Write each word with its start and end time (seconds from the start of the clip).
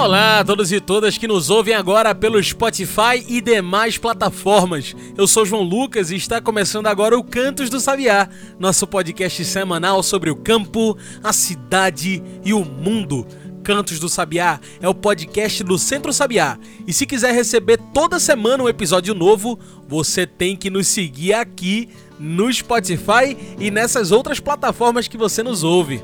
Olá 0.00 0.38
a 0.38 0.44
todos 0.44 0.72
e 0.72 0.80
todas 0.80 1.18
que 1.18 1.28
nos 1.28 1.50
ouvem 1.50 1.74
agora 1.74 2.14
pelo 2.14 2.42
Spotify 2.42 3.22
e 3.28 3.38
demais 3.42 3.98
plataformas. 3.98 4.96
Eu 5.14 5.26
sou 5.26 5.44
João 5.44 5.62
Lucas 5.62 6.10
e 6.10 6.16
está 6.16 6.40
começando 6.40 6.86
agora 6.86 7.18
o 7.18 7.22
Cantos 7.22 7.68
do 7.68 7.78
Sabiá, 7.78 8.26
nosso 8.58 8.86
podcast 8.86 9.44
semanal 9.44 10.02
sobre 10.02 10.30
o 10.30 10.36
campo, 10.36 10.96
a 11.22 11.34
cidade 11.34 12.22
e 12.42 12.54
o 12.54 12.64
mundo. 12.64 13.26
Cantos 13.62 14.00
do 14.00 14.08
Sabiá 14.08 14.58
é 14.80 14.88
o 14.88 14.94
podcast 14.94 15.62
do 15.62 15.76
Centro 15.78 16.14
Sabiá. 16.14 16.58
E 16.86 16.94
se 16.94 17.04
quiser 17.04 17.34
receber 17.34 17.78
toda 17.92 18.18
semana 18.18 18.64
um 18.64 18.70
episódio 18.70 19.14
novo, 19.14 19.58
você 19.86 20.26
tem 20.26 20.56
que 20.56 20.70
nos 20.70 20.86
seguir 20.86 21.34
aqui 21.34 21.90
no 22.18 22.50
Spotify 22.50 23.36
e 23.58 23.70
nessas 23.70 24.12
outras 24.12 24.40
plataformas 24.40 25.06
que 25.06 25.18
você 25.18 25.42
nos 25.42 25.62
ouve. 25.62 26.02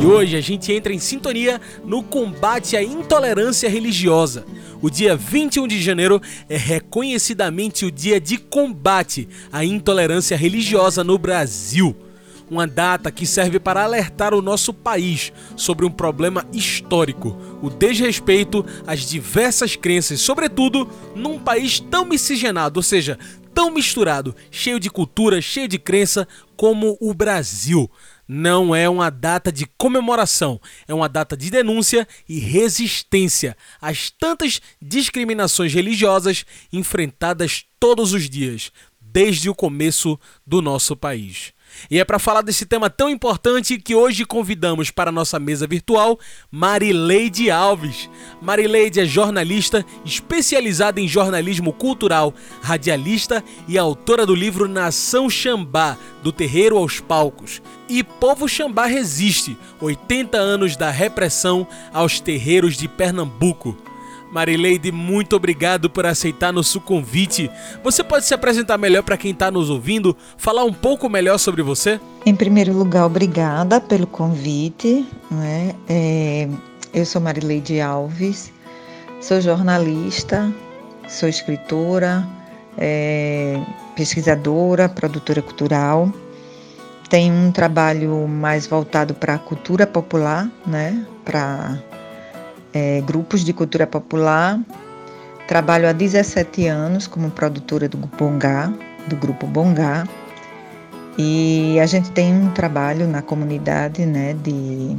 E 0.00 0.04
hoje 0.04 0.36
a 0.36 0.40
gente 0.42 0.70
entra 0.72 0.92
em 0.92 0.98
sintonia 0.98 1.58
no 1.82 2.02
combate 2.02 2.76
à 2.76 2.82
intolerância 2.82 3.68
religiosa. 3.68 4.44
O 4.82 4.90
dia 4.90 5.16
21 5.16 5.66
de 5.66 5.80
janeiro 5.80 6.20
é 6.50 6.56
reconhecidamente 6.56 7.86
o 7.86 7.90
dia 7.90 8.20
de 8.20 8.36
combate 8.36 9.26
à 9.50 9.64
intolerância 9.64 10.36
religiosa 10.36 11.02
no 11.02 11.16
Brasil. 11.16 11.96
Uma 12.50 12.66
data 12.66 13.10
que 13.10 13.26
serve 13.26 13.58
para 13.58 13.82
alertar 13.82 14.34
o 14.34 14.42
nosso 14.42 14.72
país 14.72 15.32
sobre 15.56 15.86
um 15.86 15.90
problema 15.90 16.46
histórico, 16.52 17.36
o 17.62 17.70
desrespeito 17.70 18.64
às 18.86 19.00
diversas 19.00 19.76
crenças, 19.76 20.20
sobretudo 20.20 20.88
num 21.14 21.38
país 21.38 21.80
tão 21.80 22.04
miscigenado, 22.04 22.78
ou 22.78 22.82
seja, 22.84 23.18
tão 23.54 23.70
misturado, 23.70 24.36
cheio 24.50 24.78
de 24.78 24.90
cultura, 24.90 25.40
cheio 25.40 25.66
de 25.66 25.78
crença 25.78 26.28
como 26.54 26.98
o 27.00 27.14
Brasil 27.14 27.90
não 28.26 28.74
é 28.74 28.88
uma 28.88 29.10
data 29.10 29.52
de 29.52 29.66
comemoração, 29.78 30.60
é 30.86 30.94
uma 30.94 31.08
data 31.08 31.36
de 31.36 31.50
denúncia 31.50 32.06
e 32.28 32.38
resistência 32.38 33.56
às 33.80 34.10
tantas 34.10 34.60
discriminações 34.80 35.72
religiosas 35.72 36.44
enfrentadas 36.72 37.64
todos 37.78 38.12
os 38.12 38.28
dias, 38.28 38.72
desde 39.00 39.48
o 39.48 39.54
começo 39.54 40.18
do 40.46 40.60
nosso 40.60 40.96
país. 40.96 41.55
E 41.90 41.98
é 41.98 42.04
para 42.04 42.18
falar 42.18 42.42
desse 42.42 42.66
tema 42.66 42.90
tão 42.90 43.08
importante 43.08 43.78
que 43.78 43.94
hoje 43.94 44.24
convidamos 44.24 44.90
para 44.90 45.12
nossa 45.12 45.38
mesa 45.38 45.66
virtual 45.66 46.18
Marileide 46.50 47.50
Alves. 47.50 48.08
Marileide 48.40 49.00
é 49.00 49.04
jornalista 49.04 49.84
especializada 50.04 51.00
em 51.00 51.08
jornalismo 51.08 51.72
cultural, 51.72 52.34
radialista 52.62 53.42
e 53.68 53.78
autora 53.78 54.26
do 54.26 54.34
livro 54.34 54.68
Nação 54.68 55.28
Xambá, 55.30 55.96
do 56.22 56.32
terreiro 56.32 56.76
aos 56.76 57.00
palcos. 57.00 57.62
E 57.88 58.02
Povo 58.02 58.48
Xambá 58.48 58.86
resiste, 58.86 59.56
80 59.80 60.36
anos 60.36 60.76
da 60.76 60.90
repressão 60.90 61.66
aos 61.92 62.18
terreiros 62.20 62.76
de 62.76 62.88
Pernambuco. 62.88 63.85
Marileide, 64.30 64.90
muito 64.90 65.36
obrigado 65.36 65.88
por 65.88 66.04
aceitar 66.06 66.52
nosso 66.52 66.80
convite. 66.80 67.50
Você 67.82 68.02
pode 68.02 68.24
se 68.24 68.34
apresentar 68.34 68.76
melhor 68.76 69.02
para 69.02 69.16
quem 69.16 69.32
está 69.32 69.50
nos 69.50 69.70
ouvindo, 69.70 70.16
falar 70.36 70.64
um 70.64 70.72
pouco 70.72 71.08
melhor 71.08 71.38
sobre 71.38 71.62
você? 71.62 72.00
Em 72.24 72.34
primeiro 72.34 72.72
lugar, 72.72 73.06
obrigada 73.06 73.80
pelo 73.80 74.06
convite. 74.06 75.06
Né? 75.30 75.74
É, 75.88 76.48
eu 76.92 77.06
sou 77.06 77.20
Marileide 77.20 77.80
Alves, 77.80 78.52
sou 79.20 79.40
jornalista, 79.40 80.52
sou 81.08 81.28
escritora, 81.28 82.26
é, 82.76 83.60
pesquisadora, 83.94 84.88
produtora 84.88 85.40
cultural. 85.40 86.12
Tenho 87.08 87.32
um 87.32 87.52
trabalho 87.52 88.26
mais 88.26 88.66
voltado 88.66 89.14
para 89.14 89.34
a 89.34 89.38
cultura 89.38 89.86
popular, 89.86 90.50
né? 90.66 91.06
para 91.26 91.78
é, 92.72 93.00
grupos 93.00 93.44
de 93.44 93.52
cultura 93.52 93.86
popular. 93.86 94.60
Trabalho 95.48 95.88
há 95.88 95.92
17 95.92 96.66
anos 96.66 97.06
como 97.06 97.30
produtora 97.30 97.88
do 97.88 97.96
Bongá, 97.96 98.72
do 99.06 99.16
grupo 99.16 99.46
Bongá. 99.46 100.06
E 101.18 101.78
a 101.80 101.86
gente 101.86 102.10
tem 102.10 102.34
um 102.34 102.50
trabalho 102.50 103.06
na 103.06 103.22
comunidade, 103.22 104.04
né, 104.04 104.34
de 104.42 104.96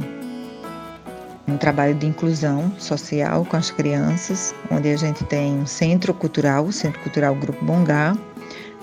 um 1.46 1.56
trabalho 1.56 1.94
de 1.94 2.06
inclusão 2.06 2.72
social 2.78 3.44
com 3.44 3.56
as 3.56 3.70
crianças, 3.70 4.54
onde 4.70 4.90
a 4.90 4.96
gente 4.96 5.24
tem 5.24 5.54
um 5.54 5.66
centro 5.66 6.12
cultural, 6.12 6.64
o 6.64 6.72
Centro 6.72 7.00
Cultural 7.00 7.34
Grupo 7.34 7.64
Bongá, 7.64 8.16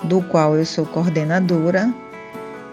do 0.04 0.22
qual 0.22 0.56
eu 0.56 0.64
sou 0.64 0.86
coordenadora. 0.86 1.92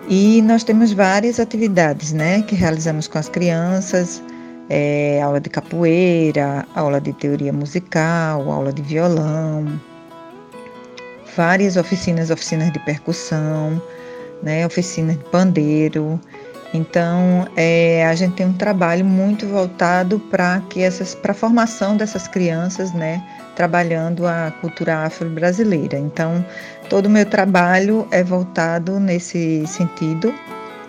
E 0.09 0.41
nós 0.41 0.63
temos 0.63 0.91
várias 0.91 1.39
atividades, 1.39 2.11
né, 2.11 2.41
que 2.41 2.55
realizamos 2.55 3.07
com 3.07 3.17
as 3.17 3.29
crianças, 3.29 4.21
é, 4.69 5.21
aula 5.21 5.39
de 5.39 5.49
capoeira, 5.49 6.65
aula 6.75 6.99
de 6.99 7.13
teoria 7.13 7.51
musical, 7.51 8.49
aula 8.49 8.71
de 8.71 8.81
violão, 8.81 9.79
várias 11.35 11.77
oficinas, 11.77 12.29
oficinas 12.29 12.71
de 12.71 12.79
percussão, 12.79 13.81
né, 14.41 14.65
oficinas 14.65 15.17
de 15.17 15.23
pandeiro. 15.25 16.19
Então, 16.73 17.47
é, 17.55 18.05
a 18.07 18.15
gente 18.15 18.33
tem 18.35 18.47
um 18.47 18.53
trabalho 18.53 19.05
muito 19.05 19.45
voltado 19.45 20.19
para 20.19 20.59
que 20.69 20.81
essas, 20.81 21.13
para 21.13 21.31
a 21.31 21.35
formação 21.35 21.95
dessas 21.95 22.27
crianças, 22.27 22.91
né, 22.93 23.23
trabalhando 23.55 24.25
a 24.25 24.51
cultura 24.59 25.05
afro-brasileira. 25.05 25.97
Então, 25.99 26.43
todo 26.89 27.05
o 27.05 27.09
meu 27.09 27.25
trabalho 27.25 28.07
é 28.09 28.23
voltado 28.23 28.99
nesse 28.99 29.67
sentido 29.67 30.33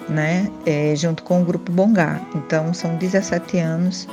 né, 0.09 0.51
é, 0.67 0.95
junto 0.97 1.23
com 1.23 1.43
o 1.43 1.45
Grupo 1.45 1.71
Bongá. 1.73 2.21
Então, 2.35 2.73
são 2.75 2.97
17 2.97 3.59
anos 3.59 4.09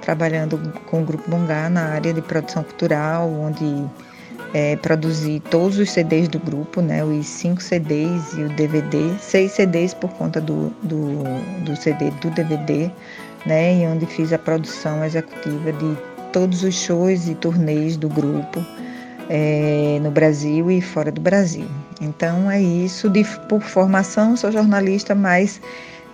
trabalhando 0.00 0.58
com 0.86 1.02
o 1.02 1.04
Grupo 1.04 1.28
Bongá 1.30 1.68
na 1.70 1.86
área 1.90 2.12
de 2.12 2.20
produção 2.20 2.62
cultural, 2.62 3.30
onde 3.30 3.84
é, 4.52 4.76
produzi 4.76 5.42
todos 5.50 5.78
os 5.78 5.90
CDs 5.90 6.28
do 6.28 6.38
grupo, 6.38 6.80
né, 6.80 7.04
os 7.04 7.26
cinco 7.26 7.62
CDs 7.62 8.32
e 8.34 8.42
o 8.42 8.48
DVD, 8.50 9.12
seis 9.18 9.52
CDs 9.52 9.94
por 9.94 10.10
conta 10.10 10.40
do, 10.40 10.70
do, 10.82 11.24
do 11.64 11.76
CD 11.76 12.10
do 12.22 12.30
DVD, 12.30 12.90
né, 13.46 13.82
e 13.82 13.86
onde 13.86 14.06
fiz 14.06 14.32
a 14.32 14.38
produção 14.38 15.04
executiva 15.04 15.72
de 15.72 15.96
todos 16.32 16.62
os 16.62 16.74
shows 16.74 17.28
e 17.28 17.34
turnês 17.34 17.96
do 17.96 18.08
grupo 18.08 18.64
é, 19.28 19.98
no 20.02 20.10
Brasil 20.10 20.70
e 20.70 20.80
fora 20.80 21.10
do 21.10 21.20
Brasil. 21.20 21.66
Então 22.00 22.50
é 22.50 22.60
isso. 22.60 23.08
De, 23.08 23.24
por 23.48 23.60
formação, 23.60 24.36
sou 24.36 24.50
jornalista, 24.50 25.14
mas 25.14 25.60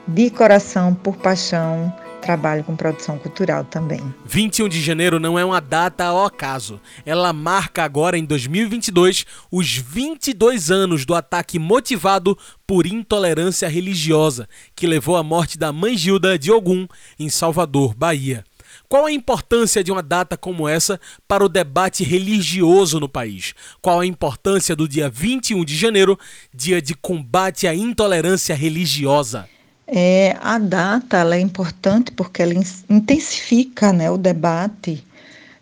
de 0.06 0.30
coração, 0.30 0.94
por 0.94 1.16
paixão, 1.16 1.92
trabalho 2.20 2.62
com 2.62 2.76
produção 2.76 3.18
cultural 3.18 3.64
também. 3.64 4.00
21 4.24 4.68
de 4.68 4.80
janeiro 4.80 5.18
não 5.18 5.38
é 5.38 5.44
uma 5.44 5.60
data 5.60 6.04
ao 6.04 6.24
acaso. 6.24 6.80
Ela 7.04 7.32
marca 7.32 7.82
agora, 7.82 8.16
em 8.18 8.24
2022, 8.24 9.24
os 9.50 9.76
22 9.76 10.70
anos 10.70 11.04
do 11.04 11.14
ataque 11.14 11.58
motivado 11.58 12.36
por 12.66 12.86
intolerância 12.86 13.68
religiosa, 13.68 14.48
que 14.76 14.86
levou 14.86 15.16
à 15.16 15.22
morte 15.22 15.58
da 15.58 15.72
mãe 15.72 15.96
Gilda 15.96 16.38
de 16.38 16.52
Ogum, 16.52 16.86
em 17.18 17.28
Salvador, 17.28 17.94
Bahia. 17.94 18.44
Qual 18.90 19.06
a 19.06 19.12
importância 19.12 19.84
de 19.84 19.92
uma 19.92 20.02
data 20.02 20.36
como 20.36 20.68
essa 20.68 21.00
para 21.28 21.44
o 21.44 21.48
debate 21.48 22.02
religioso 22.02 22.98
no 22.98 23.08
país? 23.08 23.54
Qual 23.80 24.00
a 24.00 24.04
importância 24.04 24.74
do 24.74 24.88
dia 24.88 25.08
21 25.08 25.64
de 25.64 25.76
janeiro, 25.76 26.18
dia 26.52 26.82
de 26.82 26.96
combate 26.96 27.68
à 27.68 27.74
intolerância 27.74 28.52
religiosa? 28.52 29.48
É, 29.86 30.36
a 30.40 30.58
data 30.58 31.18
é 31.36 31.38
importante 31.38 32.10
porque 32.10 32.42
ela 32.42 32.52
intensifica 32.88 33.92
né, 33.92 34.10
o 34.10 34.18
debate 34.18 35.04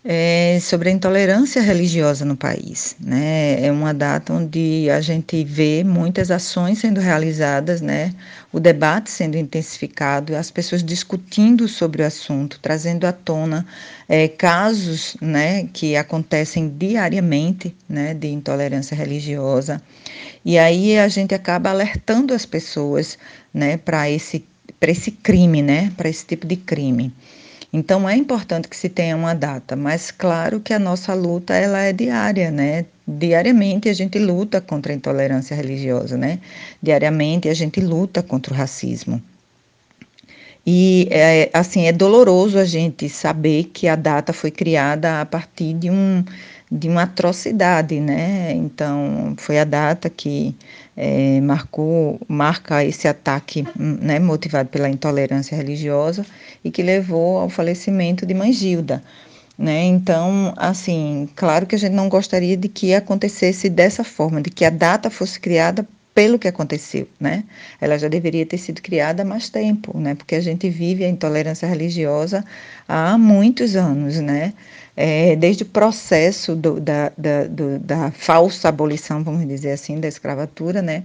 é, 0.04 0.58
sobre 0.60 0.88
a 0.88 0.92
intolerância 0.92 1.60
religiosa 1.60 2.24
no 2.24 2.36
país. 2.36 2.96
Né? 3.00 3.64
É 3.64 3.70
uma 3.70 3.92
data 3.92 4.32
onde 4.32 4.88
a 4.90 5.00
gente 5.00 5.44
vê 5.44 5.82
muitas 5.84 6.30
ações 6.30 6.78
sendo 6.78 7.00
realizadas, 7.00 7.80
né? 7.80 8.14
o 8.52 8.58
debate 8.58 9.10
sendo 9.10 9.36
intensificado, 9.36 10.34
as 10.34 10.50
pessoas 10.50 10.82
discutindo 10.82 11.68
sobre 11.68 12.02
o 12.02 12.06
assunto, 12.06 12.58
trazendo 12.60 13.06
à 13.06 13.12
tona 13.12 13.66
é, 14.08 14.26
casos 14.26 15.16
né, 15.20 15.68
que 15.72 15.96
acontecem 15.96 16.68
diariamente 16.68 17.74
né, 17.88 18.14
de 18.14 18.28
intolerância 18.28 18.96
religiosa. 18.96 19.82
E 20.44 20.58
aí 20.58 20.98
a 20.98 21.08
gente 21.08 21.34
acaba 21.34 21.70
alertando 21.70 22.32
as 22.32 22.46
pessoas 22.46 23.18
né, 23.52 23.76
para 23.76 24.08
esse, 24.08 24.44
esse 24.80 25.10
crime, 25.10 25.60
né, 25.60 25.92
para 25.96 26.08
esse 26.08 26.24
tipo 26.24 26.46
de 26.46 26.56
crime. 26.56 27.12
Então 27.73 28.09
é 28.09 28.17
importante 28.17 28.67
que 28.67 28.76
se 28.76 28.88
tenha 28.88 29.15
uma 29.15 29.35
data, 29.35 29.76
mas 29.76 30.11
claro 30.11 30.59
que 30.59 30.73
a 30.73 30.79
nossa 30.79 31.12
luta 31.12 31.55
ela 31.55 31.81
é 31.81 31.93
diária, 31.93 32.50
né? 32.50 32.87
Diariamente 33.06 33.88
a 33.91 33.93
gente 33.93 34.19
luta 34.19 34.61
contra 34.61 34.93
a 34.93 34.97
intolerância 34.97 35.55
religiosa, 35.55 36.17
né? 36.17 36.41
Diariamente 36.82 37.49
a 37.49 37.55
gente 37.55 37.81
luta 37.81 38.23
contra 38.23 38.55
o 38.55 38.56
racismo. 38.56 39.23
E 40.67 41.09
é, 41.11 41.50
assim 41.53 41.87
é 41.87 41.93
doloroso 41.93 42.59
a 42.59 42.65
gente 42.65 43.09
saber 43.09 43.65
que 43.65 43.87
a 43.88 43.97
data 43.97 44.32
foi 44.32 44.50
criada 44.50 45.20
a 45.20 45.26
partir 45.26 45.75
de 45.75 45.91
um 45.91 46.25
de 46.70 46.88
uma 46.88 47.05
atrocidade, 47.05 47.99
né? 47.99 48.53
Então, 48.53 49.35
foi 49.38 49.59
a 49.59 49.65
data 49.65 50.11
que 50.11 50.55
é, 50.97 51.41
marcou, 51.41 52.20
marca 52.29 52.85
esse 52.85 53.09
ataque, 53.09 53.65
né, 53.76 54.19
motivado 54.19 54.69
pela 54.69 54.88
intolerância 54.88 55.56
religiosa 55.56 56.26
e 56.64 56.70
que 56.70 56.82
levou 56.82 57.38
ao 57.38 57.49
falecimento 57.49 58.26
de 58.26 58.34
Mãe 58.34 58.52
Gilda. 58.52 59.02
Né? 59.56 59.84
Então, 59.84 60.55
assim, 60.56 61.28
claro 61.34 61.66
que 61.66 61.75
a 61.75 61.78
gente 61.78 61.93
não 61.93 62.08
gostaria 62.08 62.56
de 62.56 62.69
que 62.69 62.94
acontecesse 62.94 63.69
dessa 63.69 64.05
forma, 64.05 64.40
de 64.40 64.50
que 64.50 64.64
a 64.64 64.70
data 64.70 65.10
fosse 65.10 65.40
criada 65.40 65.87
pelo 66.14 66.38
que 66.38 66.49
aconteceu, 66.49 67.08
né? 67.20 67.44
Ela 67.81 67.96
já 67.96 68.08
deveria 68.08 68.44
ter 68.44 68.58
sido 68.58 68.82
criada 68.82 69.22
há 69.22 69.25
mais 69.25 69.49
tempo, 69.49 69.96
né? 69.99 70.16
Porque 70.16 70.34
a 70.34 70.40
gente 70.40 70.69
vive 70.69 71.05
a 71.05 71.08
intolerância 71.08 71.69
religiosa 71.69 72.44
há 72.88 73.16
muitos 73.16 73.76
anos, 73.76 74.16
né? 74.16 74.52
é, 75.00 75.37
desde 75.37 75.62
o 75.62 75.66
processo 75.66 76.56
do, 76.56 76.81
da, 76.81 77.12
da, 77.16 77.44
do, 77.44 77.78
da 77.78 78.10
falsa 78.10 78.69
abolição, 78.69 79.22
vamos 79.22 79.46
dizer 79.46 79.70
assim, 79.70 80.00
da 80.00 80.08
escravatura, 80.08 80.82
né? 80.82 81.05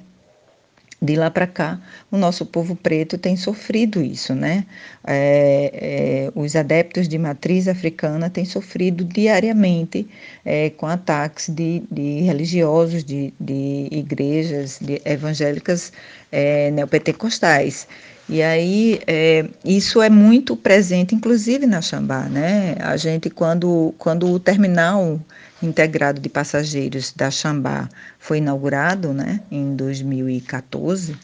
De 1.03 1.17
lá 1.17 1.29
para 1.29 1.45
cá, 1.45 1.81
o 2.09 2.17
nosso 2.17 2.45
povo 2.45 2.77
preto 2.77 3.17
tem 3.17 3.35
sofrido 3.35 4.01
isso, 4.01 4.33
né? 4.33 4.65
É, 5.05 5.71
é, 5.73 6.31
os 6.33 6.55
adeptos 6.55 7.09
de 7.09 7.17
matriz 7.17 7.67
africana 7.67 8.29
têm 8.29 8.45
sofrido 8.45 9.03
diariamente 9.03 10.07
é, 10.45 10.69
com 10.69 10.88
ataques 10.88 11.50
de, 11.50 11.83
de 11.91 12.21
religiosos, 12.21 13.03
de, 13.03 13.33
de 13.38 13.89
igrejas 13.91 14.79
de 14.79 15.01
evangélicas 15.03 15.91
é, 16.31 16.71
neopentecostais. 16.71 17.85
E 18.29 18.41
aí, 18.41 19.01
é, 19.05 19.45
isso 19.65 20.01
é 20.01 20.09
muito 20.09 20.55
presente, 20.55 21.13
inclusive 21.13 21.65
na 21.65 21.81
Xambá, 21.81 22.29
né? 22.29 22.77
A 22.79 22.95
gente, 22.95 23.29
quando, 23.29 23.94
quando 23.97 24.31
o 24.31 24.39
terminal 24.39 25.19
integrado 25.65 26.21
de 26.21 26.30
passageiros 26.30 27.12
da 27.12 27.31
Xambá 27.31 27.89
foi 28.19 28.39
inaugurado, 28.39 29.13
né, 29.13 29.42
em 29.51 29.75
2014, 29.75 31.15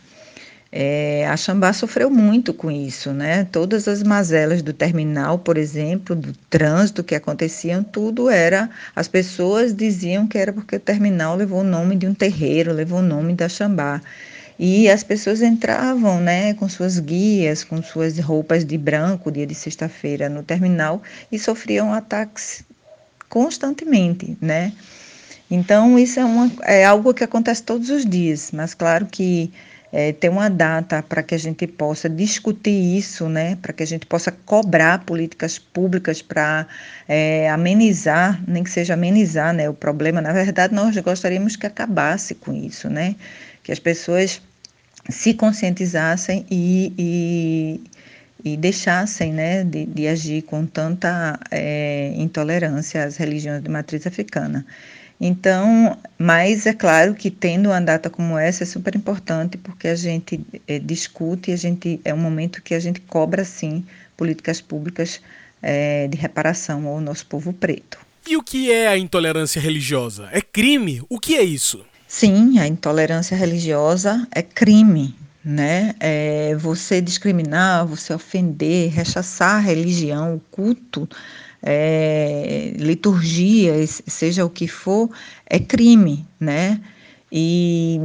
é, 0.72 1.26
a 1.28 1.36
Xambá 1.36 1.74
sofreu 1.74 2.12
muito 2.12 2.54
com 2.54 2.70
isso, 2.70 3.12
né? 3.12 3.44
Todas 3.46 3.88
as 3.88 4.04
mazelas 4.04 4.62
do 4.62 4.72
terminal, 4.72 5.40
por 5.40 5.58
exemplo, 5.58 6.16
do 6.16 6.32
trânsito 6.48 7.04
que 7.04 7.16
aconteciam, 7.16 7.84
tudo 7.84 8.30
era. 8.30 8.70
As 8.96 9.08
pessoas 9.08 9.74
diziam 9.76 10.28
que 10.28 10.38
era 10.38 10.54
porque 10.54 10.76
o 10.76 10.80
terminal 10.80 11.36
levou 11.36 11.62
o 11.62 11.64
nome 11.64 11.96
de 11.96 12.06
um 12.06 12.14
terreiro, 12.14 12.72
levou 12.72 13.00
o 13.00 13.04
nome 13.04 13.34
da 13.34 13.50
Xambá. 13.50 14.00
E 14.60 14.90
as 14.90 15.04
pessoas 15.04 15.42
entravam, 15.42 16.20
né, 16.20 16.54
com 16.54 16.68
suas 16.70 17.00
guias, 17.00 17.64
com 17.64 17.82
suas 17.82 18.20
roupas 18.20 18.64
de 18.66 18.78
branco, 18.78 19.32
dia 19.32 19.48
de 19.48 19.56
sexta-feira, 19.56 20.30
no 20.30 20.44
terminal 20.44 21.02
e 21.32 21.40
sofriam 21.40 21.94
ataques 21.94 22.64
constantemente, 23.30 24.38
né? 24.42 24.74
Então, 25.50 25.98
isso 25.98 26.20
é, 26.20 26.26
uma, 26.26 26.52
é 26.64 26.86
algo 26.86 27.14
que 27.14 27.24
acontece 27.24 27.64
todos 27.64 27.90
os 27.90 28.06
dias, 28.06 28.52
mas 28.52 28.74
claro 28.74 29.06
que 29.08 29.52
é, 29.92 30.12
ter 30.14 30.30
uma 30.30 30.50
data 30.50 31.02
para 31.02 31.24
que 31.24 31.34
a 31.34 31.38
gente 31.38 31.66
possa 31.66 32.08
discutir 32.08 32.98
isso, 32.98 33.28
né, 33.28 33.56
para 33.56 33.74
que 33.74 33.82
a 33.82 33.88
gente 33.88 34.06
possa 34.06 34.32
cobrar 34.32 35.04
políticas 35.06 35.58
públicas 35.58 36.22
para 36.22 36.68
é, 37.08 37.50
amenizar, 37.50 38.42
nem 38.48 38.64
que 38.64 38.70
seja 38.70 38.94
amenizar 38.94 39.54
né, 39.54 39.68
o 39.68 39.74
problema. 39.74 40.22
Na 40.22 40.32
verdade, 40.32 40.74
nós 40.74 40.96
gostaríamos 40.98 41.56
que 41.56 41.66
acabasse 41.66 42.36
com 42.36 42.54
isso, 42.54 42.90
né, 42.90 43.16
que 43.64 43.72
as 43.72 43.80
pessoas 43.80 44.42
se 45.10 45.34
conscientizassem 45.34 46.46
e, 46.52 46.94
e, 46.98 47.82
e 48.44 48.56
deixassem 48.56 49.34
né, 49.34 49.64
de, 49.64 49.86
de, 49.86 50.08
agir 50.08 50.44
com 50.44 50.66
tanta 50.66 51.40
é, 51.52 52.14
intolerância 52.16 53.04
às 53.04 53.18
religiões 53.18 53.62
de 53.62 53.70
matriz 53.70 54.08
africana. 54.08 54.66
Então, 55.20 55.98
mas 56.18 56.66
é 56.66 56.74
claro 56.74 57.14
que 57.14 57.30
tendo 57.30 57.70
uma 57.70 57.82
data 57.82 58.10
como 58.10 58.38
essa 58.38 58.64
é 58.64 58.66
super 58.66 58.96
importante 58.96 59.58
porque 59.58 59.90
a 59.90 59.96
gente 59.96 60.40
é, 60.66 60.80
discute, 60.80 61.52
a 61.52 61.58
gente 61.58 62.00
é 62.06 62.14
um 62.14 62.18
momento 62.18 62.62
que 62.62 62.74
a 62.74 62.80
gente 62.80 63.02
cobra 63.02 63.44
sim 63.44 63.86
políticas 64.16 64.62
públicas 64.62 65.22
é, 65.62 66.08
de 66.08 66.18
reparação 66.18 66.88
ao 66.88 67.02
nosso 67.02 67.26
povo 67.26 67.52
preto. 67.52 68.00
E 68.28 68.38
o 68.38 68.44
que 68.44 68.72
é 68.72 68.88
a 68.88 68.98
intolerância 68.98 69.62
religiosa? 69.62 70.30
É 70.32 70.42
crime? 70.42 71.02
O 71.10 71.20
que 71.20 71.36
é 71.36 71.44
isso? 71.44 71.86
Sim, 72.08 72.58
a 72.60 72.68
intolerância 72.68 73.36
religiosa 73.36 74.28
é 74.32 74.42
crime, 74.42 75.16
né? 75.44 75.96
É 76.00 76.56
você 76.56 77.02
discriminar, 77.02 77.86
você 77.86 78.14
ofender, 78.14 78.92
rechaçar 78.92 79.56
a 79.56 79.60
religião, 79.60 80.36
o 80.36 80.40
culto, 80.52 81.08
é, 81.62 82.74
liturgias, 82.78 84.02
seja 84.08 84.46
o 84.46 84.50
que 84.50 84.68
for, 84.68 85.10
é 85.46 85.60
crime, 85.60 86.26
né? 86.40 86.82
E 87.32 88.02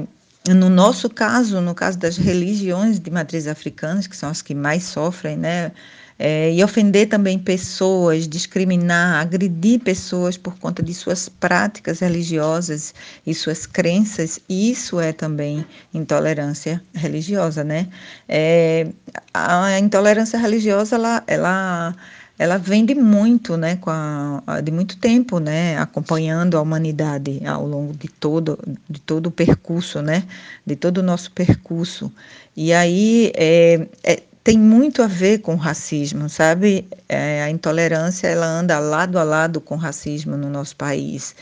no 0.48 0.68
nosso 0.68 1.08
caso, 1.08 1.60
no 1.60 1.74
caso 1.74 1.98
das 1.98 2.16
religiões 2.16 3.00
de 3.00 3.10
matriz 3.10 3.46
africanas, 3.46 4.06
que 4.06 4.16
são 4.16 4.28
as 4.28 4.42
que 4.42 4.54
mais 4.54 4.84
sofrem, 4.84 5.36
né? 5.36 5.72
É, 6.18 6.52
e 6.52 6.62
ofender 6.62 7.08
também 7.08 7.38
pessoas, 7.38 8.28
discriminar, 8.28 9.20
agredir 9.20 9.80
pessoas 9.80 10.36
por 10.36 10.56
conta 10.58 10.82
de 10.82 10.94
suas 10.94 11.28
práticas 11.28 12.00
religiosas 12.00 12.94
e 13.26 13.34
suas 13.34 13.66
crenças, 13.66 14.38
isso 14.48 15.00
é 15.00 15.12
também 15.12 15.64
intolerância 15.92 16.82
religiosa, 16.94 17.64
né? 17.64 17.88
É, 18.28 18.86
a 19.32 19.78
intolerância 19.78 20.38
religiosa, 20.38 20.96
ela, 20.96 21.24
ela 21.26 21.94
ela 22.38 22.58
vem 22.58 22.84
de 22.84 22.94
muito, 22.94 23.56
né, 23.56 23.76
com 23.76 23.90
a, 23.90 24.60
de 24.60 24.72
muito 24.72 24.96
tempo, 24.98 25.38
né, 25.38 25.78
acompanhando 25.78 26.56
a 26.56 26.62
humanidade 26.62 27.40
ao 27.46 27.66
longo 27.66 27.96
de 27.96 28.08
todo, 28.08 28.58
de 28.90 29.00
todo 29.00 29.26
o 29.26 29.30
percurso, 29.30 30.02
né, 30.02 30.24
de 30.66 30.74
todo 30.74 30.98
o 30.98 31.02
nosso 31.02 31.30
percurso. 31.30 32.12
E 32.56 32.72
aí 32.72 33.30
é, 33.36 33.86
é, 34.02 34.22
tem 34.44 34.58
muito 34.58 35.02
a 35.02 35.06
ver 35.06 35.38
com 35.38 35.56
racismo, 35.56 36.28
sabe? 36.28 36.86
É, 37.08 37.42
a 37.42 37.50
intolerância 37.50 38.28
ela 38.28 38.46
anda 38.46 38.78
lado 38.78 39.18
a 39.18 39.22
lado 39.22 39.58
com 39.58 39.74
o 39.74 39.78
racismo 39.78 40.36
no 40.36 40.50
nosso 40.50 40.76
país. 40.76 41.34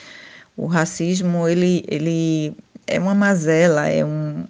O 0.57 0.67
racismo 0.67 1.49
ele, 1.49 1.85
ele 1.89 2.57
é 2.87 3.01
uma 3.01 3.15
mazela, 3.15 3.89
é 3.89 4.05
um, 4.05 4.45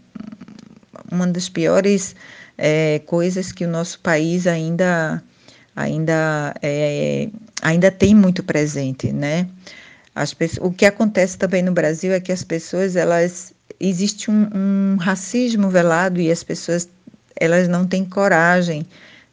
uma 1.11 1.27
das 1.27 1.49
piores 1.49 2.15
é, 2.59 2.99
coisas 3.07 3.53
que 3.53 3.65
o 3.65 3.69
nosso 3.69 3.99
país 4.01 4.47
ainda 4.47 5.23
ainda 5.75 6.55
é, 6.61 7.31
ainda 7.63 7.91
tem 7.91 8.15
muito 8.15 8.43
presente, 8.43 9.13
né? 9.13 9.49
As 10.15 10.35
pessoas, 10.35 10.69
o 10.69 10.71
que 10.71 10.85
acontece 10.85 11.39
também 11.39 11.63
no 11.63 11.73
Brasil 11.73 12.13
é 12.13 12.21
que 12.21 12.33
as 12.33 12.45
pessoas 12.45 12.97
elas 12.97 13.55
existe 13.81 14.31
um, 14.31 14.49
um 14.55 14.97
racismo 15.01 15.71
velado 15.71 16.21
e 16.21 16.31
as 16.31 16.45
pessoas 16.45 16.87
elas 17.37 17.69
não 17.69 17.87
têm 17.87 18.05
coragem 18.05 18.87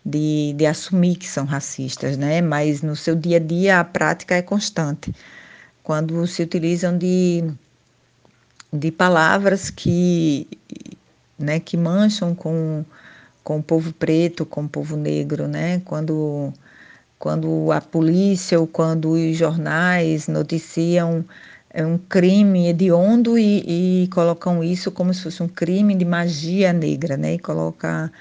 de, 0.05 0.53
de 0.57 0.65
assumir 0.65 1.15
que 1.15 1.27
são 1.27 1.45
racistas, 1.45 2.17
né? 2.17 2.41
Mas 2.41 2.81
no 2.81 2.95
seu 2.95 3.15
dia 3.15 3.37
a 3.37 3.39
dia 3.39 3.79
a 3.79 3.83
prática 3.83 4.35
é 4.35 4.41
constante. 4.41 5.13
Quando 5.83 6.25
se 6.27 6.43
utilizam 6.43 6.97
de, 6.97 7.43
de 8.71 8.91
palavras 8.91 9.69
que, 9.69 10.47
né, 11.37 11.59
que 11.59 11.77
mancham 11.77 12.35
com, 12.35 12.85
com 13.43 13.57
o 13.59 13.63
povo 13.63 13.93
preto, 13.93 14.45
com 14.45 14.63
o 14.63 14.69
povo 14.69 14.95
negro, 14.95 15.47
né? 15.47 15.81
Quando, 15.85 16.53
quando 17.17 17.71
a 17.71 17.81
polícia 17.81 18.59
ou 18.59 18.67
quando 18.67 19.11
os 19.11 19.37
jornais 19.37 20.27
noticiam 20.27 21.25
é 21.71 21.85
um 21.85 21.97
crime 21.97 22.67
hediondo 22.67 23.37
e, 23.37 24.03
e 24.03 24.07
colocam 24.07 24.63
isso 24.63 24.91
como 24.91 25.13
se 25.13 25.23
fosse 25.23 25.43
um 25.43 25.47
crime 25.47 25.95
de 25.95 26.05
magia 26.05 26.73
negra, 26.73 27.15
né? 27.17 27.35
E 27.35 27.39
coloca 27.39 28.11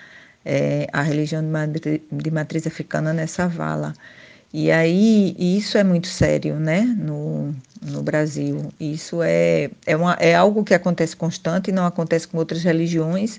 é, 0.45 0.87
a 0.93 1.03
religião 1.03 1.43
de 1.43 1.49
matriz, 1.49 2.01
de 2.11 2.31
matriz 2.31 2.67
africana 2.67 3.13
nessa 3.13 3.49
vala. 3.49 3.95
E 4.53 4.71
aí 4.71 5.37
isso 5.39 5.77
é 5.77 5.85
muito 5.85 6.09
sério, 6.09 6.55
né, 6.59 6.81
no, 6.81 7.55
no 7.83 8.03
Brasil. 8.03 8.73
Isso 8.81 9.23
é, 9.23 9.71
é, 9.87 9.95
uma, 9.95 10.15
é 10.15 10.35
algo 10.35 10.65
que 10.65 10.73
acontece 10.73 11.15
constante 11.15 11.69
e 11.69 11.73
não 11.73 11.85
acontece 11.85 12.27
com 12.27 12.39
outras 12.39 12.65
religiões. 12.65 13.39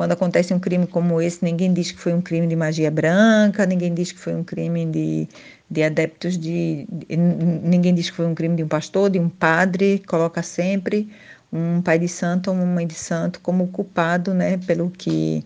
Quando 0.00 0.12
acontece 0.12 0.54
um 0.54 0.58
crime 0.58 0.86
como 0.86 1.20
esse, 1.20 1.44
ninguém 1.44 1.74
diz 1.74 1.92
que 1.92 2.00
foi 2.00 2.14
um 2.14 2.22
crime 2.22 2.46
de 2.46 2.56
magia 2.56 2.90
branca, 2.90 3.66
ninguém 3.66 3.92
diz 3.92 4.10
que 4.10 4.18
foi 4.18 4.34
um 4.34 4.42
crime 4.42 4.86
de, 4.86 5.28
de 5.70 5.82
adeptos 5.82 6.38
de, 6.38 6.86
de. 6.90 7.14
Ninguém 7.18 7.94
diz 7.94 8.08
que 8.08 8.16
foi 8.16 8.24
um 8.24 8.34
crime 8.34 8.56
de 8.56 8.64
um 8.64 8.66
pastor, 8.66 9.10
de 9.10 9.18
um 9.18 9.28
padre, 9.28 10.02
coloca 10.08 10.42
sempre 10.42 11.06
um 11.52 11.82
pai 11.82 11.98
de 11.98 12.08
santo 12.08 12.48
ou 12.48 12.56
uma 12.56 12.64
mãe 12.64 12.86
de 12.86 12.94
santo 12.94 13.40
como 13.40 13.68
culpado 13.68 14.32
né, 14.32 14.56
pelo 14.66 14.88
que 14.88 15.44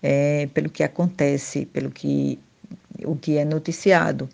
é, 0.00 0.48
pelo 0.54 0.70
que 0.70 0.84
acontece, 0.84 1.66
pelo 1.66 1.90
que 1.90 2.38
o 3.04 3.16
que 3.16 3.36
é 3.36 3.44
noticiado. 3.44 4.28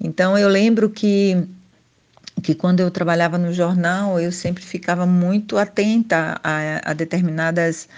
Então 0.00 0.38
eu 0.38 0.48
lembro 0.48 0.88
que 0.88 1.48
que 2.44 2.54
quando 2.54 2.78
eu 2.78 2.92
trabalhava 2.92 3.36
no 3.36 3.52
jornal 3.52 4.20
eu 4.20 4.30
sempre 4.30 4.62
ficava 4.62 5.04
muito 5.04 5.58
atenta 5.58 6.40
a, 6.44 6.92
a 6.92 6.94
determinadas 6.94 7.88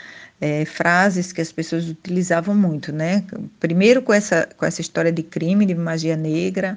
é, 0.43 0.65
frases 0.65 1.33
que 1.33 1.41
as 1.41 1.53
pessoas 1.53 1.89
utilizavam 1.89 2.53
muito, 2.53 2.93
né? 2.93 3.25
Primeiro 3.61 4.03
com 4.03 4.13
essa 4.13 4.49
com 4.57 4.67
essa 4.67 4.81
história 4.81 5.13
de 5.13 5.23
crime, 5.23 5.65
de 5.65 5.73
magia 5.73 6.17
negra, 6.17 6.77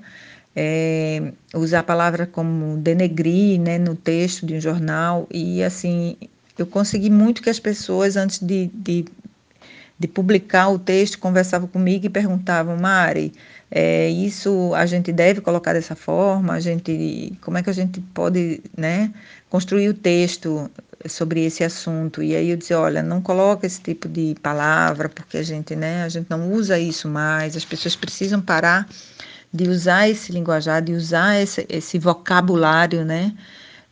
é, 0.55 1.33
usar 1.55 1.79
a 1.79 1.83
palavra 1.83 2.27
como 2.27 2.77
denegrir, 2.77 3.59
né, 3.59 3.79
no 3.79 3.95
texto 3.95 4.45
de 4.45 4.53
um 4.53 4.61
jornal 4.61 5.27
e 5.31 5.63
assim 5.63 6.15
eu 6.59 6.67
consegui 6.67 7.09
muito 7.09 7.41
que 7.41 7.49
as 7.49 7.59
pessoas 7.59 8.15
antes 8.15 8.39
de, 8.39 8.67
de 8.67 9.05
de 9.97 10.07
publicar 10.07 10.69
o 10.69 10.77
texto, 10.77 11.17
conversavam 11.19 11.67
comigo 11.67 12.05
e 12.05 12.09
perguntavam, 12.09 12.75
Mari, 12.77 13.33
é, 13.71 14.09
isso 14.09 14.73
a 14.75 14.85
gente 14.85 15.11
deve 15.11 15.41
colocar 15.41 15.73
dessa 15.73 15.95
forma, 15.95 16.53
a 16.53 16.59
gente, 16.59 17.33
como 17.41 17.57
é 17.57 17.63
que 17.63 17.69
a 17.69 17.73
gente 17.73 18.01
pode, 18.13 18.61
né, 18.77 19.13
construir 19.55 19.87
o 19.87 19.93
texto 19.93 20.69
sobre 21.07 21.45
esse 21.45 21.63
assunto? 21.63 22.21
E 22.21 22.35
aí 22.35 22.49
eu 22.49 22.57
disse, 22.57 22.73
olha, 22.73 23.01
não 23.01 23.21
coloca 23.21 23.65
esse 23.65 23.79
tipo 23.79 24.09
de 24.09 24.35
palavra, 24.41 25.07
porque 25.07 25.37
a 25.37 25.43
gente, 25.43 25.77
né, 25.77 26.03
a 26.03 26.09
gente 26.09 26.29
não 26.29 26.51
usa 26.51 26.77
isso 26.77 27.07
mais, 27.07 27.55
as 27.55 27.63
pessoas 27.63 27.95
precisam 27.95 28.41
parar 28.41 28.85
de 29.53 29.69
usar 29.69 30.09
esse 30.09 30.33
linguajar, 30.33 30.81
de 30.81 30.91
usar 30.91 31.41
esse, 31.41 31.65
esse 31.69 31.97
vocabulário, 31.97 33.05
né, 33.05 33.33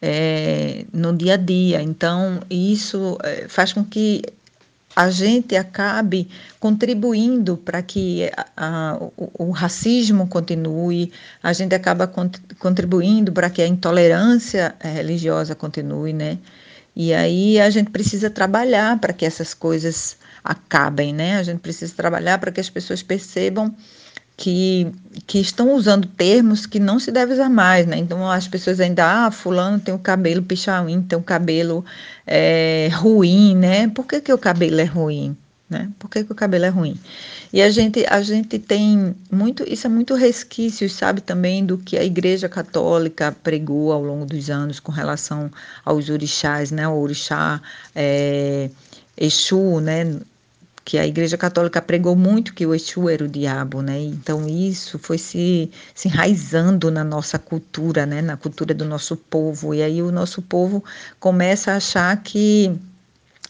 é, 0.01 0.85
no 0.91 1.15
dia 1.15 1.35
a 1.35 1.37
dia. 1.37 1.81
Então, 1.81 2.41
isso 2.49 3.17
é, 3.23 3.47
faz 3.47 3.71
com 3.71 3.85
que 3.85 4.21
a 4.95 5.09
gente 5.09 5.55
acabe 5.55 6.29
contribuindo 6.59 7.57
para 7.57 7.81
que 7.81 8.29
a, 8.35 8.45
a, 8.55 8.97
o, 8.97 9.47
o, 9.47 9.51
racismo 9.51 10.27
continue, 10.27 11.11
a 11.41 11.51
gente 11.51 11.73
acaba 11.73 12.07
cont 12.07 12.39
contribuindo 12.59 13.31
para 13.31 13.49
que 13.49 13.61
a 13.61 13.67
intolerância 13.67 14.75
eh, 14.79 14.91
religiosa 14.91 15.55
continue, 15.55 16.13
né? 16.13 16.37
E 16.95 17.13
aí 17.13 17.59
a 17.59 17.69
gente 17.69 17.89
precisa 17.89 18.29
trabalhar 18.29 18.99
para 18.99 19.13
que 19.13 19.25
essas 19.25 19.53
coisas 19.53 20.15
acabem, 20.43 21.13
né? 21.13 21.37
A 21.37 21.43
gente 21.43 21.59
precisa 21.59 21.93
trabalhar 21.95 22.37
para 22.37 22.51
que 22.51 22.59
as 22.59 22.69
pessoas 22.69 23.01
percebam 23.01 23.75
que, 24.35 24.91
que 25.27 25.39
estão 25.39 25.73
usando 25.73 26.07
termos 26.07 26.65
que 26.65 26.79
não 26.79 26.99
se 26.99 27.11
deve 27.11 27.33
usar 27.33 27.49
mais, 27.49 27.85
né? 27.85 27.97
Então 27.97 28.29
as 28.29 28.47
pessoas 28.47 28.79
ainda, 28.79 29.27
ah, 29.27 29.31
fulano 29.31 29.79
tem 29.79 29.93
o 29.93 29.99
cabelo 29.99 30.41
pichauim, 30.41 31.01
tem 31.01 31.17
o 31.17 31.23
cabelo 31.23 31.85
é, 32.25 32.89
ruim, 32.93 33.55
né? 33.55 33.87
Por 33.89 34.05
que, 34.05 34.21
que 34.21 34.33
o 34.33 34.37
cabelo 34.37 34.79
é 34.79 34.85
ruim? 34.85 35.37
Né? 35.69 35.89
Por 35.97 36.09
que, 36.09 36.23
que 36.23 36.31
o 36.31 36.35
cabelo 36.35 36.65
é 36.65 36.69
ruim? 36.69 36.99
E 37.51 37.61
a 37.61 37.69
gente, 37.69 38.05
a 38.07 38.21
gente 38.21 38.59
tem 38.59 39.15
muito, 39.31 39.63
isso 39.67 39.87
é 39.87 39.89
muito 39.89 40.13
resquício, 40.13 40.89
sabe, 40.89 41.21
também 41.21 41.65
do 41.65 41.77
que 41.77 41.97
a 41.97 42.03
Igreja 42.03 42.49
Católica 42.49 43.35
pregou 43.43 43.91
ao 43.91 44.03
longo 44.03 44.25
dos 44.25 44.49
anos 44.49 44.79
com 44.79 44.91
relação 44.91 45.49
aos 45.85 46.09
orixás, 46.09 46.71
né? 46.71 46.87
O 46.87 46.99
orixá 46.99 47.61
é, 47.95 48.69
Exu, 49.17 49.79
né? 49.79 50.19
Que 50.85 50.97
a 50.97 51.07
Igreja 51.07 51.37
Católica 51.37 51.81
pregou 51.81 52.15
muito 52.15 52.53
que 52.53 52.65
o 52.65 52.75
Exu 52.75 53.07
era 53.09 53.23
o 53.23 53.27
diabo, 53.27 53.81
né? 53.81 53.99
Então 54.01 54.47
isso 54.47 54.99
foi 54.99 55.17
se, 55.17 55.71
se 55.95 56.07
enraizando 56.09 56.91
na 56.91 57.03
nossa 57.03 57.39
cultura, 57.39 58.05
né? 58.05 58.21
Na 58.21 58.35
cultura 58.35 58.73
do 58.73 58.85
nosso 58.85 59.15
povo. 59.15 59.73
E 59.73 59.81
aí 59.81 60.01
o 60.01 60.11
nosso 60.11 60.41
povo 60.41 60.83
começa 61.19 61.71
a 61.71 61.77
achar 61.77 62.15
que 62.21 62.77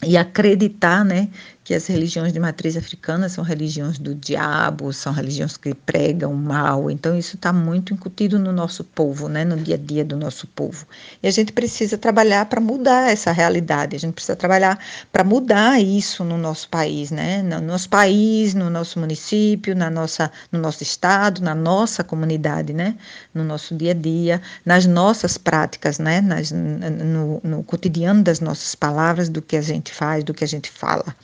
e 0.05 0.17
acreditar, 0.17 1.05
né, 1.05 1.29
que 1.63 1.73
as 1.73 1.87
religiões 1.87 2.33
de 2.33 2.39
matriz 2.39 2.75
africana 2.75 3.29
são 3.29 3.43
religiões 3.43 3.97
do 3.97 4.13
diabo, 4.13 4.91
são 4.91 5.13
religiões 5.13 5.55
que 5.55 5.73
pregam 5.73 6.33
mal. 6.33 6.91
Então 6.91 7.17
isso 7.17 7.35
está 7.35 7.53
muito 7.53 7.93
incutido 7.93 8.37
no 8.37 8.51
nosso 8.51 8.83
povo, 8.83 9.29
né, 9.29 9.45
no 9.45 9.55
dia 9.55 9.75
a 9.75 9.77
dia 9.77 10.03
do 10.03 10.17
nosso 10.17 10.45
povo. 10.47 10.85
E 11.21 11.27
a 11.27 11.31
gente 11.31 11.53
precisa 11.53 11.97
trabalhar 11.97 12.45
para 12.47 12.59
mudar 12.59 13.11
essa 13.11 13.31
realidade. 13.31 13.95
A 13.95 13.99
gente 13.99 14.13
precisa 14.13 14.35
trabalhar 14.35 14.77
para 15.11 15.23
mudar 15.23 15.81
isso 15.81 16.23
no 16.25 16.37
nosso 16.37 16.67
país, 16.67 17.11
né, 17.11 17.41
no 17.41 17.61
nosso 17.61 17.87
país, 17.87 18.53
no 18.53 18.69
nosso 18.69 18.99
município, 18.99 19.73
na 19.73 19.89
nossa, 19.89 20.29
no 20.51 20.59
nosso 20.59 20.83
estado, 20.83 21.41
na 21.41 21.55
nossa 21.55 22.03
comunidade, 22.03 22.73
né, 22.73 22.95
no 23.33 23.43
nosso 23.43 23.73
dia 23.73 23.91
a 23.91 23.95
dia, 23.95 24.41
nas 24.65 24.85
nossas 24.85 25.37
práticas, 25.37 25.97
né, 25.97 26.19
nas, 26.19 26.51
no, 26.51 27.39
no 27.41 27.63
cotidiano 27.63 28.21
das 28.21 28.41
nossas 28.41 28.75
palavras, 28.75 29.29
do 29.29 29.41
que 29.41 29.55
a 29.55 29.61
gente 29.61 29.93
faz, 29.93 30.23
do 30.25 30.33
que 30.33 30.43
a 30.43 30.47
gente 30.47 30.69
fala. 30.69 31.15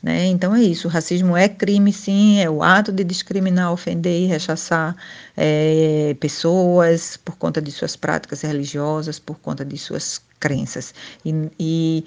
Né? 0.00 0.26
Então 0.26 0.54
é 0.54 0.62
isso, 0.62 0.86
o 0.86 0.90
racismo 0.90 1.36
é 1.36 1.48
crime 1.48 1.92
sim, 1.92 2.40
é 2.40 2.48
o 2.48 2.62
ato 2.62 2.92
de 2.92 3.02
discriminar, 3.02 3.72
ofender 3.72 4.22
e 4.22 4.26
rechaçar 4.26 4.96
é, 5.36 6.16
pessoas 6.20 7.16
por 7.16 7.36
conta 7.36 7.60
de 7.60 7.72
suas 7.72 7.96
práticas 7.96 8.42
religiosas, 8.42 9.18
por 9.18 9.38
conta 9.40 9.64
de 9.64 9.76
suas 9.76 10.22
crenças. 10.38 10.94
E, 11.24 11.50
e, 11.58 12.04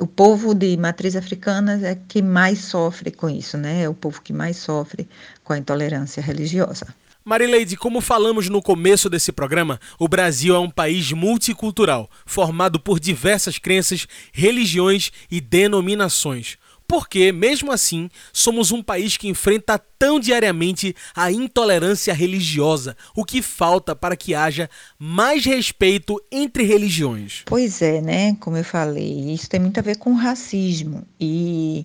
o 0.00 0.06
povo 0.06 0.54
de 0.54 0.76
matriz 0.76 1.14
africana 1.14 1.78
é 1.86 1.94
que 2.08 2.20
mais 2.22 2.60
sofre 2.60 3.12
com 3.12 3.30
isso, 3.30 3.56
né? 3.56 3.82
É 3.82 3.88
o 3.88 3.94
povo 3.94 4.20
que 4.20 4.32
mais 4.32 4.56
sofre 4.56 5.08
com 5.44 5.52
a 5.52 5.58
intolerância 5.58 6.20
religiosa. 6.20 6.86
Marileide, 7.24 7.76
como 7.76 8.00
falamos 8.00 8.48
no 8.48 8.60
começo 8.60 9.08
desse 9.08 9.30
programa, 9.30 9.78
o 9.98 10.08
Brasil 10.08 10.54
é 10.54 10.58
um 10.58 10.68
país 10.68 11.12
multicultural, 11.12 12.10
formado 12.26 12.80
por 12.80 12.98
diversas 12.98 13.56
crenças, 13.56 14.08
religiões 14.32 15.12
e 15.30 15.40
denominações 15.40 16.58
porque, 16.94 17.32
mesmo 17.32 17.72
assim, 17.72 18.08
somos 18.32 18.70
um 18.70 18.80
país 18.80 19.16
que 19.16 19.26
enfrenta 19.26 19.76
tão 19.98 20.20
diariamente 20.20 20.94
a 21.12 21.32
intolerância 21.32 22.14
religiosa, 22.14 22.96
o 23.16 23.24
que 23.24 23.42
falta 23.42 23.96
para 23.96 24.14
que 24.14 24.32
haja 24.32 24.70
mais 24.96 25.44
respeito 25.44 26.22
entre 26.30 26.62
religiões. 26.62 27.42
Pois 27.46 27.82
é, 27.82 28.00
né? 28.00 28.36
Como 28.38 28.56
eu 28.56 28.62
falei, 28.62 29.32
isso 29.32 29.50
tem 29.50 29.58
muito 29.58 29.76
a 29.76 29.82
ver 29.82 29.98
com 29.98 30.12
racismo 30.12 31.04
e 31.18 31.84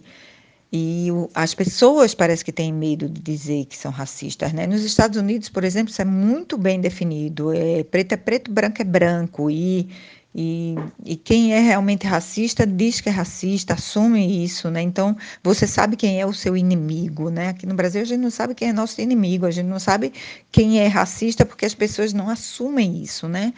e 0.71 1.07
as 1.33 1.55
pessoas 1.55 2.13
parece 2.13 2.45
que 2.45 2.51
têm 2.51 2.71
medo 2.71 3.09
de 3.09 3.19
dizer 3.19 3.65
que 3.65 3.75
são 3.75 3.89
racistas, 3.89 4.53
né? 4.53 4.67
Nos 4.67 4.83
Estados 4.83 5.17
Unidos, 5.17 5.49
por 5.49 5.63
exemplo, 5.63 5.89
isso 5.89 6.03
é 6.03 6.05
muito 6.05 6.55
bem 6.55 6.79
definido. 6.79 7.51
É, 7.51 7.83
preto 7.83 8.11
é 8.11 8.17
preto, 8.17 8.51
branco 8.51 8.79
é 8.79 8.85
branco. 8.85 9.49
E 9.49 9.89
e, 10.33 10.75
e, 11.03 11.15
quem 11.15 11.53
é 11.53 11.59
realmente 11.59 12.05
racista 12.05 12.65
diz 12.65 13.01
que 13.01 13.09
é 13.09 13.11
racista, 13.11 13.73
assume 13.73 14.43
isso, 14.43 14.69
né? 14.69 14.79
Então, 14.81 15.17
você 15.43 15.65
sabe 15.65 15.95
quem 15.95 16.21
é 16.21 16.25
o 16.25 16.33
seu 16.33 16.55
inimigo, 16.55 17.31
né? 17.31 17.49
Aqui 17.49 17.65
no 17.65 17.73
Brasil 17.73 18.01
a 18.01 18.05
gente 18.05 18.21
não 18.21 18.29
sabe 18.29 18.53
quem 18.53 18.69
é 18.69 18.73
nosso 18.73 19.01
inimigo, 19.01 19.47
a 19.47 19.51
gente 19.51 19.65
não 19.65 19.79
sabe 19.79 20.13
quem 20.51 20.79
é 20.79 20.87
racista 20.87 21.45
porque 21.45 21.65
as 21.65 21.73
pessoas 21.73 22.13
não 22.13 22.29
assumem 22.29 23.01
isso, 23.01 23.27
né? 23.27 23.53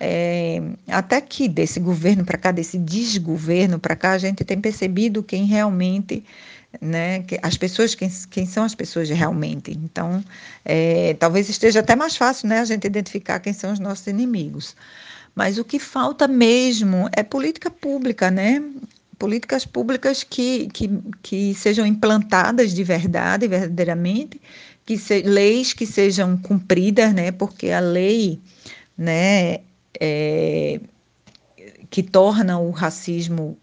É, 0.00 0.60
até 0.88 1.20
que 1.20 1.48
desse 1.48 1.78
governo 1.78 2.24
para 2.24 2.36
cá, 2.36 2.50
desse 2.50 2.76
desgoverno 2.76 3.78
para 3.78 3.94
cá, 3.94 4.12
a 4.12 4.18
gente 4.18 4.44
tem 4.44 4.60
percebido 4.60 5.22
quem 5.22 5.46
realmente 5.46 6.24
né? 6.80 7.24
As 7.42 7.56
pessoas, 7.56 7.94
quem, 7.94 8.10
quem 8.30 8.46
são 8.46 8.64
as 8.64 8.74
pessoas 8.74 9.08
realmente. 9.08 9.70
Então, 9.70 10.22
é, 10.64 11.14
talvez 11.14 11.48
esteja 11.48 11.80
até 11.80 11.96
mais 11.96 12.16
fácil, 12.16 12.48
né, 12.48 12.60
a 12.60 12.64
gente 12.64 12.86
identificar 12.86 13.40
quem 13.40 13.52
são 13.52 13.72
os 13.72 13.78
nossos 13.78 14.06
inimigos. 14.06 14.76
Mas 15.36 15.58
o 15.58 15.64
que 15.64 15.78
falta 15.78 16.26
mesmo 16.26 17.08
é 17.12 17.22
política 17.22 17.70
pública, 17.70 18.30
né? 18.30 18.60
políticas 19.18 19.64
públicas 19.64 20.22
que, 20.22 20.68
que, 20.68 20.90
que 21.22 21.54
sejam 21.54 21.86
implantadas 21.86 22.72
de 22.72 22.84
verdade, 22.84 23.48
verdadeiramente, 23.48 24.40
que 24.84 24.96
se, 24.98 25.22
leis 25.22 25.72
que 25.72 25.86
sejam 25.86 26.36
cumpridas, 26.36 27.12
né? 27.14 27.32
Porque 27.32 27.70
a 27.70 27.80
lei, 27.80 28.40
né, 28.96 29.60
é, 29.98 30.80
que 31.90 32.02
torna 32.02 32.58
o 32.58 32.70
racismo 32.70 33.58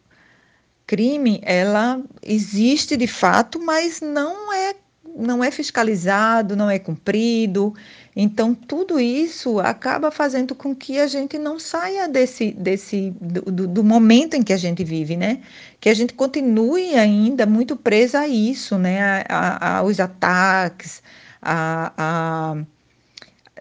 crime, 0.86 1.40
ela 1.44 2.02
existe 2.22 2.98
de 2.98 3.08
fato, 3.08 3.60
mas 3.60 4.02
não 4.02 4.52
é 4.52 4.76
não 5.16 5.44
é 5.44 5.52
fiscalizado, 5.52 6.56
não 6.56 6.68
é 6.70 6.80
cumprido. 6.80 7.74
Então, 8.16 8.54
tudo 8.54 9.00
isso 9.00 9.60
acaba 9.60 10.12
fazendo 10.12 10.54
com 10.54 10.76
que 10.76 11.00
a 11.00 11.08
gente 11.08 11.40
não 11.40 11.60
saia 11.60 12.08
desse, 12.08 12.52
desse 12.52 13.12
do, 13.20 13.68
do, 13.68 13.84
momento 13.84 14.36
em 14.36 14.44
que 14.44 14.54
a 14.54 14.58
gente 14.58 14.84
vive, 14.84 15.18
né? 15.18 15.42
Que 15.80 15.90
a 15.90 15.94
gente 15.94 16.14
continue 16.14 16.96
ainda 16.96 17.46
muito 17.46 17.76
presa 17.76 18.20
a 18.20 18.28
isso, 18.28 18.78
né? 18.78 19.24
A, 19.28 19.58
a, 19.60 19.78
aos 19.78 20.00
ataques, 20.00 21.02
a, 21.42 21.92
a 21.98 22.64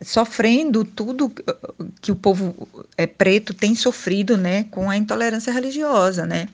sofrendo 0.04 0.84
tudo 0.84 1.32
que 2.00 2.10
o 2.10 2.16
povo 2.16 2.68
é, 2.96 3.06
preto 3.06 3.54
tem 3.54 3.74
sofrido, 3.74 4.36
né, 4.36 4.64
com 4.64 4.90
a 4.90 4.96
intolerância 4.96 5.52
religiosa, 5.52 6.26
né. 6.26 6.48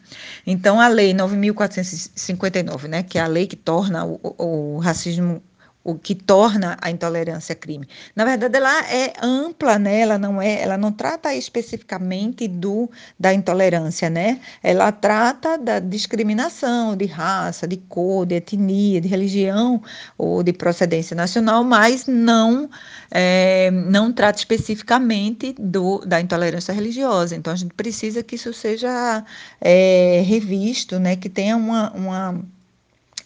Então 0.47 0.81
a 0.81 0.89
lei 0.89 1.15
9.459, 1.15 2.89
né, 2.89 3.03
que 3.03 3.19
é 3.19 3.23
a 3.23 3.27
lei 3.27 3.47
que 3.47 3.57
torna 3.57 4.05
o, 4.05 4.21
o 4.23 4.79
racismo 4.79 5.43
o 5.89 5.95
que 5.95 6.15
torna 6.15 6.77
a 6.83 6.91
intolerância 6.91 7.55
crime. 7.55 7.89
Na 8.15 8.23
verdade, 8.23 8.55
ela 8.59 8.85
é 8.93 9.15
ampla, 9.23 9.79
né? 9.79 10.01
Ela 10.01 10.19
não 10.19 10.41
é, 10.41 10.61
ela 10.61 10.77
não 10.77 10.93
trata 10.93 11.35
especificamente 11.35 12.47
do 12.47 12.91
da 13.19 13.33
intolerância, 13.33 14.11
né? 14.11 14.39
Ela 14.63 14.93
trata 14.93 15.57
da 15.57 15.79
discriminação 15.79 16.95
de 16.95 17.07
raça, 17.07 17.67
de 17.67 17.79
cor, 17.79 18.27
de 18.27 18.35
etnia, 18.35 19.01
de 19.01 19.09
religião 19.09 19.83
ou 20.19 20.43
de 20.43 20.53
procedência 20.53 21.17
nacional, 21.17 21.65
mas 21.65 22.07
não 22.07 22.69
é, 23.11 23.71
não 23.71 24.13
trata 24.13 24.39
especificamente 24.39 25.55
do, 25.59 26.01
da 26.01 26.21
intolerância 26.21 26.75
religiosa. 26.75 27.35
Então, 27.35 27.51
a 27.51 27.57
gente 27.57 27.73
precisa 27.73 28.23
que 28.23 28.35
isso 28.35 28.53
seja 28.53 29.25
é, 29.59 30.23
revisto, 30.27 30.99
né? 30.99 31.17
Que 31.17 31.31
tenha 31.31 31.57
uma, 31.57 31.91
uma 31.93 32.45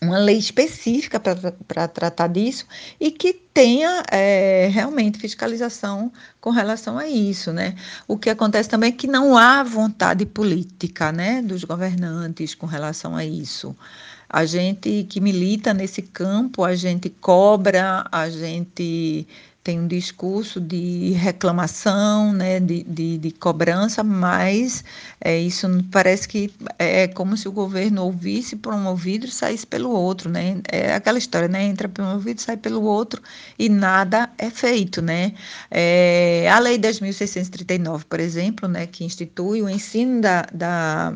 uma 0.03 0.19
lei 0.19 0.37
específica 0.37 1.21
para 1.21 1.87
tratar 1.87 2.27
disso 2.27 2.67
e 2.99 3.13
que 3.13 3.33
tenha 3.33 4.03
é, 4.11 4.69
realmente 4.73 5.19
fiscalização 5.19 6.13
com 6.41 6.51
relação 6.51 6.99
a 6.99 7.09
isso, 7.09 7.53
né? 7.53 7.77
O 8.09 8.19
que 8.19 8.29
acontece 8.29 8.69
também 8.69 8.89
é 8.91 8.93
que 8.93 9.07
não 9.07 9.39
há 9.39 9.63
vontade 9.63 10.27
política, 10.27 11.13
né, 11.13 11.41
dos 11.41 11.63
governantes 11.63 12.53
com 12.53 12.67
relação 12.67 13.15
a 13.15 13.25
isso. 13.25 13.77
A 14.29 14.45
gente 14.45 15.07
que 15.09 15.21
milita 15.21 15.73
nesse 15.73 16.03
campo, 16.03 16.65
a 16.65 16.75
gente 16.75 17.09
cobra, 17.09 18.05
a 18.11 18.29
gente 18.29 19.27
tem 19.63 19.79
um 19.79 19.87
discurso 19.87 20.61
de 20.61 21.13
reclamação, 21.13 22.33
né, 22.33 22.59
de, 22.59 22.83
de, 22.83 23.19
de 23.19 23.31
cobrança, 23.31 24.03
mas 24.03 24.85
é, 25.21 25.39
isso 25.39 25.69
parece 25.91 26.27
que 26.27 26.53
é 26.79 27.07
como 27.07 27.37
se 27.37 27.47
o 27.49 27.53
governo 27.53 28.03
ouvisse 28.03 28.57
por 28.57 28.75
um 28.75 28.87
ouvido 28.89 29.27
e 29.27 29.31
saísse 29.31 29.67
pelo 29.67 29.91
outro, 29.91 30.29
né? 30.29 30.61
É 30.71 30.95
aquela 30.95 31.19
história, 31.19 31.49
né? 31.49 31.63
Entra 31.65 31.89
por 31.89 32.03
um 32.05 32.13
ouvido, 32.13 32.41
sai 32.41 32.57
pelo 32.57 32.83
outro 32.83 33.23
e 33.59 33.69
nada 33.69 34.31
é 34.37 34.51
feito, 34.51 35.01
né? 35.01 35.33
É, 35.71 36.49
a 36.51 36.59
Lei 36.59 36.77
10.639, 36.79 38.05
por 38.05 38.19
exemplo, 38.21 38.69
né, 38.69 38.87
que 38.87 39.05
institui 39.05 39.63
o 39.63 39.69
ensino 39.69 40.21
da, 40.21 40.43
da 40.53 41.15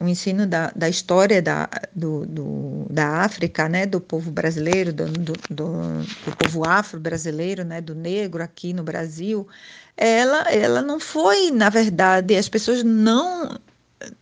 o 0.00 0.08
ensino 0.08 0.46
da, 0.46 0.72
da 0.74 0.88
história 0.88 1.42
da, 1.42 1.68
do, 1.94 2.24
do, 2.24 2.86
da 2.88 3.22
África, 3.22 3.68
né, 3.68 3.84
do 3.84 4.00
povo 4.00 4.30
brasileiro, 4.30 4.94
do, 4.94 5.04
do, 5.04 5.32
do, 5.50 6.36
povo 6.38 6.66
afro-brasileiro, 6.66 7.64
né, 7.64 7.82
do 7.82 7.94
negro 7.94 8.42
aqui 8.42 8.72
no 8.72 8.82
Brasil, 8.82 9.46
ela, 9.96 10.50
ela 10.50 10.80
não 10.80 10.98
foi, 10.98 11.50
na 11.50 11.68
verdade, 11.68 12.34
as 12.34 12.48
pessoas 12.48 12.82
não, 12.82 13.58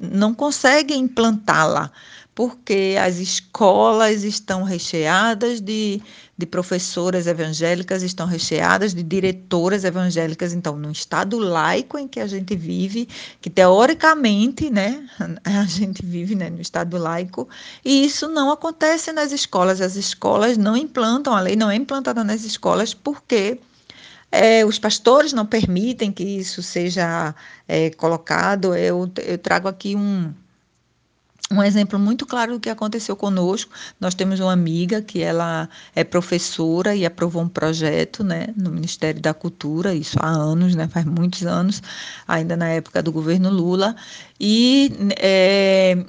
não 0.00 0.34
conseguem 0.34 1.02
implantá-la 1.02 1.92
porque 2.38 2.94
as 3.02 3.16
escolas 3.16 4.22
estão 4.22 4.62
recheadas 4.62 5.60
de, 5.60 6.00
de 6.38 6.46
professoras 6.46 7.26
evangélicas, 7.26 8.04
estão 8.04 8.28
recheadas 8.28 8.94
de 8.94 9.02
diretoras 9.02 9.82
evangélicas. 9.82 10.52
Então, 10.52 10.76
no 10.76 10.92
estado 10.92 11.36
laico 11.36 11.98
em 11.98 12.06
que 12.06 12.20
a 12.20 12.28
gente 12.28 12.54
vive, 12.54 13.08
que 13.40 13.50
teoricamente, 13.50 14.70
né, 14.70 15.04
a 15.42 15.64
gente 15.64 16.06
vive 16.06 16.36
né, 16.36 16.48
no 16.48 16.60
estado 16.60 16.96
laico, 16.96 17.48
e 17.84 18.04
isso 18.04 18.28
não 18.28 18.52
acontece 18.52 19.12
nas 19.12 19.32
escolas. 19.32 19.80
As 19.80 19.96
escolas 19.96 20.56
não 20.56 20.76
implantam, 20.76 21.34
a 21.34 21.40
lei 21.40 21.56
não 21.56 21.68
é 21.68 21.74
implantada 21.74 22.22
nas 22.22 22.44
escolas 22.44 22.94
porque 22.94 23.58
é, 24.30 24.64
os 24.64 24.78
pastores 24.78 25.32
não 25.32 25.44
permitem 25.44 26.12
que 26.12 26.22
isso 26.22 26.62
seja 26.62 27.34
é, 27.66 27.90
colocado. 27.90 28.76
Eu, 28.76 29.10
eu 29.26 29.38
trago 29.38 29.66
aqui 29.66 29.96
um 29.96 30.32
um 31.50 31.62
exemplo 31.62 31.98
muito 31.98 32.26
claro 32.26 32.52
do 32.52 32.60
que 32.60 32.68
aconteceu 32.68 33.16
conosco. 33.16 33.72
Nós 33.98 34.14
temos 34.14 34.38
uma 34.38 34.52
amiga 34.52 35.00
que 35.00 35.22
ela 35.22 35.68
é 35.94 36.04
professora 36.04 36.94
e 36.94 37.06
aprovou 37.06 37.42
um 37.42 37.48
projeto, 37.48 38.22
né, 38.22 38.48
no 38.56 38.70
Ministério 38.70 39.20
da 39.20 39.32
Cultura, 39.32 39.94
isso 39.94 40.18
há 40.20 40.28
anos, 40.28 40.74
né, 40.74 40.88
faz 40.88 41.06
muitos 41.06 41.46
anos, 41.46 41.82
ainda 42.26 42.56
na 42.56 42.68
época 42.68 43.02
do 43.02 43.10
governo 43.10 43.50
Lula, 43.50 43.96
e 44.38 44.92
é, 45.18 46.04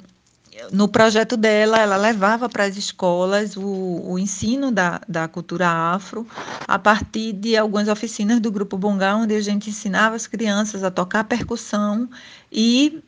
no 0.72 0.88
projeto 0.88 1.36
dela, 1.36 1.78
ela 1.78 1.96
levava 1.96 2.48
para 2.48 2.64
as 2.64 2.76
escolas 2.76 3.56
o, 3.56 4.02
o 4.04 4.18
ensino 4.18 4.70
da, 4.70 5.00
da 5.08 5.26
cultura 5.26 5.66
afro 5.68 6.26
a 6.68 6.78
partir 6.78 7.32
de 7.32 7.56
algumas 7.56 7.88
oficinas 7.88 8.40
do 8.40 8.52
Grupo 8.52 8.76
Bongá, 8.76 9.16
onde 9.16 9.34
a 9.34 9.40
gente 9.40 9.70
ensinava 9.70 10.16
as 10.16 10.26
crianças 10.26 10.84
a 10.84 10.90
tocar 10.90 11.24
percussão 11.24 12.08
e 12.52 13.02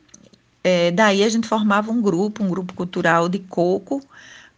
é, 0.63 0.91
daí 0.91 1.23
a 1.23 1.29
gente 1.29 1.47
formava 1.47 1.91
um 1.91 2.01
grupo, 2.01 2.43
um 2.43 2.49
grupo 2.49 2.73
cultural 2.73 3.27
de 3.27 3.39
coco, 3.39 4.01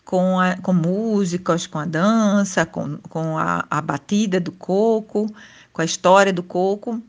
com, 0.03 0.39
a, 0.39 0.55
com 0.57 0.71
músicas, 0.71 1.65
com 1.65 1.79
a 1.79 1.85
dança, 1.85 2.65
com, 2.65 2.97
com 3.09 3.37
a, 3.37 3.65
a 3.69 3.81
batida 3.81 4.39
do 4.39 4.51
coco, 4.51 5.27
com 5.73 5.81
a 5.81 5.85
história 5.85 6.31
do 6.31 6.43
coco. 6.43 7.01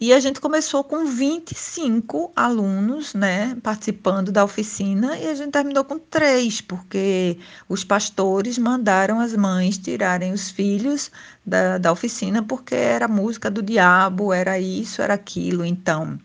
E 0.00 0.12
a 0.12 0.20
gente 0.20 0.40
começou 0.40 0.84
com 0.84 1.06
25 1.06 2.30
alunos, 2.34 3.14
né, 3.14 3.56
participando 3.64 4.30
da 4.30 4.44
oficina, 4.44 5.18
e 5.18 5.26
a 5.26 5.34
gente 5.34 5.50
terminou 5.50 5.82
com 5.84 5.98
três, 5.98 6.60
porque 6.60 7.36
os 7.68 7.82
pastores 7.82 8.56
mandaram 8.58 9.18
as 9.18 9.34
mães 9.34 9.76
tirarem 9.76 10.32
os 10.32 10.50
filhos 10.50 11.10
da, 11.44 11.78
da 11.78 11.90
oficina, 11.90 12.44
porque 12.44 12.76
era 12.76 13.08
música 13.08 13.50
do 13.50 13.60
diabo, 13.60 14.32
era 14.32 14.56
isso, 14.58 15.02
era 15.02 15.14
aquilo. 15.14 15.64
Então, 15.64 16.16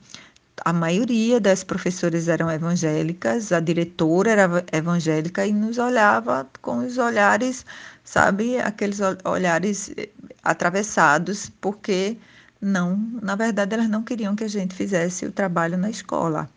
a 0.63 0.73
maioria 0.73 1.39
das 1.39 1.63
professoras 1.63 2.27
eram 2.27 2.49
evangélicas, 2.49 3.51
a 3.51 3.59
diretora 3.59 4.31
era 4.31 4.65
evangélica 4.71 5.45
e 5.45 5.53
nos 5.53 5.77
olhava 5.77 6.47
com 6.61 6.77
os 6.85 6.97
olhares, 6.97 7.65
sabe, 8.03 8.59
aqueles 8.59 8.99
olhares 9.25 9.91
eh, 9.97 10.09
atravessados, 10.43 11.49
porque 11.61 12.17
não, 12.61 12.97
na 13.21 13.35
verdade, 13.35 13.73
elas 13.73 13.89
não 13.89 14.03
queriam 14.03 14.35
que 14.35 14.43
a 14.43 14.47
gente 14.47 14.75
fizesse 14.75 15.25
o 15.25 15.31
trabalho 15.31 15.77
na 15.77 15.89
escola. 15.89 16.49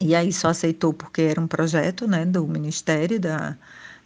E 0.00 0.14
aí 0.14 0.32
só 0.32 0.48
aceitou 0.48 0.92
porque 0.92 1.22
era 1.22 1.40
um 1.40 1.46
projeto, 1.46 2.06
né, 2.08 2.24
do 2.24 2.46
Ministério 2.46 3.20
da, 3.20 3.56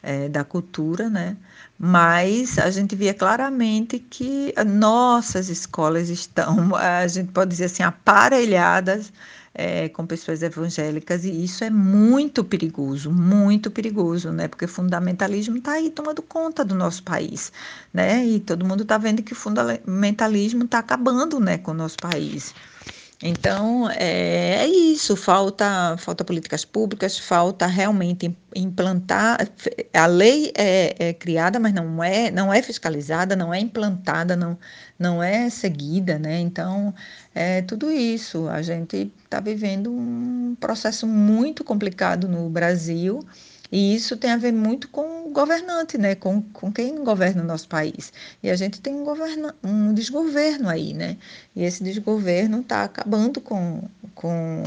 é, 0.05 0.29
da 0.29 0.45
Cultura, 0.45 1.09
né, 1.11 1.37
mas 1.79 2.59
a 2.59 2.71
gente 2.71 2.95
via 2.95 3.15
claramente 3.15 3.99
que 3.99 4.55
nossas 4.67 5.49
escolas 5.49 6.09
estão, 6.09 6.75
a 6.77 7.07
gente 7.09 7.33
pode 7.33 7.51
dizer 7.51 7.65
assim, 7.65 7.83
aparelhadas 7.83 9.13
é, 9.55 9.89
com 9.89 10.05
pessoas 10.05 10.43
evangélicas, 10.43 11.25
e 11.25 11.45
isso 11.45 11.63
é 11.63 11.71
muito 11.71 12.43
perigoso, 12.43 13.11
muito 13.11 13.71
perigoso, 13.71 14.33
né? 14.33 14.49
Porque 14.49 14.65
o 14.65 14.69
fundamentalismo 14.69 15.57
está 15.59 15.73
aí 15.75 15.91
tomando 15.91 16.23
conta 16.23 16.65
do 16.65 16.75
nosso 16.75 17.03
país, 17.05 17.53
né? 17.93 18.27
E 18.27 18.41
todo 18.41 18.67
mundo 18.67 18.83
está 18.83 18.99
vendo 18.99 19.23
que 19.23 19.33
o 19.33 19.37
fundamentalismo 19.37 20.65
está 20.65 20.81
acabando 20.81 21.39
né, 21.39 21.57
com 21.59 21.71
o 21.71 21.75
nosso 21.75 21.97
país. 21.99 22.53
Então, 23.27 23.89
é, 23.91 24.65
é, 24.65 24.67
isso, 24.67 25.17
falta, 25.17 25.97
falta 25.97 26.23
políticas 26.23 26.63
públicas, 26.63 27.19
falta 27.19 27.67
realmente 27.67 28.37
implantar, 28.55 29.39
a 29.95 30.07
lei 30.07 30.53
é, 30.55 30.95
é, 31.09 31.13
criada, 31.15 31.59
mas 31.59 31.73
não 31.73 32.05
é, 32.05 32.31
não 32.31 32.53
é 32.53 32.61
fiscalizada, 32.61 33.35
não 33.35 33.53
é 33.55 33.59
implantada, 33.59 34.37
não, 34.37 34.59
não 34.99 35.23
é 35.23 35.49
seguida, 35.49 36.19
né? 36.19 36.39
Então, 36.39 36.95
é 37.35 37.63
tudo 37.63 37.91
isso, 37.91 38.47
a 38.47 38.61
gente 38.61 39.11
está 39.25 39.41
vivendo 39.41 39.91
um 39.91 40.55
processo 40.61 41.07
muito 41.07 41.65
complicado 41.65 42.29
no 42.29 42.51
Brasil, 42.51 43.21
e 43.75 43.93
isso 43.97 44.17
tem 44.17 44.31
a 44.31 44.37
ver 44.37 44.53
muito 44.53 44.89
com 44.89 45.27
o 45.27 45.31
governante, 45.33 45.99
né? 45.99 46.15
com, 46.15 46.41
com 46.41 46.71
quem 46.71 47.03
governa 47.03 47.43
o 47.43 47.45
nosso 47.45 47.67
país. 47.67 48.13
E 48.41 48.49
a 48.49 48.55
gente 48.55 48.81
tem 48.81 48.95
um, 48.95 49.03
governa, 49.03 49.53
um 49.65 49.93
desgoverno 49.93 50.69
aí, 50.69 50.95
né? 50.95 51.17
E 51.57 51.65
esse 51.65 51.83
desgoverno 51.83 52.61
está 52.61 52.85
acabando 52.85 53.41
com, 53.41 53.83
com 54.15 54.63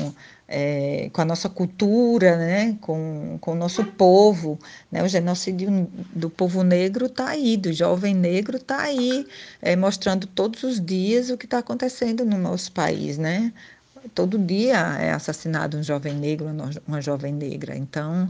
é, 0.46 1.10
com 1.13 1.22
a 1.22 1.26
nossa 1.26 1.48
cultura, 1.48 2.38
né, 2.38 2.78
com, 2.82 3.38
com 3.39 3.54
o 3.54 3.56
nosso 3.56 3.86
povo. 3.86 4.60
Né, 4.91 5.02
o 5.02 5.08
genocídio 5.08 5.89
do 6.13 6.30
povo 6.30 6.62
negro 6.62 7.06
está 7.06 7.30
aí, 7.30 7.56
do 7.56 7.72
jovem 7.72 8.13
negro 8.13 8.58
está 8.58 8.82
aí, 8.82 9.26
é, 9.62 9.74
mostrando 9.78 10.28
todos 10.28 10.63
os 10.63 10.86
dias 10.86 11.30
o 11.30 11.38
que 11.38 11.46
está 11.46 11.60
acontecendo 11.60 12.26
no 12.26 12.38
nosso 12.38 12.74
país. 12.74 13.17
Né? 13.17 13.54
Todo 14.13 14.38
dia 14.38 14.76
é 15.00 15.13
assassinado 15.13 15.78
um 15.78 15.84
jovem 15.84 16.13
negro, 16.13 16.48
uma 16.86 17.02
jovem 17.02 17.34
negra. 17.34 17.74
Então, 17.74 18.30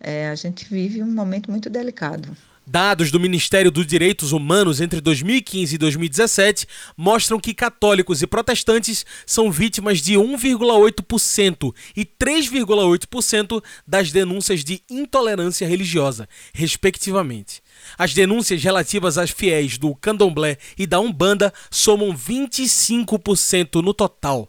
é, 0.00 0.28
a 0.28 0.34
gente 0.34 0.64
vive 0.64 1.02
um 1.02 1.10
momento 1.10 1.50
muito 1.50 1.68
delicado. 1.68 2.36
Dados 2.66 3.10
do 3.10 3.18
Ministério 3.18 3.68
dos 3.68 3.84
Direitos 3.84 4.30
Humanos 4.30 4.80
entre 4.80 5.00
2015 5.00 5.74
e 5.74 5.78
2017 5.78 6.68
mostram 6.96 7.40
que 7.40 7.52
católicos 7.52 8.22
e 8.22 8.28
protestantes 8.28 9.04
são 9.26 9.50
vítimas 9.50 10.00
de 10.00 10.14
1,8% 10.14 11.74
e 11.96 12.04
3,8% 12.04 13.60
das 13.84 14.12
denúncias 14.12 14.62
de 14.62 14.80
intolerância 14.88 15.66
religiosa, 15.66 16.28
respectivamente. 16.54 17.60
As 17.98 18.14
denúncias 18.14 18.62
relativas 18.62 19.18
às 19.18 19.30
fiéis 19.30 19.76
do 19.76 19.92
candomblé 19.96 20.56
e 20.78 20.86
da 20.86 21.00
umbanda 21.00 21.52
somam 21.72 22.14
25% 22.14 23.82
no 23.82 23.92
total. 23.92 24.48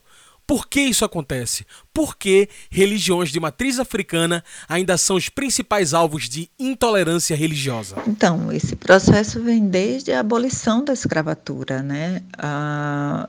Por 0.52 0.68
que 0.68 0.82
isso 0.82 1.06
acontece? 1.06 1.66
Por 1.94 2.18
que 2.18 2.50
religiões 2.70 3.30
de 3.30 3.40
matriz 3.40 3.80
africana 3.80 4.44
ainda 4.68 4.98
são 4.98 5.16
os 5.16 5.30
principais 5.30 5.94
alvos 5.94 6.28
de 6.28 6.50
intolerância 6.60 7.38
religiosa? 7.38 7.96
Então, 8.06 8.52
esse 8.52 8.76
processo 8.76 9.42
vem 9.42 9.70
desde 9.70 10.12
a 10.12 10.20
abolição 10.20 10.84
da 10.84 10.92
escravatura, 10.92 11.82
né? 11.82 12.22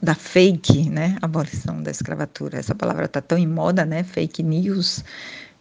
Da 0.03 0.17
fake, 0.17 0.91
né? 0.91 1.17
Abolição 1.23 1.81
da 1.81 1.93
escravatura. 1.93 2.59
Essa 2.59 2.75
palavra 2.75 3.05
está 3.05 3.21
tão 3.21 3.39
em 3.39 3.47
moda, 3.47 3.85
né? 3.85 4.03
Fake 4.03 4.43
news. 4.43 5.05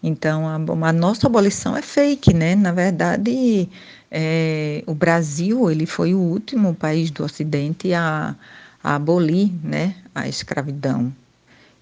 Então, 0.01 0.47
a, 0.47 0.55
a 0.55 0.91
nossa 0.91 1.27
abolição 1.27 1.77
é 1.77 1.83
fake, 1.83 2.33
né? 2.33 2.55
Na 2.55 2.71
verdade, 2.71 3.69
é, 4.09 4.83
o 4.87 4.95
Brasil 4.95 5.69
ele 5.69 5.85
foi 5.85 6.15
o 6.15 6.19
último 6.19 6.73
país 6.73 7.11
do 7.11 7.23
Ocidente 7.23 7.93
a, 7.93 8.35
a 8.83 8.95
abolir, 8.95 9.51
né? 9.63 9.93
A 10.15 10.27
escravidão. 10.27 11.13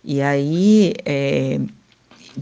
E 0.03 0.21
aí, 0.21 0.93
é, 1.05 1.59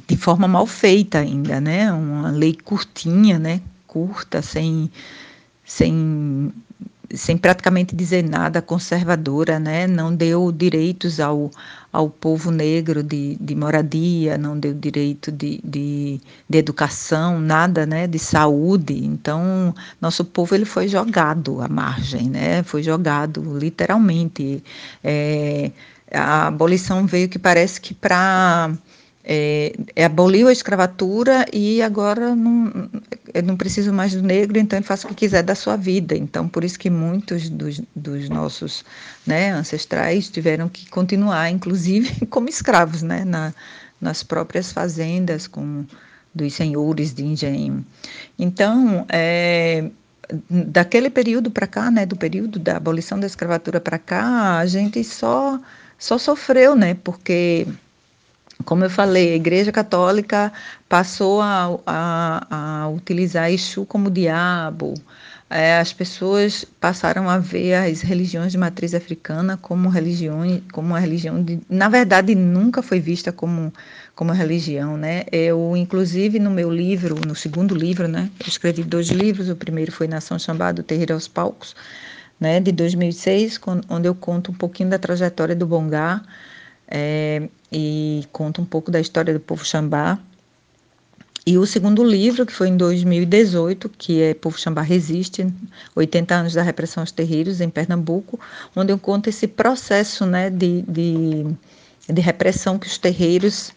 de 0.08 0.18
forma 0.18 0.48
mal 0.48 0.66
feita 0.68 1.20
ainda, 1.20 1.60
né? 1.60 1.92
Uma 1.92 2.30
lei 2.30 2.54
curtinha, 2.54 3.40
né? 3.40 3.62
Curta, 3.88 4.42
sem, 4.42 4.92
sem, 5.66 6.52
sem 7.14 7.38
praticamente 7.38 7.96
dizer 7.96 8.24
nada, 8.24 8.62
conservadora, 8.62 9.60
né? 9.60 9.88
Não 9.88 10.14
deu 10.16 10.52
direitos 10.52 11.20
ao, 11.20 11.50
ao 11.92 12.10
povo 12.10 12.52
negro 12.52 13.02
de, 13.02 13.36
de 13.40 13.56
moradia, 13.56 14.38
não 14.38 14.60
deu 14.60 14.74
direito 14.74 15.32
de, 15.32 15.60
de, 15.64 16.22
de 16.48 16.58
educação, 16.58 17.40
nada, 17.40 17.86
né? 17.86 18.06
De 18.08 18.20
saúde. 18.20 18.94
Então, 19.04 19.74
nosso 20.00 20.24
povo 20.24 20.54
ele 20.54 20.66
foi 20.66 20.88
jogado 20.88 21.62
à 21.62 21.68
margem, 21.68 22.30
né? 22.30 22.62
Foi 22.64 22.84
jogado 22.84 23.58
literalmente. 23.58 24.64
É, 25.04 25.72
a 26.12 26.48
abolição 26.48 27.06
veio 27.06 27.30
que 27.30 27.40
parece 27.40 27.80
que 27.82 27.94
para 27.94 28.72
é, 29.30 29.74
é, 29.94 30.06
aboliu 30.06 30.48
a 30.48 30.54
escravatura 30.54 31.46
e 31.52 31.82
agora 31.82 32.34
não, 32.34 32.90
eu 33.34 33.44
não 33.44 33.58
preciso 33.58 33.92
mais 33.92 34.14
do 34.14 34.22
negro, 34.22 34.58
então 34.58 34.80
ele 34.80 34.86
faz 34.86 35.04
o 35.04 35.10
que 35.10 35.16
quiser 35.16 35.44
da 35.44 35.54
sua 35.54 35.76
vida. 35.76 36.16
Então, 36.16 36.48
por 36.48 36.64
isso 36.64 36.80
que 36.80 36.90
muitos 36.90 37.50
dos, 37.50 37.82
dos 37.94 38.30
nossos 38.30 38.86
né, 39.26 39.52
ancestrais 39.52 40.30
tiveram 40.30 40.70
que 40.70 40.90
continuar, 40.90 41.50
inclusive 41.50 42.26
como 42.28 42.48
escravos, 42.48 43.02
né, 43.02 43.26
na, 43.26 43.54
nas 44.00 44.24
próprias 44.24 44.72
fazendas 44.72 45.46
com, 45.46 45.84
dos 46.34 46.54
senhores 46.54 47.14
de 47.14 47.26
engenho. 47.26 47.86
Então, 48.40 49.06
é, 49.10 49.90
daquele 50.50 51.10
período 51.10 51.52
para 51.52 51.68
cá, 51.68 51.92
né, 51.92 52.06
do 52.06 52.16
período 52.16 52.60
da 52.60 52.78
abolição 52.78 53.20
da 53.20 53.28
escravatura 53.28 53.82
para 53.82 54.00
cá, 54.00 54.60
a 54.60 54.66
gente 54.66 55.04
só 55.04 55.60
só 55.98 56.18
sofreu, 56.18 56.76
né? 56.76 56.96
Porque, 57.04 57.68
como 58.66 58.84
eu 58.84 58.90
falei, 58.90 59.34
a 59.34 59.36
Igreja 59.36 59.72
Católica 59.72 60.52
passou 60.88 61.42
a, 61.42 61.80
a, 61.86 62.84
a 62.84 62.90
utilizar 62.90 63.52
Exu 63.52 63.86
como 63.86 64.10
diabo. 64.10 64.94
É, 65.50 65.80
as 65.80 65.94
pessoas 65.94 66.66
passaram 66.66 67.30
a 67.30 67.38
ver 67.38 67.76
as 67.76 68.02
religiões 68.02 68.52
de 68.52 68.58
matriz 68.58 68.94
africana 68.94 69.56
como 69.56 69.88
religiões, 69.88 70.62
como 70.74 70.90
uma 70.90 71.00
religião 71.00 71.42
de, 71.42 71.62
na 71.70 71.88
verdade, 71.88 72.36
nunca 72.36 72.82
foi 72.82 73.00
vista 73.00 73.32
como 73.32 73.72
como 74.14 74.34
religião, 74.34 74.98
né? 74.98 75.26
Eu, 75.32 75.78
inclusive, 75.78 76.40
no 76.40 76.50
meu 76.50 76.72
livro, 76.72 77.16
no 77.26 77.36
segundo 77.36 77.76
livro, 77.76 78.08
né? 78.08 78.32
Eu 78.40 78.48
escrevi 78.48 78.84
dois 78.84 79.10
livros. 79.10 79.48
O 79.48 79.56
primeiro 79.56 79.92
foi 79.92 80.08
Nação 80.08 80.40
Xambá 80.40 80.72
do 80.72 80.82
Terreiro 80.82 81.14
aos 81.14 81.28
Palcos 81.28 81.76
né, 82.40 82.60
de 82.60 82.72
2006, 82.72 83.60
onde 83.90 84.08
eu 84.08 84.16
conto 84.16 84.52
um 84.52 84.56
pouquinho 84.56 84.90
da 84.90 85.00
trajetória 85.00 85.56
do 85.56 85.66
Bongá 85.66 86.22
é, 86.88 87.50
e 87.72 88.26
conto 88.32 88.62
um 88.62 88.66
pouco 88.66 88.92
da 88.92 89.00
história 89.00 89.34
do 89.34 89.40
povo 89.40 89.66
Xambá. 89.66 90.20
E 91.46 91.58
o 91.58 91.66
segundo 91.66 92.04
livro, 92.04 92.46
que 92.46 92.52
foi 92.52 92.68
em 92.68 92.76
2018, 92.76 93.88
que 93.98 94.22
é 94.22 94.34
Povo 94.34 94.60
Xambá 94.60 94.82
Resiste, 94.82 95.48
80 95.96 96.36
anos 96.36 96.54
da 96.54 96.62
repressão 96.62 97.02
aos 97.02 97.12
terreiros 97.12 97.62
em 97.62 97.70
Pernambuco, 97.70 98.38
onde 98.76 98.92
eu 98.92 99.00
conto 99.00 99.30
esse 99.30 99.48
processo 99.48 100.26
né, 100.26 100.50
de, 100.50 100.82
de, 100.82 101.46
de 102.10 102.22
repressão 102.22 102.78
que 102.78 102.86
os 102.86 102.98
terreiros 102.98 103.72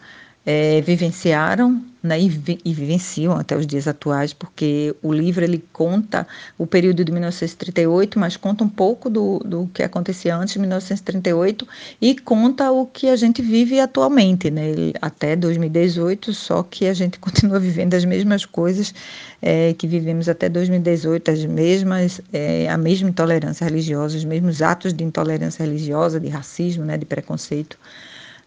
é, 0.45 0.81
vivenciaram 0.81 1.83
né, 2.01 2.19
e, 2.19 2.29
vi, 2.29 2.59
e, 2.65 2.73
vivenciam 2.73 3.33
até 3.33 3.55
os 3.55 3.67
dias 3.67 3.87
atuais, 3.87 4.33
porque 4.33 4.95
o 5.03 5.13
livro 5.13 5.43
ele 5.43 5.63
conta 5.71 6.27
o 6.57 6.65
período 6.65 7.05
de 7.05 7.11
1938, 7.11 8.17
mas 8.17 8.35
conta 8.37 8.63
um 8.63 8.69
pouco 8.69 9.07
do, 9.07 9.37
do 9.39 9.69
que 9.71 9.83
acontecia 9.83 10.35
antes 10.35 10.55
de 10.55 10.59
1938 10.59 11.67
e 12.01 12.15
conta 12.17 12.71
o 12.71 12.87
que 12.87 13.07
a 13.07 13.15
gente 13.15 13.41
vive 13.43 13.79
atualmente, 13.79 14.49
né, 14.49 14.71
até 14.99 15.35
2018, 15.35 16.33
só 16.33 16.63
que 16.63 16.87
a 16.87 16.93
gente 16.93 17.19
continua 17.21 17.59
vivendo 17.59 17.93
as 17.93 18.03
mesmas 18.03 18.43
coisas 18.43 18.95
é, 19.39 19.73
que 19.75 19.85
vivemos 19.85 20.27
até 20.27 20.49
2018, 20.49 21.29
as 21.29 21.45
mesmas, 21.45 22.19
é, 22.33 22.67
a 22.67 22.77
mesma 22.77 23.09
intolerância 23.09 23.63
religiosa, 23.65 24.17
os 24.17 24.25
mesmos 24.25 24.63
atos 24.63 24.91
de 24.91 25.03
intolerância 25.03 25.63
religiosa, 25.63 26.19
de 26.19 26.29
racismo, 26.29 26.83
né, 26.83 26.97
de 26.97 27.05
preconceito 27.05 27.77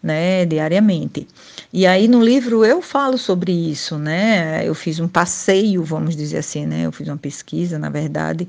né, 0.04 0.44
diariamente. 0.44 1.26
E 1.72 1.86
aí 1.86 2.06
no 2.06 2.22
livro 2.22 2.62
eu 2.62 2.82
falo 2.82 3.16
sobre 3.16 3.50
isso, 3.50 3.98
né? 3.98 4.62
Eu 4.68 4.74
fiz 4.74 5.00
um 5.00 5.08
passeio, 5.08 5.82
vamos 5.82 6.14
dizer 6.14 6.36
assim, 6.36 6.66
né? 6.66 6.82
Eu 6.82 6.92
fiz 6.92 7.08
uma 7.08 7.16
pesquisa, 7.16 7.78
na 7.78 7.88
verdade, 7.88 8.46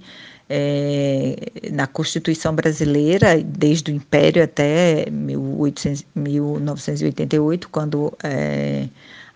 é, 0.49 1.35
na 1.71 1.87
Constituição 1.87 2.53
brasileira, 2.53 3.41
desde 3.41 3.89
o 3.89 3.95
Império 3.95 4.43
até 4.43 5.09
1800, 5.09 6.05
1988, 6.13 7.69
quando 7.69 8.13
é, 8.21 8.89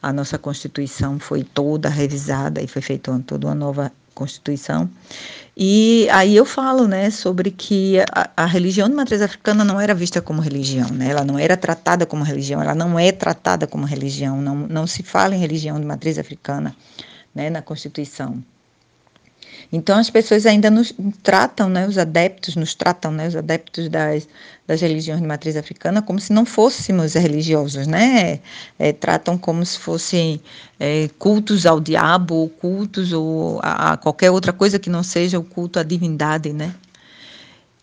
a 0.03 0.11
nossa 0.11 0.37
Constituição 0.37 1.19
foi 1.19 1.43
toda 1.43 1.87
revisada 1.87 2.61
e 2.61 2.67
foi 2.67 2.81
feita 2.81 3.17
toda 3.25 3.47
uma 3.47 3.55
nova 3.55 3.91
Constituição. 4.13 4.89
E 5.61 6.07
aí 6.11 6.37
eu 6.37 6.45
falo, 6.45 6.87
né, 6.87 7.09
sobre 7.09 7.51
que 7.51 7.99
a, 8.13 8.31
a, 8.37 8.45
religião 8.45 8.87
de 8.87 8.95
matriz 8.95 9.21
africana 9.21 9.65
não 9.65 9.77
era 9.77 9.93
vista 9.93 10.21
como 10.21 10.41
religião, 10.41 10.87
né? 10.89 11.09
Ela 11.09 11.25
não 11.25 11.37
era 11.37 11.57
tratada 11.57 12.05
como 12.05 12.23
religião, 12.23 12.61
ela 12.61 12.73
não 12.73 12.97
é 12.97 13.11
tratada 13.11 13.67
como 13.67 13.85
religião, 13.85 14.41
não, 14.41 14.55
não 14.55 14.87
se 14.87 15.03
fala 15.03 15.35
em 15.35 15.39
religião 15.39 15.77
de 15.77 15.85
matriz 15.85 16.17
africana, 16.17 16.73
né, 17.35 17.49
na 17.49 17.61
Constituição. 17.61 18.41
Então 19.71 19.99
as 19.99 20.09
pessoas 20.09 20.45
ainda 20.47 20.69
nos 20.71 20.93
tratam, 21.21 21.69
né, 21.69 21.87
os 21.87 21.97
adeptos 21.97 22.55
nos 22.55 22.73
tratam, 22.73 23.11
né, 23.11 23.27
os 23.27 23.35
adeptos 23.35 23.87
das, 23.87 24.27
das 24.65 24.81
religiões 24.81 25.21
de 25.21 25.27
matriz 25.27 25.55
africana 25.55 26.01
como 26.01 26.19
se 26.19 26.33
não 26.33 26.43
fôssemos 26.43 27.13
religiosos, 27.13 27.85
né? 27.85 28.39
É, 28.79 28.91
tratam 28.91 29.37
como 29.37 29.63
se 29.63 29.77
fossem 29.77 30.41
é, 30.79 31.07
cultos 31.19 31.67
ao 31.67 31.79
diabo, 31.79 32.35
ou 32.35 32.49
cultos 32.49 33.13
ou 33.13 33.59
a, 33.61 33.93
a 33.93 33.97
qualquer 33.97 34.31
outra 34.31 34.51
coisa 34.51 34.79
que 34.79 34.89
não 34.89 35.03
seja 35.03 35.37
o 35.37 35.43
culto 35.43 35.79
à 35.79 35.83
divindade, 35.83 36.51
né? 36.51 36.73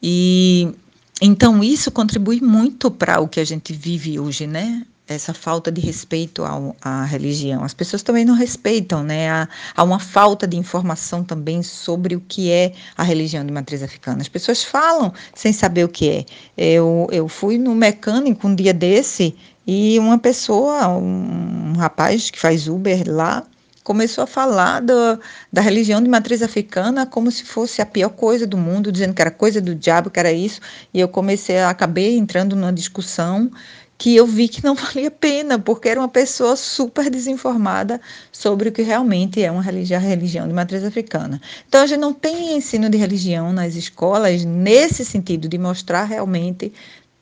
E 0.03 0.73
então 1.23 1.63
isso 1.63 1.91
contribui 1.91 2.41
muito 2.41 2.91
para 2.91 3.21
o 3.21 3.29
que 3.29 3.41
a 3.41 3.45
gente 3.45 3.73
vive 3.73 4.19
hoje, 4.19 4.47
né? 4.47 4.85
Essa 5.09 5.33
falta 5.33 5.71
de 5.71 5.81
respeito 5.81 6.45
ao, 6.45 6.75
à 6.83 7.05
religião. 7.05 7.63
As 7.63 7.73
pessoas 7.73 8.03
também 8.03 8.25
não 8.25 8.35
respeitam, 8.35 9.03
né? 9.03 9.31
Há, 9.31 9.49
há, 9.77 9.83
uma 9.85 10.01
falta 10.01 10.47
de 10.47 10.57
informação 10.57 11.23
também 11.23 11.63
sobre 11.63 12.17
o 12.17 12.21
que 12.21 12.51
é 12.51 12.73
a 12.97 13.03
religião 13.03 13.45
de 13.45 13.53
matriz 13.53 13.83
africana. 13.83 14.21
As 14.21 14.29
pessoas 14.29 14.65
falam 14.65 15.13
sem 15.35 15.53
saber 15.53 15.85
o 15.85 15.89
que 15.89 16.11
é. 16.11 16.25
Eu, 16.57 17.07
eu 17.13 17.29
fui 17.29 17.57
no 17.57 17.75
mecânico 17.75 18.49
um 18.49 18.55
dia 18.55 18.75
desse 18.75 19.35
e 19.67 19.99
uma 19.99 20.19
pessoa, 20.19 20.89
um, 20.89 21.71
um 21.71 21.73
rapaz 21.75 22.31
que 22.31 22.39
faz 22.39 22.67
Uber 22.67 23.05
lá, 23.07 23.45
começou 23.87 24.25
a 24.25 24.27
falar 24.27 24.81
do, 24.81 25.21
da 25.53 25.61
religião 25.61 26.03
de 26.03 26.09
matriz 26.09 26.43
africana 26.43 27.07
como 27.07 27.31
se 27.31 27.45
fosse 27.45 27.81
a 27.81 27.87
pior 27.87 28.09
coisa 28.09 28.45
do 28.45 28.59
mundo, 28.59 28.91
dizendo 28.91 29.15
que 29.15 29.23
era 29.23 29.31
coisa 29.31 29.61
do 29.61 29.77
diabo, 29.77 30.11
que 30.11 30.19
era 30.19 30.33
isso. 30.33 30.61
E 30.93 30.99
eu 30.99 31.07
comecei, 31.07 31.61
acabei 31.61 32.19
entrando 32.19 32.57
numa 32.57 32.73
discussão 32.73 33.49
que 33.99 34.15
eu 34.15 34.27
vi 34.27 34.49
que 34.49 34.63
não 34.63 34.75
valia 34.77 35.09
a 35.09 35.11
pena, 35.11 35.59
porque 35.59 35.89
era 35.89 36.01
uma 36.01 36.09
pessoa 36.09 36.57
super 36.57 37.11
desinformada 37.11 38.01
sobre 38.31 38.69
o 38.69 38.73
que 38.73 38.83
realmente 38.83 39.43
é 39.43 39.51
uma 39.51 39.63
religião, 39.63 39.99
a 39.99 40.03
religião 40.03 40.47
de 40.47 40.55
matriz 40.55 40.85
africana. 40.85 41.41
Então 41.69 41.83
a 41.83 41.87
gente 41.87 42.01
não 42.01 42.13
tem 42.13 42.57
ensino 42.57 42.89
de 42.89 42.99
religião 42.99 43.53
nas 43.53 43.75
escolas 43.75 44.45
nesse 44.45 45.05
sentido 45.05 45.49
de 45.49 45.59
mostrar 45.59 46.05
realmente 46.05 46.73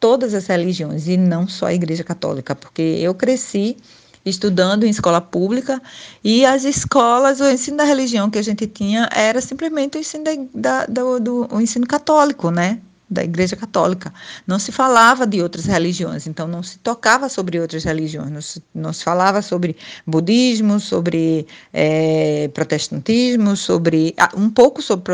todas 0.00 0.34
as 0.34 0.46
religiões 0.46 1.08
e 1.08 1.16
não 1.16 1.48
só 1.48 1.66
a 1.66 1.74
Igreja 1.74 2.04
Católica, 2.04 2.54
porque 2.54 2.82
eu 2.82 3.14
cresci 3.14 3.76
estudando 4.24 4.84
em 4.84 4.90
escola 4.90 5.20
pública 5.20 5.80
e 6.22 6.44
as 6.46 6.64
escolas, 6.64 7.40
o 7.40 7.48
ensino 7.48 7.76
da 7.76 7.84
religião 7.84 8.30
que 8.30 8.38
a 8.38 8.42
gente 8.42 8.66
tinha 8.66 9.08
era 9.12 9.40
simplesmente 9.40 9.98
o 9.98 10.00
ensino 10.00 10.24
da, 10.24 10.32
da, 10.54 10.86
do, 10.86 11.20
do 11.20 11.48
o 11.54 11.60
ensino 11.60 11.86
católico, 11.86 12.50
né? 12.50 12.80
Da 13.08 13.22
Igreja 13.22 13.54
Católica. 13.56 14.12
Não 14.46 14.58
se 14.58 14.72
falava 14.72 15.26
de 15.26 15.42
outras 15.42 15.66
religiões, 15.66 16.26
então 16.26 16.46
não 16.46 16.62
se 16.62 16.78
tocava 16.78 17.28
sobre 17.28 17.60
outras 17.60 17.84
religiões, 17.84 18.30
não 18.30 18.40
se, 18.40 18.62
não 18.74 18.92
se 18.92 19.04
falava 19.04 19.42
sobre 19.42 19.76
budismo, 20.06 20.80
sobre 20.80 21.46
é, 21.72 22.48
protestantismo, 22.48 23.56
sobre 23.56 24.14
ah, 24.18 24.30
um 24.36 24.50
pouco 24.50 24.80
sobre 24.82 25.04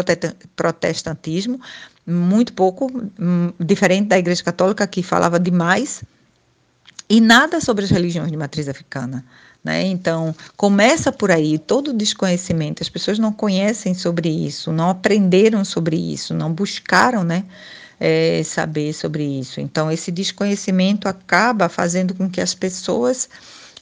protestantismo, 0.57 1.61
muito 2.07 2.53
pouco, 2.53 2.91
hum, 3.19 3.53
diferente 3.59 4.09
da 4.09 4.19
Igreja 4.19 4.43
Católica 4.43 4.87
que 4.87 5.03
falava 5.03 5.39
demais, 5.39 6.03
e 7.09 7.21
nada 7.21 7.61
sobre 7.61 7.85
as 7.85 7.91
religiões 7.91 8.31
de 8.31 8.37
matriz 8.37 8.69
africana. 8.69 9.25
Né? 9.63 9.83
Então, 9.87 10.35
começa 10.57 11.13
por 11.13 11.31
aí 11.31 11.59
todo 11.59 11.89
o 11.89 11.93
desconhecimento. 11.93 12.83
As 12.83 12.89
pessoas 12.89 13.19
não 13.19 13.33
conhecem 13.33 13.93
sobre 13.93 14.29
isso, 14.29 14.73
não 14.73 14.89
aprenderam 14.89 15.65
sobre 15.65 15.97
isso, 15.97 16.33
não 16.33 16.53
buscaram 16.53 17.23
né, 17.23 17.45
é, 18.01 18.43
saber 18.43 18.95
sobre 18.95 19.23
isso. 19.23 19.61
Então, 19.61 19.93
esse 19.93 20.11
desconhecimento 20.11 21.07
acaba 21.07 21.69
fazendo 21.69 22.15
com 22.15 22.29
que 22.29 22.41
as 22.41 22.55
pessoas 22.55 23.29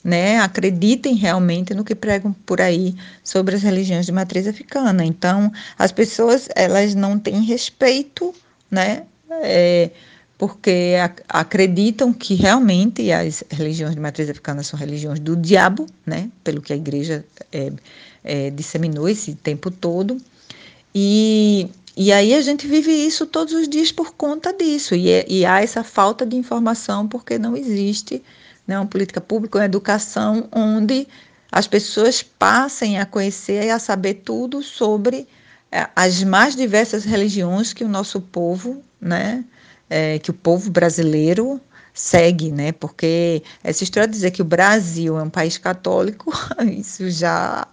né, 0.03 0.39
acreditem 0.39 1.15
realmente 1.15 1.75
no 1.75 1.85
que 1.85 1.95
pregam 1.95 2.33
por 2.33 2.61
aí 2.61 2.95
sobre 3.23 3.55
as 3.55 3.63
religiões 3.63 4.07
de 4.07 4.13
matriz 4.13 4.47
africana. 4.47 5.05
Então, 5.05 5.53
as 5.79 5.93
pessoas 5.93 6.49
elas 6.55 6.95
não 6.95 7.19
têm 7.19 7.43
respeito, 7.43 8.35
né, 8.71 9.05
é, 9.43 9.91
porque 10.37 10.95
acreditam 11.29 12.13
que 12.13 12.35
realmente 12.35 13.11
as 13.11 13.43
religiões 13.51 13.95
de 13.95 14.01
matriz 14.01 14.31
africana 14.31 14.63
são 14.63 14.79
religiões 14.79 15.19
do 15.19 15.37
diabo, 15.37 15.87
né, 16.07 16.31
pelo 16.45 16.63
que 16.63 16.73
a 16.73 16.77
igreja 16.77 17.25
é, 17.53 17.73
é, 18.25 18.51
disseminou 18.51 19.09
esse 19.09 19.35
tempo 19.35 19.71
todo. 19.71 20.17
E, 20.95 21.69
e 22.01 22.13
aí 22.13 22.33
a 22.33 22.41
gente 22.41 22.65
vive 22.65 22.93
isso 22.93 23.27
todos 23.27 23.53
os 23.53 23.69
dias 23.69 23.91
por 23.91 24.15
conta 24.15 24.53
disso. 24.53 24.95
E, 24.95 25.11
é, 25.11 25.27
e 25.29 25.45
há 25.45 25.61
essa 25.61 25.83
falta 25.83 26.25
de 26.25 26.37
informação 26.37 27.09
porque 27.09 27.37
não 27.41 27.57
existe 27.57 28.23
né, 28.65 28.79
uma 28.79 28.87
política 28.87 29.21
pública, 29.21 29.59
uma 29.59 29.65
educação 29.65 30.49
onde 30.53 31.09
as 31.51 31.67
pessoas 31.67 32.23
passem 32.23 33.01
a 33.01 33.05
conhecer 33.05 33.65
e 33.65 33.71
a 33.71 33.81
saber 33.81 34.15
tudo 34.15 34.63
sobre 34.63 35.27
é, 35.73 35.89
as 35.97 36.23
mais 36.23 36.55
diversas 36.55 37.05
religiões 37.05 37.73
que 37.73 37.83
o 37.83 37.89
nosso 37.89 38.21
povo, 38.21 38.81
né, 39.01 39.45
é, 39.91 40.21
que 40.21 40.31
o 40.31 40.35
povo 40.35 40.71
brasileiro 40.71 41.61
segue, 41.93 42.53
né? 42.53 42.71
Porque 42.71 43.43
essa 43.65 43.83
história 43.83 44.07
de 44.07 44.15
dizer 44.15 44.31
que 44.31 44.41
o 44.41 44.45
Brasil 44.45 45.19
é 45.19 45.23
um 45.25 45.31
país 45.31 45.59
católico, 45.59 46.33
isso 46.65 47.11
já 47.11 47.67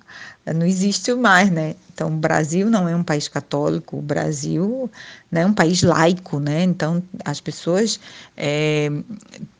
não 0.53 0.65
existe 0.65 1.13
mais, 1.13 1.49
né? 1.49 1.75
Então, 1.93 2.07
o 2.07 2.17
Brasil 2.17 2.69
não 2.69 2.87
é 2.87 2.95
um 2.95 3.03
país 3.03 3.27
católico, 3.27 3.97
o 3.97 4.01
Brasil 4.01 4.89
né, 5.31 5.41
é 5.41 5.45
um 5.45 5.53
país 5.53 5.81
laico, 5.81 6.39
né? 6.39 6.63
Então, 6.63 7.01
as 7.23 7.39
pessoas 7.39 7.99
é, 8.37 8.91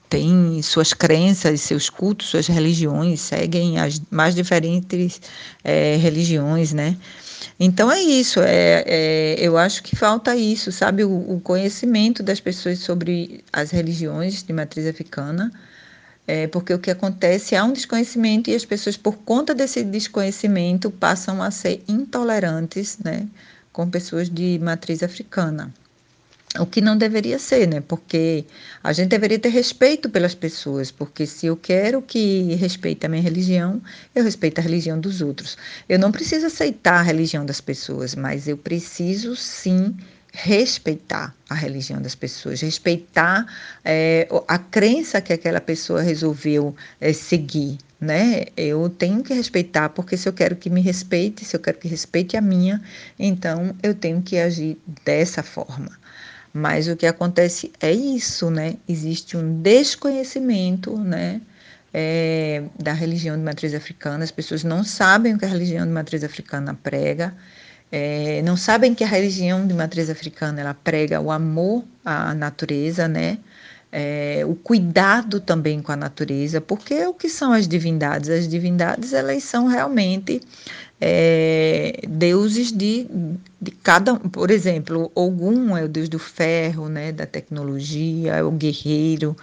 têm 0.10 0.62
suas 0.62 0.94
crenças, 0.94 1.62
seus 1.62 1.90
cultos, 1.90 2.28
suas 2.28 2.48
religiões, 2.48 3.22
seguem 3.22 3.80
as 3.80 4.02
mais 4.12 4.36
diferentes 4.36 5.22
é, 5.64 5.96
religiões, 5.98 6.72
né? 6.74 6.98
Então 7.60 7.92
é 7.92 8.02
isso, 8.02 8.40
é, 8.42 8.84
é, 8.86 9.36
eu 9.40 9.58
acho 9.58 9.82
que 9.84 9.96
falta 9.96 10.36
isso, 10.36 10.72
sabe, 10.72 11.04
o, 11.04 11.36
o, 11.36 11.40
conhecimento 11.42 12.22
das 12.24 12.40
pessoas 12.40 12.80
sobre 12.80 13.44
as 13.52 13.72
religiões 13.72 14.44
de 14.44 14.52
matriz 14.52 14.88
africana, 14.88 15.52
é, 16.28 16.48
porque 16.48 16.74
o 16.74 16.80
que 16.80 16.90
acontece 16.90 17.56
é 17.56 17.64
um 17.64 17.72
desconhecimento 17.72 18.50
e 18.50 18.56
as 18.56 18.66
pessoas, 18.66 18.98
por 18.98 19.18
conta 19.18 19.54
desse 19.54 19.84
desconhecimento, 19.84 20.90
passam 20.90 21.42
a 21.42 21.52
ser 21.52 21.84
intolerantes 21.88 22.98
né, 23.04 23.28
com 23.72 23.90
pessoas 23.90 24.30
de 24.30 24.60
matriz 24.60 25.04
africana. 25.04 25.72
O 26.58 26.66
que 26.66 26.80
não 26.80 26.98
deveria 26.98 27.38
ser, 27.38 27.68
né? 27.68 27.82
Porque 27.82 28.46
a 28.82 28.94
gente 28.94 29.10
deveria 29.10 29.38
ter 29.38 29.50
respeito 29.50 30.10
pelas 30.10 30.34
pessoas, 30.34 30.90
porque 30.90 31.26
se 31.26 31.48
eu 31.48 31.58
quero 31.58 32.02
que 32.02 32.56
respeite 32.56 33.06
a 33.06 33.10
minha 33.10 33.22
religião, 33.22 33.82
eu 34.16 34.24
respeito 34.24 34.60
a 34.60 34.62
religião 34.62 34.98
dos 34.98 35.22
outros. 35.22 35.58
Eu 35.90 36.00
não 36.00 36.14
preciso 36.14 36.46
aceitar 36.46 37.00
a 37.00 37.02
religião 37.02 37.46
das 37.46 37.60
pessoas, 37.60 38.16
mas 38.16 38.48
eu 38.48 38.56
preciso 38.56 39.36
sim 39.36 39.94
respeitar 40.36 41.34
a 41.50 41.56
religião 41.56 42.02
das 42.02 42.14
pessoas, 42.14 42.60
respeitar 42.60 43.46
é, 43.86 44.28
a 44.48 44.58
crença 44.58 45.22
que 45.22 45.32
aquela 45.32 45.62
pessoa 45.62 46.02
resolveu 46.02 46.76
é, 47.00 47.14
seguir, 47.14 47.78
né? 48.00 48.46
Eu 48.58 48.90
tenho 48.90 49.24
que 49.24 49.34
respeitar, 49.34 49.90
porque 49.90 50.18
se 50.18 50.28
eu 50.28 50.34
quero 50.34 50.58
que 50.58 50.70
me 50.70 50.82
respeite, 50.82 51.46
se 51.46 51.56
eu 51.56 51.60
quero 51.62 51.78
que 51.78 51.88
respeite 51.88 52.36
a 52.36 52.42
minha, 52.42 52.82
então 53.18 53.74
eu 53.82 53.96
tenho 53.96 54.22
que 54.22 54.38
agir 54.38 54.78
dessa 55.06 55.42
forma. 55.42 55.98
Mas 56.54 56.90
o 56.90 56.98
que 56.98 57.08
acontece 57.08 57.72
é 57.80 57.94
isso, 57.94 58.52
né? 58.52 58.76
Existe 58.88 59.38
um 59.38 59.62
desconhecimento, 59.62 60.98
né? 60.98 61.42
É, 61.94 62.62
da 62.78 62.92
religião 62.92 63.38
de 63.38 63.44
matriz 63.44 63.74
africana, 63.74 64.26
as 64.26 64.32
pessoas 64.32 64.66
não 64.66 64.84
sabem 64.84 65.34
o 65.34 65.40
que 65.40 65.46
a 65.46 65.48
religião 65.48 65.86
de 65.86 65.94
matriz 65.94 66.26
africana 66.26 66.78
prega, 66.84 67.34
é, 67.92 68.42
não 68.44 68.58
sabem 68.58 68.94
que 68.94 69.04
a 69.04 69.08
religião 69.08 69.66
de 69.68 69.74
matriz 69.74 70.10
africana 70.10 70.62
ela 70.62 70.74
prega 70.74 71.22
o 71.22 71.32
amor 71.32 71.84
à 72.04 72.34
natureza, 72.34 73.08
né? 73.08 73.38
É, 73.92 74.44
o 74.46 74.56
cuidado 74.56 75.40
também 75.40 75.82
com 75.82 75.92
a 75.92 75.96
natureza, 75.96 76.60
porque 76.60 77.06
o 77.06 77.14
que 77.14 77.30
são 77.30 77.54
as 77.54 77.68
divindades? 77.68 78.30
As 78.30 78.48
divindades 78.48 79.14
elas 79.14 79.44
são 79.44 79.68
realmente 79.68 80.42
é, 81.00 82.02
deuses 82.08 82.72
de, 82.72 83.08
de 83.62 83.72
cada, 83.72 84.16
por 84.16 84.52
exemplo, 84.52 85.12
Ogum 85.16 85.78
é 85.78 85.84
o 85.84 85.88
deus 85.88 86.10
do 86.10 86.20
ferro, 86.20 86.90
né, 86.90 87.12
da 87.12 87.26
tecnologia, 87.26 88.36
é 88.36 88.44
o 88.44 88.52
guerreiro, 88.52 89.36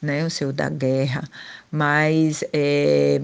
né, 0.00 0.24
o 0.24 0.30
senhor 0.30 0.52
da 0.52 0.68
guerra, 0.68 1.24
mas 1.70 2.44
é, 2.52 3.20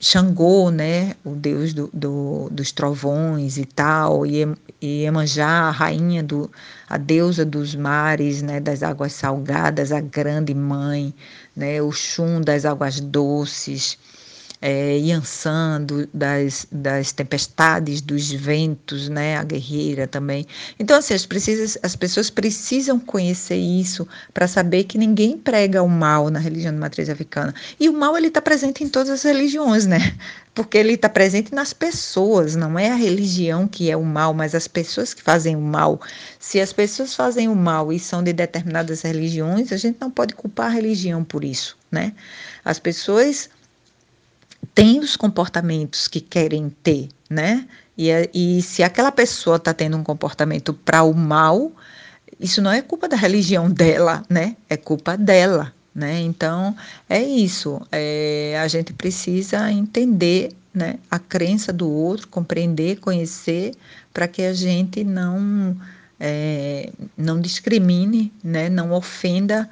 Xangô, 0.00 0.70
né, 0.70 1.14
o 1.24 1.30
deus 1.34 1.74
do, 1.74 1.90
do, 1.92 2.48
dos 2.50 2.70
trovões 2.70 3.58
e 3.58 3.64
tal, 3.64 4.24
e, 4.24 4.44
e 4.80 5.02
Emanjá, 5.04 5.46
a 5.48 5.70
rainha, 5.72 6.22
do, 6.22 6.50
a 6.88 6.96
deusa 6.96 7.44
dos 7.44 7.74
mares, 7.74 8.40
né, 8.40 8.60
das 8.60 8.82
águas 8.84 9.12
salgadas, 9.12 9.90
a 9.90 10.00
grande 10.00 10.54
mãe, 10.54 11.12
né, 11.56 11.82
o 11.82 11.90
Xum 11.90 12.40
das 12.40 12.64
águas 12.64 13.00
doces, 13.00 13.98
é, 14.60 14.98
Yansan, 14.98 15.82
do, 15.82 16.08
das, 16.12 16.66
das 16.70 17.12
tempestades, 17.12 18.00
dos 18.00 18.30
ventos, 18.30 19.08
né, 19.08 19.36
a 19.36 19.44
guerreira 19.44 20.06
também. 20.06 20.46
Então, 20.78 20.98
assim, 20.98 21.14
as, 21.14 21.24
precisas, 21.24 21.78
as 21.82 21.94
pessoas 21.94 22.28
precisam 22.28 22.98
conhecer 22.98 23.56
isso 23.56 24.06
para 24.34 24.48
saber 24.48 24.84
que 24.84 24.98
ninguém 24.98 25.38
prega 25.38 25.82
o 25.82 25.88
mal 25.88 26.28
na 26.28 26.38
religião 26.38 26.72
de 26.72 26.78
matriz 26.78 27.08
africana. 27.08 27.54
E 27.78 27.88
o 27.88 27.92
mal, 27.92 28.16
ele 28.16 28.28
está 28.28 28.42
presente 28.42 28.82
em 28.82 28.88
todas 28.88 29.10
as 29.10 29.22
religiões, 29.22 29.86
né? 29.86 29.98
Porque 30.54 30.76
ele 30.76 30.94
está 30.94 31.08
presente 31.08 31.54
nas 31.54 31.72
pessoas, 31.72 32.56
não 32.56 32.76
é 32.76 32.90
a 32.90 32.96
religião 32.96 33.68
que 33.68 33.92
é 33.92 33.96
o 33.96 34.02
mal, 34.02 34.34
mas 34.34 34.56
as 34.56 34.66
pessoas 34.66 35.14
que 35.14 35.22
fazem 35.22 35.54
o 35.54 35.60
mal. 35.60 36.00
Se 36.40 36.60
as 36.60 36.72
pessoas 36.72 37.14
fazem 37.14 37.46
o 37.48 37.54
mal 37.54 37.92
e 37.92 37.98
são 38.00 38.24
de 38.24 38.32
determinadas 38.32 39.02
religiões, 39.02 39.70
a 39.70 39.76
gente 39.76 39.98
não 40.00 40.10
pode 40.10 40.34
culpar 40.34 40.66
a 40.66 40.70
religião 40.70 41.22
por 41.22 41.44
isso, 41.44 41.78
né? 41.92 42.12
As 42.64 42.80
pessoas 42.80 43.48
tem 44.74 45.00
os 45.00 45.16
comportamentos 45.16 46.08
que 46.08 46.20
querem 46.20 46.70
ter, 46.82 47.08
né? 47.28 47.66
E, 47.96 48.10
e 48.32 48.62
se 48.62 48.82
aquela 48.82 49.10
pessoa 49.10 49.56
está 49.56 49.74
tendo 49.74 49.96
um 49.96 50.04
comportamento 50.04 50.72
para 50.72 51.02
o 51.02 51.12
mal, 51.12 51.72
isso 52.38 52.62
não 52.62 52.70
é 52.70 52.80
culpa 52.80 53.08
da 53.08 53.16
religião 53.16 53.68
dela, 53.70 54.22
né? 54.28 54.56
É 54.68 54.76
culpa 54.76 55.16
dela, 55.16 55.72
né? 55.94 56.20
Então 56.20 56.76
é 57.08 57.22
isso. 57.22 57.80
É, 57.90 58.58
a 58.62 58.68
gente 58.68 58.92
precisa 58.92 59.70
entender, 59.72 60.52
né? 60.72 60.98
A 61.10 61.18
crença 61.18 61.72
do 61.72 61.90
outro, 61.90 62.28
compreender, 62.28 63.00
conhecer, 63.00 63.74
para 64.12 64.28
que 64.28 64.42
a 64.42 64.52
gente 64.52 65.02
não 65.02 65.76
é, 66.20 66.90
não 67.16 67.40
discrimine, 67.40 68.32
né? 68.42 68.68
Não 68.68 68.92
ofenda 68.92 69.68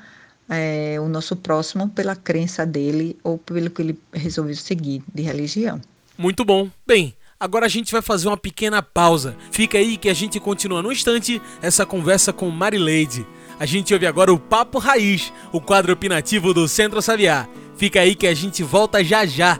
é, 0.48 0.96
o 1.00 1.08
nosso 1.08 1.36
próximo 1.36 1.88
pela 1.88 2.14
crença 2.14 2.64
dele 2.64 3.16
ou 3.22 3.38
pelo 3.38 3.70
que 3.70 3.82
ele 3.82 3.98
resolveu 4.12 4.54
seguir 4.54 5.02
de 5.12 5.22
religião. 5.22 5.80
Muito 6.16 6.44
bom. 6.44 6.70
Bem, 6.86 7.14
agora 7.38 7.66
a 7.66 7.68
gente 7.68 7.92
vai 7.92 8.02
fazer 8.02 8.28
uma 8.28 8.36
pequena 8.36 8.82
pausa. 8.82 9.36
Fica 9.50 9.78
aí 9.78 9.96
que 9.96 10.08
a 10.08 10.14
gente 10.14 10.40
continua 10.40 10.82
no 10.82 10.92
instante 10.92 11.40
essa 11.60 11.84
conversa 11.84 12.32
com 12.32 12.48
Marileide. 12.50 13.26
A 13.58 13.66
gente 13.66 13.92
ouve 13.92 14.06
agora 14.06 14.32
o 14.32 14.38
Papo 14.38 14.78
Raiz, 14.78 15.32
o 15.52 15.60
quadro 15.60 15.92
opinativo 15.92 16.52
do 16.52 16.68
Centro 16.68 17.00
Sabiá. 17.00 17.48
Fica 17.76 18.00
aí 18.00 18.14
que 18.14 18.26
a 18.26 18.34
gente 18.34 18.62
volta 18.62 19.02
já 19.02 19.26
já. 19.26 19.58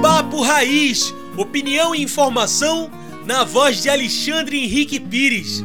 Papo 0.00 0.42
Raiz, 0.42 1.12
opinião 1.36 1.94
e 1.94 2.02
informação 2.02 2.90
na 3.26 3.42
voz 3.42 3.82
de 3.82 3.90
Alexandre 3.90 4.56
Henrique 4.56 5.00
Pires. 5.00 5.64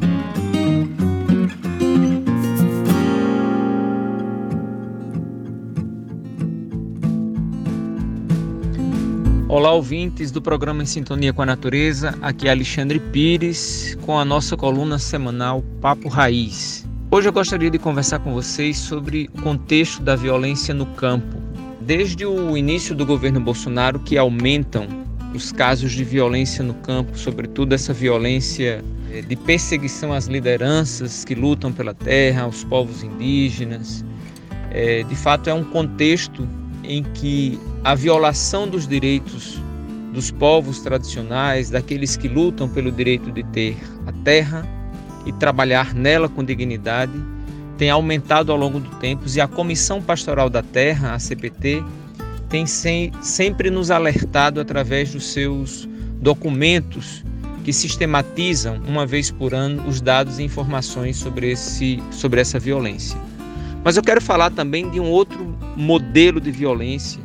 Olá, 9.48 9.72
ouvintes 9.74 10.32
do 10.32 10.42
programa 10.42 10.82
Em 10.82 10.88
Sintonia 10.88 11.32
com 11.32 11.44
a 11.44 11.46
Natureza. 11.46 12.18
Aqui 12.20 12.48
é 12.48 12.52
Alexandre 12.52 13.00
Pires 13.00 13.96
com 14.02 14.18
a 14.18 14.26
nossa 14.26 14.58
coluna 14.58 14.98
semanal 14.98 15.64
Papo 15.80 16.10
Raiz. 16.10 16.84
Hoje 17.12 17.30
eu 17.30 17.34
gostaria 17.34 17.70
de 17.70 17.78
conversar 17.78 18.20
com 18.20 18.34
vocês 18.34 18.76
sobre 18.80 19.30
o 19.36 19.42
contexto 19.44 20.02
da 20.02 20.16
violência 20.16 20.74
no 20.74 20.88
campo. 20.88 21.40
Desde 21.80 22.26
o 22.26 22.58
início 22.58 22.96
do 22.96 23.06
governo 23.06 23.40
Bolsonaro, 23.40 24.00
que 24.00 24.18
aumentam 24.18 24.88
os 25.34 25.52
casos 25.52 25.92
de 25.92 26.04
violência 26.04 26.64
no 26.64 26.74
campo, 26.74 27.18
sobretudo 27.18 27.74
essa 27.74 27.94
violência 27.94 28.84
eh, 29.12 29.22
de 29.22 29.36
perseguição 29.36 30.14
às 30.14 30.28
lideranças 30.28 31.24
que 31.24 31.34
lutam 31.34 31.72
pela 31.72 31.94
terra, 31.94 32.44
aos 32.44 32.64
povos 32.64 33.04
indígenas. 33.04 34.04
É, 34.70 35.04
de 35.04 35.16
fato, 35.16 35.50
é 35.50 35.54
um 35.54 35.64
contexto 35.64 36.48
em 36.84 37.04
que 37.04 37.60
a 37.84 37.96
violação 37.96 38.68
dos 38.68 38.88
direitos 38.88 39.62
dos 40.14 40.30
povos 40.30 40.82
tradicionais, 40.82 41.70
daqueles 41.70 42.18
que 42.18 42.28
lutam 42.28 42.68
pelo 42.68 42.92
direito 42.92 43.32
de 43.32 43.44
ter 43.44 43.78
a 44.06 44.12
terra 44.12 44.68
e 45.26 45.32
trabalhar 45.34 45.94
nela 45.94 46.28
com 46.28 46.44
dignidade, 46.44 47.14
tem 47.78 47.90
aumentado 47.90 48.52
ao 48.52 48.58
longo 48.58 48.80
do 48.80 48.90
tempo 48.98 49.24
e 49.34 49.42
a 49.42 49.48
Comissão 49.48 50.02
Pastoral 50.02 50.50
da 50.50 50.62
Terra, 50.62 51.14
a 51.14 51.20
CPT, 51.20 51.84
tem 52.52 52.66
sempre 52.68 53.70
nos 53.70 53.90
alertado 53.90 54.60
através 54.60 55.14
dos 55.14 55.32
seus 55.32 55.88
documentos 56.22 57.24
que 57.64 57.72
sistematizam 57.72 58.82
uma 58.86 59.06
vez 59.06 59.32
por 59.32 59.54
ano 59.54 59.88
os 59.88 60.02
dados 60.02 60.38
e 60.38 60.44
informações 60.44 61.16
sobre, 61.16 61.52
esse, 61.52 62.04
sobre 62.12 62.42
essa 62.42 62.60
violência. 62.60 63.18
Mas 63.86 63.96
eu 63.96 64.04
quero 64.04 64.20
falar 64.20 64.52
também 64.52 64.90
de 64.90 65.00
um 65.00 65.10
outro 65.10 65.56
modelo 65.78 66.42
de 66.42 66.52
violência. 66.52 67.22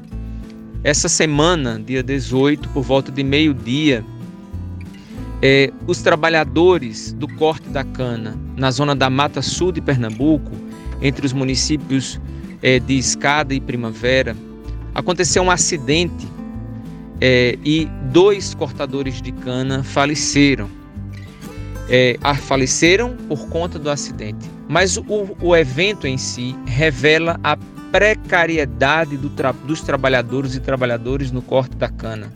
Essa 0.85 1.09
semana, 1.09 1.83
dia 1.85 2.05
18, 2.05 2.69
por 2.69 2.85
volta 2.85 3.11
de 3.11 3.25
meio-dia, 3.25 4.05
é, 5.43 5.73
os 5.89 6.03
trabalhadores 6.03 7.12
do 7.12 7.27
corte 7.27 7.69
da 7.69 7.83
cana 7.83 8.39
na 8.57 8.71
zona 8.71 8.95
da 8.95 9.11
Mata 9.11 9.43
Sul 9.43 9.73
de 9.73 9.81
Pernambuco, 9.81 10.53
entre 11.03 11.27
os 11.27 11.33
municípios 11.33 12.21
é, 12.62 12.79
de 12.79 12.97
Escada 12.97 13.53
e 13.53 13.61
Primavera, 13.61 14.37
aconteceu 14.97 15.43
um 15.43 15.51
acidente 15.51 16.27
é, 17.21 17.59
e 17.63 17.85
dois 18.11 18.55
cortadores 18.55 19.21
de 19.21 19.31
cana 19.31 19.85
faleceram. 19.85 20.71
É, 21.89 22.19
faleceram 22.43 23.15
por 23.29 23.47
conta 23.49 23.79
do 23.79 23.91
acidente. 23.91 24.51
Mas 24.67 24.97
o, 24.97 25.37
o 25.41 25.55
evento 25.55 26.07
em 26.07 26.17
si 26.17 26.57
revela 26.67 27.39
a 27.45 27.57
precariedade 27.93 29.17
do 29.17 29.29
tra 29.31 29.53
dos 29.53 29.83
trabalhadores 29.83 30.55
e 30.57 30.61
trabalhadores 30.61 31.31
no 31.31 31.43
corte 31.43 31.77
da 31.77 31.89
cana. 31.89 32.33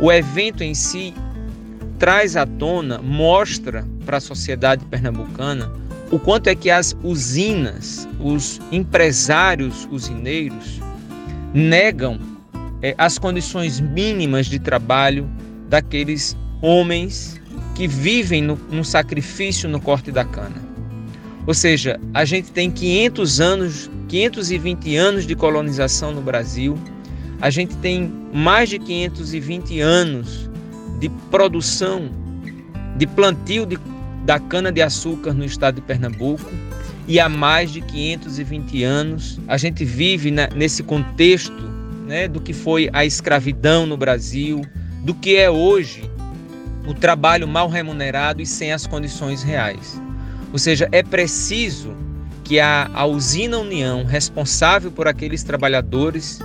O 0.00 0.10
evento 0.10 0.62
em 0.62 0.74
si 0.74 1.12
traz 1.98 2.36
à 2.36 2.46
tona, 2.46 2.98
mostra 3.02 3.86
para 4.06 4.16
a 4.16 4.20
sociedade 4.20 4.84
pernambucana 4.86 5.70
o 6.10 6.18
quanto 6.18 6.46
é 6.46 6.54
que 6.54 6.70
as 6.70 6.96
usinas, 7.02 8.08
os 8.18 8.60
empresários 8.72 9.86
usineiros 9.90 10.80
negam 11.52 12.18
é, 12.82 12.94
as 12.96 13.18
condições 13.18 13.80
mínimas 13.80 14.46
de 14.46 14.58
trabalho 14.58 15.28
daqueles 15.68 16.36
homens 16.62 17.40
que 17.74 17.86
vivem 17.86 18.42
no, 18.42 18.56
no 18.70 18.84
sacrifício 18.84 19.68
no 19.68 19.80
corte 19.80 20.10
da 20.10 20.24
cana. 20.24 20.70
Ou 21.46 21.54
seja, 21.54 21.98
a 22.12 22.24
gente 22.24 22.50
tem 22.52 22.70
500 22.70 23.40
anos, 23.40 23.90
520 24.08 24.96
anos 24.96 25.26
de 25.26 25.34
colonização 25.34 26.12
no 26.12 26.20
Brasil. 26.20 26.78
A 27.40 27.48
gente 27.50 27.74
tem 27.78 28.12
mais 28.32 28.68
de 28.68 28.78
520 28.78 29.80
anos 29.80 30.50
de 30.98 31.08
produção, 31.30 32.10
de 32.96 33.06
plantio 33.06 33.64
de, 33.64 33.78
da 34.24 34.38
cana 34.38 34.70
de 34.70 34.82
açúcar 34.82 35.32
no 35.32 35.44
estado 35.44 35.76
de 35.76 35.80
Pernambuco. 35.80 36.44
E 37.08 37.18
há 37.18 37.28
mais 37.28 37.72
de 37.72 37.80
520 37.80 38.82
anos 38.84 39.40
a 39.48 39.56
gente 39.56 39.84
vive 39.84 40.30
na, 40.30 40.48
nesse 40.48 40.82
contexto 40.82 41.70
né, 42.06 42.28
do 42.28 42.40
que 42.40 42.52
foi 42.52 42.90
a 42.92 43.04
escravidão 43.04 43.86
no 43.86 43.96
Brasil, 43.96 44.62
do 45.04 45.14
que 45.14 45.36
é 45.36 45.50
hoje 45.50 46.08
o 46.86 46.94
trabalho 46.94 47.46
mal 47.46 47.68
remunerado 47.68 48.42
e 48.42 48.46
sem 48.46 48.72
as 48.72 48.86
condições 48.86 49.42
reais. 49.42 50.00
Ou 50.52 50.58
seja, 50.58 50.88
é 50.92 51.02
preciso 51.02 51.94
que 52.42 52.58
a, 52.58 52.90
a 52.92 53.06
usina 53.06 53.58
União, 53.58 54.04
responsável 54.04 54.90
por 54.90 55.06
aqueles 55.06 55.44
trabalhadores, 55.44 56.40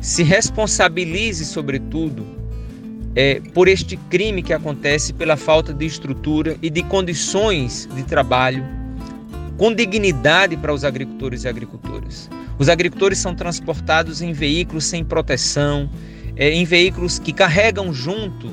se 0.00 0.22
responsabilize, 0.22 1.44
sobretudo, 1.44 2.26
é, 3.14 3.40
por 3.54 3.68
este 3.68 3.96
crime 3.96 4.42
que 4.42 4.52
acontece 4.52 5.12
pela 5.12 5.36
falta 5.36 5.72
de 5.72 5.86
estrutura 5.86 6.56
e 6.62 6.70
de 6.70 6.82
condições 6.82 7.88
de 7.94 8.02
trabalho 8.02 8.79
com 9.60 9.74
dignidade 9.74 10.56
para 10.56 10.72
os 10.72 10.84
agricultores 10.84 11.44
e 11.44 11.48
agricultoras. 11.48 12.30
Os 12.58 12.70
agricultores 12.70 13.18
são 13.18 13.34
transportados 13.34 14.22
em 14.22 14.32
veículos 14.32 14.86
sem 14.86 15.04
proteção, 15.04 15.90
é, 16.34 16.50
em 16.50 16.64
veículos 16.64 17.18
que 17.18 17.30
carregam 17.30 17.92
junto 17.92 18.50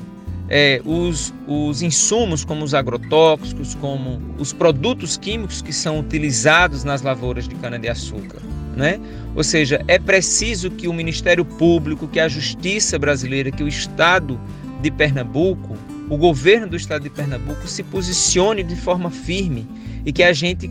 é, 0.50 0.82
os, 0.84 1.32
os 1.46 1.80
insumos, 1.80 2.44
como 2.44 2.62
os 2.62 2.74
agrotóxicos, 2.74 3.74
como 3.76 4.20
os 4.36 4.52
produtos 4.52 5.16
químicos 5.16 5.62
que 5.62 5.72
são 5.72 5.98
utilizados 5.98 6.84
nas 6.84 7.00
lavouras 7.00 7.48
de 7.48 7.54
cana-de-açúcar. 7.54 8.42
Né? 8.76 9.00
Ou 9.34 9.42
seja, 9.42 9.82
é 9.88 9.98
preciso 9.98 10.70
que 10.70 10.88
o 10.88 10.92
Ministério 10.92 11.42
Público, 11.42 12.06
que 12.06 12.20
a 12.20 12.28
Justiça 12.28 12.98
brasileira, 12.98 13.50
que 13.50 13.62
o 13.62 13.68
Estado 13.68 14.38
de 14.82 14.90
Pernambuco, 14.90 15.74
o 16.10 16.18
governo 16.18 16.66
do 16.66 16.76
Estado 16.76 17.04
de 17.04 17.10
Pernambuco 17.10 17.66
se 17.66 17.82
posicione 17.82 18.62
de 18.62 18.76
forma 18.76 19.10
firme 19.10 19.66
e 20.04 20.12
que 20.12 20.22
a 20.22 20.34
gente 20.34 20.70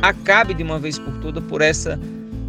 acabe 0.00 0.54
de 0.54 0.62
uma 0.62 0.78
vez 0.78 0.98
por 0.98 1.14
toda 1.18 1.40
por 1.40 1.60
essa 1.60 1.98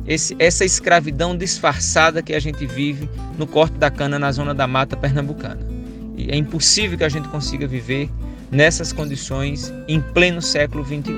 esse, 0.07 0.35
essa 0.39 0.65
escravidão 0.65 1.37
disfarçada 1.37 2.23
que 2.23 2.33
a 2.33 2.39
gente 2.39 2.65
vive 2.65 3.07
no 3.37 3.45
corte 3.45 3.77
da 3.77 3.91
cana 3.91 4.17
na 4.17 4.31
zona 4.31 4.55
da 4.55 4.65
mata 4.65 4.97
pernambucana 4.97 5.69
é 6.27 6.35
impossível 6.35 6.97
que 6.97 7.03
a 7.03 7.09
gente 7.09 7.27
consiga 7.29 7.67
viver 7.67 8.09
nessas 8.51 8.91
condições 8.91 9.71
em 9.87 10.01
pleno 10.01 10.41
século 10.41 10.83
XXI. 10.83 11.13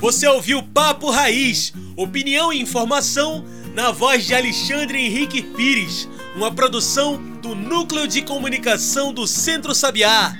Você 0.00 0.26
ouviu 0.28 0.62
Papo 0.62 1.10
Raiz, 1.10 1.72
opinião 1.96 2.52
e 2.52 2.60
informação 2.60 3.44
na 3.74 3.90
voz 3.90 4.26
de 4.26 4.34
Alexandre 4.34 4.98
Henrique 4.98 5.42
Pires, 5.42 6.08
uma 6.36 6.52
produção 6.52 7.20
do 7.44 7.54
Núcleo 7.54 8.08
de 8.08 8.22
Comunicação 8.22 9.12
do 9.12 9.26
Centro 9.26 9.74
Sabiá. 9.74 10.32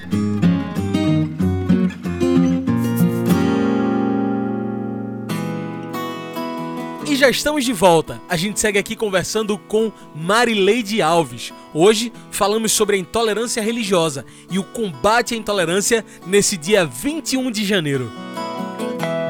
E 7.06 7.14
já 7.14 7.28
estamos 7.28 7.62
de 7.62 7.74
volta. 7.74 8.18
A 8.26 8.38
gente 8.38 8.58
segue 8.58 8.78
aqui 8.78 8.96
conversando 8.96 9.58
com 9.58 9.92
Marileide 10.14 11.02
Alves. 11.02 11.52
Hoje 11.74 12.10
falamos 12.30 12.72
sobre 12.72 12.96
a 12.96 12.98
intolerância 12.98 13.62
religiosa 13.62 14.24
e 14.50 14.58
o 14.58 14.64
combate 14.64 15.34
à 15.34 15.36
intolerância 15.36 16.02
nesse 16.26 16.56
dia 16.56 16.86
21 16.86 17.50
de 17.50 17.66
janeiro. 17.66 18.10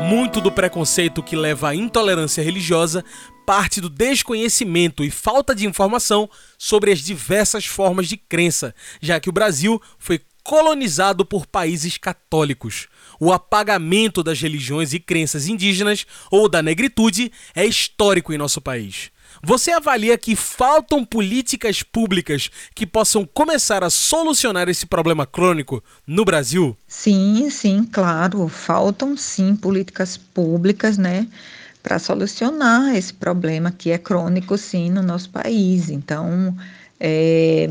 Muito 0.09 0.41
do 0.41 0.53
preconceito 0.53 1.25
que 1.25 1.35
leva 1.35 1.71
à 1.71 1.75
intolerância 1.75 2.45
religiosa 2.45 3.05
parte 3.47 3.81
do 3.81 3.89
desconhecimento 3.89 5.05
e 5.05 5.11
falta 5.11 5.55
de 5.55 5.67
informação 5.67 6.29
sobre 6.59 6.91
as 6.91 7.01
diversas 7.01 7.67
formas 7.67 8.09
de 8.09 8.17
crença, 8.17 8.75
já 9.01 9.21
que 9.21 9.29
o 9.29 9.33
Brasil 9.33 9.81
foi 9.99 10.21
colonizado 10.43 11.25
por 11.25 11.47
países 11.47 11.97
católicos. 11.97 12.87
O 13.19 13.33
apagamento 13.33 14.23
das 14.23 14.41
religiões 14.41 14.93
e 14.93 15.01
crenças 15.01 15.49
indígenas 15.49 16.07
ou 16.31 16.49
da 16.49 16.63
negritude 16.63 17.33
é 17.55 17.65
histórico 17.65 18.33
em 18.33 18.39
nosso 18.39 18.61
país. 18.61 19.11
Você 19.43 19.73
avalia 19.73 20.17
que 20.17 20.37
faltam 20.37 21.05
políticas 21.05 21.83
públicas 21.83 22.51
que 22.75 22.87
possam 22.87 23.27
começar 23.27 23.83
a 23.83 23.91
solucionar 23.91 24.69
esse 24.69 24.87
problema 24.87 25.27
crônico 25.27 25.83
no 26.07 26.25
Brasil? 26.25 26.77
Sim, 26.87 27.49
sim, 27.51 27.85
claro. 27.85 28.49
Faltam 28.49 29.17
sim 29.17 29.57
políticas 29.57 30.17
públicas, 30.17 30.97
né? 30.97 31.27
Para 31.85 31.99
solucionar 31.99 32.97
esse 32.97 33.13
problema 33.13 33.71
que 33.71 33.91
é 33.91 33.99
crônico, 33.99 34.57
sim, 34.57 34.91
no 34.91 35.03
nosso 35.03 35.29
país. 35.31 35.91
Então, 35.91 36.57
é, 36.99 37.69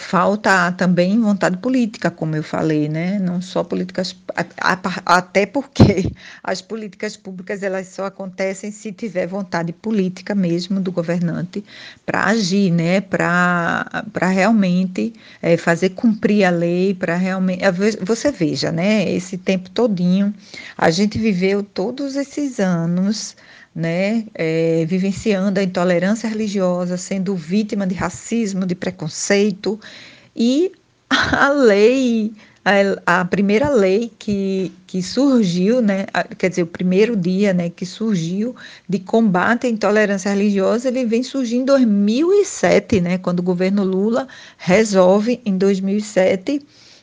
falta 0.00 0.72
também 0.72 1.20
vontade 1.20 1.58
política, 1.58 2.10
como 2.10 2.34
eu 2.34 2.42
falei, 2.42 2.88
né? 2.88 3.18
Não 3.18 3.40
só 3.42 3.62
políticas, 3.62 4.16
até 5.04 5.46
porque 5.46 6.10
as 6.42 6.62
políticas 6.62 7.16
públicas 7.16 7.62
elas 7.62 7.88
só 7.88 8.06
acontecem 8.06 8.70
se 8.72 8.92
tiver 8.92 9.26
vontade 9.26 9.72
política 9.72 10.34
mesmo 10.34 10.80
do 10.80 10.90
governante 10.90 11.62
para 12.06 12.24
agir, 12.24 12.72
né? 12.72 13.00
Para 13.02 14.02
realmente 14.28 15.12
é, 15.42 15.56
fazer 15.56 15.90
cumprir 15.90 16.44
a 16.44 16.50
lei, 16.50 16.94
para 16.94 17.14
realmente 17.16 17.62
você 18.02 18.32
veja, 18.32 18.72
né? 18.72 19.08
Esse 19.08 19.36
tempo 19.36 19.70
todinho 19.70 20.34
a 20.78 20.90
gente 20.90 21.18
viveu 21.18 21.62
todos 21.62 22.16
esses 22.16 22.58
anos 22.58 23.36
né, 23.74 24.26
é, 24.34 24.84
vivenciando 24.86 25.60
a 25.60 25.62
intolerância 25.62 26.28
religiosa, 26.28 26.96
sendo 26.96 27.34
vítima 27.34 27.86
de 27.86 27.94
racismo, 27.94 28.66
de 28.66 28.74
preconceito, 28.74 29.78
e 30.34 30.72
a 31.08 31.50
lei, 31.50 32.32
a, 32.64 33.20
a 33.20 33.24
primeira 33.24 33.68
lei 33.68 34.10
que, 34.18 34.72
que 34.86 35.02
surgiu, 35.02 35.80
né, 35.80 36.06
quer 36.38 36.50
dizer, 36.50 36.62
o 36.62 36.66
primeiro 36.66 37.16
dia 37.16 37.52
né, 37.52 37.70
que 37.70 37.86
surgiu 37.86 38.54
de 38.88 38.98
combate 38.98 39.66
à 39.66 39.70
intolerância 39.70 40.30
religiosa, 40.30 40.88
ele 40.88 41.04
vem 41.04 41.22
surgindo 41.22 41.62
em 41.62 41.64
2007, 41.64 43.00
né, 43.00 43.18
quando 43.18 43.40
o 43.40 43.44
governo 43.44 43.84
Lula 43.84 44.26
resolve, 44.58 45.40
em 45.44 45.56
2007, 45.56 46.60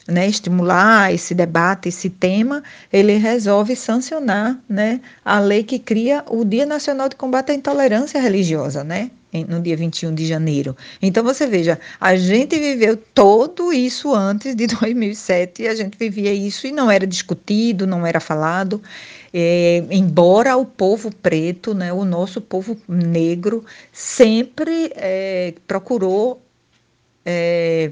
né, 0.08 0.28
estimular 0.28 1.14
esse 1.14 1.36
debate, 1.36 1.90
esse 1.90 2.10
tema, 2.10 2.64
ele 2.92 3.18
resolve 3.18 3.76
sancionar 3.76 4.58
né, 4.68 5.02
a 5.24 5.40
lei 5.40 5.64
que 5.64 5.78
cria 5.78 6.24
o 6.30 6.46
Dia 6.46 6.66
Nacional 6.66 7.10
de 7.10 7.16
Combate 7.16 7.52
à 7.52 7.56
Intolerância 7.56 8.22
Religiosa, 8.22 8.84
né, 8.84 9.12
no 9.48 9.62
dia 9.62 9.76
21 9.76 10.16
de 10.16 10.26
janeiro. 10.26 10.76
Então 11.02 11.24
você 11.24 11.46
veja, 11.46 11.78
a 12.00 12.16
gente 12.16 12.58
viveu 12.58 12.96
todo 12.96 13.74
isso 13.74 14.16
antes 14.16 14.56
de 14.56 14.66
2007, 14.80 15.64
e 15.64 15.68
a 15.68 15.76
gente 15.76 15.98
vivia 15.98 16.34
isso 16.34 16.66
e 16.66 16.72
não 16.72 16.90
era 16.90 17.06
discutido, 17.06 17.86
não 17.86 18.06
era 18.06 18.20
falado. 18.20 18.82
É, 19.34 19.84
embora 19.92 20.56
o 20.56 20.66
povo 20.66 21.14
preto, 21.14 21.74
né, 21.74 21.92
o 21.92 22.06
nosso 22.06 22.40
povo 22.40 22.78
negro, 22.88 23.66
sempre 23.92 24.92
é, 24.96 25.54
procurou 25.68 26.42
é, 27.26 27.92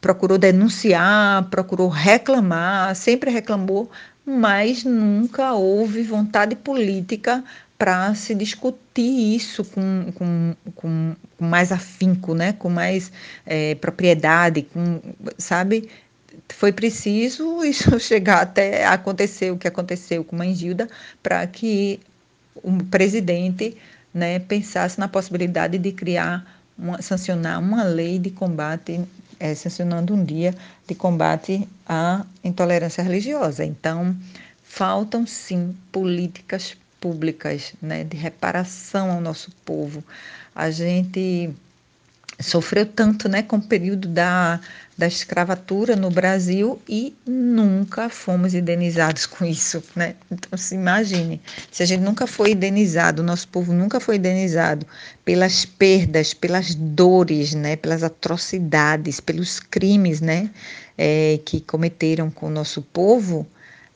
procurou 0.00 0.38
denunciar, 0.38 1.48
procurou 1.50 1.88
reclamar, 1.88 2.94
sempre 2.94 3.30
reclamou, 3.30 3.90
mas 4.24 4.84
nunca 4.84 5.54
houve 5.54 6.02
vontade 6.02 6.56
política 6.56 7.44
para 7.78 8.14
se 8.14 8.34
discutir 8.34 9.36
isso 9.36 9.64
com, 9.64 10.12
com, 10.14 10.54
com, 10.74 11.14
mais 11.38 11.70
afinco, 11.70 12.34
né? 12.34 12.52
com 12.54 12.70
mais 12.70 13.12
é, 13.44 13.74
propriedade, 13.74 14.62
com, 14.62 15.00
sabe? 15.36 15.88
Foi 16.48 16.72
preciso 16.72 17.62
isso 17.64 17.98
chegar 18.00 18.42
até 18.42 18.86
acontecer 18.86 19.50
o 19.50 19.58
que 19.58 19.68
aconteceu 19.68 20.24
com 20.24 20.36
Mangilda 20.36 20.88
para 21.22 21.46
que 21.46 22.00
o 22.56 22.72
presidente 22.84 23.76
né, 24.12 24.38
pensasse 24.38 24.98
na 24.98 25.08
possibilidade 25.08 25.76
de 25.76 25.92
criar, 25.92 26.44
uma, 26.78 27.02
sancionar 27.02 27.60
uma 27.60 27.84
lei 27.84 28.18
de 28.18 28.30
combate 28.30 29.04
é, 29.38 29.54
sancionando 29.54 30.14
um 30.14 30.24
dia 30.24 30.54
de 30.86 30.94
combate 30.94 31.68
à 31.88 32.24
intolerância 32.42 33.02
religiosa. 33.02 33.64
Então, 33.64 34.16
faltam 34.62 35.26
sim 35.26 35.76
políticas 35.92 36.76
públicas 37.00 37.74
né, 37.80 38.04
de 38.04 38.16
reparação 38.16 39.10
ao 39.10 39.20
nosso 39.20 39.50
povo. 39.64 40.02
A 40.54 40.70
gente 40.70 41.54
sofreu 42.38 42.84
tanto 42.84 43.28
né, 43.28 43.42
com 43.42 43.56
o 43.56 43.62
período 43.62 44.08
da, 44.08 44.60
da 44.96 45.06
escravatura 45.06 45.96
no 45.96 46.10
Brasil 46.10 46.80
e 46.88 47.14
nunca 47.26 48.08
fomos 48.08 48.54
indenizados 48.54 49.26
com 49.26 49.44
isso. 49.44 49.82
Né? 49.94 50.14
Então, 50.30 50.58
se 50.58 50.74
imagine, 50.74 51.40
se 51.70 51.82
a 51.82 51.86
gente 51.86 52.02
nunca 52.02 52.26
foi 52.26 52.52
indenizado, 52.52 53.22
o 53.22 53.24
nosso 53.24 53.48
povo 53.48 53.72
nunca 53.72 54.00
foi 54.00 54.16
indenizado 54.16 54.86
pelas 55.24 55.64
perdas, 55.64 56.34
pelas 56.34 56.74
dores, 56.74 57.54
né, 57.54 57.76
pelas 57.76 58.02
atrocidades, 58.02 59.20
pelos 59.20 59.58
crimes 59.58 60.20
né, 60.20 60.50
é, 60.96 61.40
que 61.44 61.60
cometeram 61.60 62.30
com 62.30 62.46
o 62.46 62.50
nosso 62.50 62.82
povo, 62.82 63.46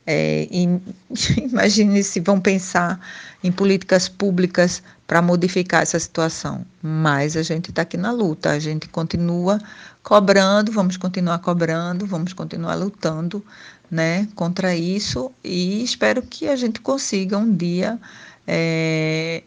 é, 0.06 0.48
imagine 1.38 2.02
se 2.02 2.20
vão 2.20 2.40
pensar 2.40 3.00
em 3.42 3.50
políticas 3.50 4.08
públicas 4.08 4.82
para 5.06 5.22
modificar 5.22 5.82
essa 5.82 5.98
situação. 5.98 6.64
Mas 6.82 7.36
a 7.36 7.42
gente 7.42 7.70
está 7.70 7.82
aqui 7.82 7.96
na 7.96 8.12
luta, 8.12 8.50
a 8.50 8.58
gente 8.58 8.88
continua 8.88 9.60
cobrando, 10.02 10.72
vamos 10.72 10.96
continuar 10.96 11.38
cobrando, 11.38 12.06
vamos 12.06 12.32
continuar 12.32 12.74
lutando 12.74 13.44
né, 13.90 14.28
contra 14.34 14.74
isso 14.76 15.32
e 15.42 15.82
espero 15.82 16.22
que 16.22 16.48
a 16.48 16.54
gente 16.54 16.80
consiga 16.80 17.36
um 17.36 17.54
dia 17.54 17.98
é, 18.46 19.42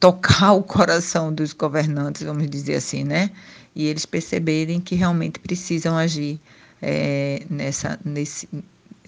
tocar 0.00 0.52
o 0.52 0.62
coração 0.62 1.32
dos 1.32 1.52
governantes, 1.52 2.22
vamos 2.22 2.48
dizer 2.50 2.76
assim, 2.76 3.04
né? 3.04 3.30
E 3.74 3.86
eles 3.86 4.06
perceberem 4.06 4.80
que 4.80 4.94
realmente 4.94 5.38
precisam 5.38 5.96
agir 5.96 6.40
é, 6.80 7.44
nessa, 7.48 7.98
nesse, 8.04 8.48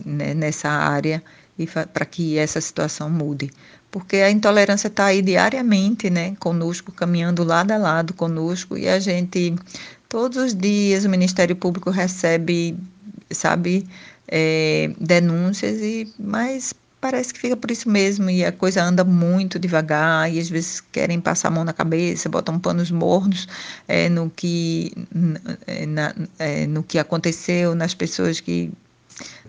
né, 0.05 0.35
nessa 0.35 0.69
área 0.69 1.23
e 1.59 1.67
para 1.67 2.05
que 2.05 2.39
essa 2.39 2.61
situação 2.61 3.09
mude. 3.09 3.51
Porque 3.91 4.17
a 4.17 4.31
intolerância 4.31 4.89
está 4.89 5.07
aí 5.07 5.23
diariamente, 5.23 6.11
né, 6.11 6.37
conosco, 6.39 6.93
caminhando 6.93 7.45
lado 7.45 7.73
a 7.73 7.79
lado 7.79 8.13
conosco, 8.13 8.77
e 8.77 8.89
a 8.89 8.99
gente, 8.99 9.55
todos 10.09 10.37
os 10.37 10.55
dias, 10.55 11.05
o 11.05 11.09
Ministério 11.09 11.57
Público 11.57 11.91
recebe, 11.91 12.77
sabe, 13.31 13.87
é, 14.29 14.91
denúncias, 15.01 15.81
e 15.81 16.13
mas 16.19 16.75
parece 17.01 17.33
que 17.33 17.41
fica 17.41 17.57
por 17.57 17.71
isso 17.71 17.89
mesmo, 17.89 18.29
e 18.29 18.45
a 18.45 18.53
coisa 18.53 18.83
anda 18.83 19.05
muito 19.05 19.59
devagar, 19.59 20.31
e 20.31 20.41
às 20.41 20.51
vezes 20.51 20.81
querem 20.93 21.21
passar 21.21 21.49
a 21.49 21.53
mão 21.53 21.65
na 21.65 21.73
cabeça, 21.73 22.29
botam 22.29 22.59
panos 22.59 22.91
mornos 22.91 23.47
é, 23.89 24.09
no, 24.09 24.29
que, 24.29 24.93
na, 25.89 26.15
é, 26.39 26.67
no 26.67 26.83
que 26.83 26.99
aconteceu, 26.99 27.75
nas 27.75 27.95
pessoas 27.95 28.41
que 28.41 28.73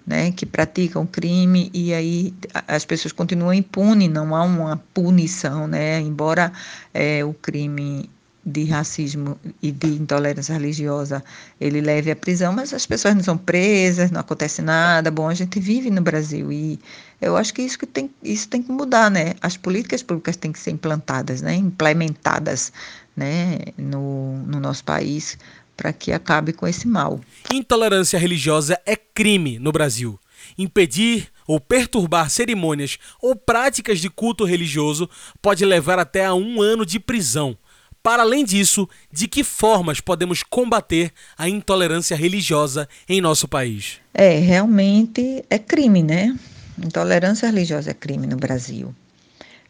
né, 0.07 0.31
que 0.31 0.45
praticam 0.45 1.05
crime 1.05 1.69
e 1.73 1.93
aí 1.93 2.33
as 2.65 2.85
pessoas 2.85 3.11
continuam 3.11 3.53
impunes, 3.53 4.09
não 4.09 4.33
há 4.33 4.41
uma 4.41 4.77
punição, 4.93 5.67
né, 5.67 5.99
embora 5.99 6.53
é, 6.93 7.25
o 7.25 7.33
crime 7.33 8.09
de 8.45 8.63
racismo 8.63 9.37
e 9.61 9.73
de 9.73 9.87
intolerância 9.87 10.53
religiosa 10.53 11.21
ele 11.59 11.81
leve 11.81 12.09
à 12.09 12.15
prisão, 12.15 12.53
mas 12.53 12.73
as 12.73 12.85
pessoas 12.85 13.13
não 13.13 13.21
são 13.21 13.37
presas, 13.37 14.09
não 14.09 14.21
acontece 14.21 14.61
nada. 14.61 15.11
Bom, 15.11 15.27
a 15.27 15.33
gente 15.33 15.59
vive 15.59 15.91
no 15.91 16.01
Brasil 16.01 16.49
e 16.49 16.79
eu 17.19 17.35
acho 17.35 17.53
que 17.53 17.61
isso 17.61 17.77
que 17.77 17.85
tem, 17.85 18.09
isso 18.23 18.47
tem 18.47 18.63
que 18.63 18.71
mudar, 18.71 19.11
né? 19.11 19.33
As 19.41 19.57
políticas 19.57 20.01
públicas 20.01 20.37
têm 20.37 20.53
que 20.53 20.59
ser 20.59 20.71
implantadas, 20.71 21.41
né? 21.41 21.55
Implementadas, 21.55 22.71
né? 23.17 23.57
No, 23.77 24.37
no 24.45 24.61
nosso 24.61 24.85
país 24.85 25.37
para 25.77 25.93
que 25.93 26.11
acabe 26.11 26.51
com 26.51 26.67
esse 26.67 26.87
mal. 26.87 27.21
Intolerância 27.53 28.17
religiosa 28.17 28.77
é 28.85 28.95
crime 28.95 29.59
no 29.59 29.71
Brasil. 29.71 30.19
Impedir 30.57 31.29
ou 31.47 31.59
perturbar 31.59 32.29
cerimônias 32.29 32.97
ou 33.21 33.35
práticas 33.35 33.99
de 33.99 34.09
culto 34.09 34.43
religioso 34.43 35.09
pode 35.41 35.63
levar 35.63 35.99
até 35.99 36.25
a 36.25 36.33
um 36.33 36.61
ano 36.61 36.85
de 36.85 36.99
prisão. 36.99 37.57
Para 38.03 38.23
além 38.23 38.43
disso, 38.43 38.87
de 39.11 39.27
que 39.27 39.43
formas 39.43 39.99
podemos 39.99 40.41
combater 40.41 41.11
a 41.37 41.49
intolerância 41.49 42.15
religiosa 42.15 42.87
em 43.07 43.19
nosso 43.19 43.47
país? 43.47 43.99
É, 44.13 44.39
realmente 44.39 45.43
é 45.49 45.59
crime, 45.59 46.01
né? 46.01 46.37
Intolerância 46.77 47.47
religiosa 47.47 47.91
é 47.91 47.93
crime 47.93 48.25
no 48.25 48.37
Brasil. 48.37 48.95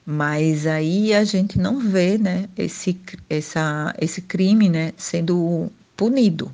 Mas 0.06 0.66
aí 0.68 1.14
a 1.14 1.24
gente 1.24 1.58
não 1.60 1.80
vê 1.80 2.18
né, 2.18 2.48
esse, 2.58 2.98
essa, 3.30 3.94
esse 4.00 4.22
crime 4.22 4.70
né, 4.70 4.94
sendo 4.96 5.70
punido. 5.98 6.54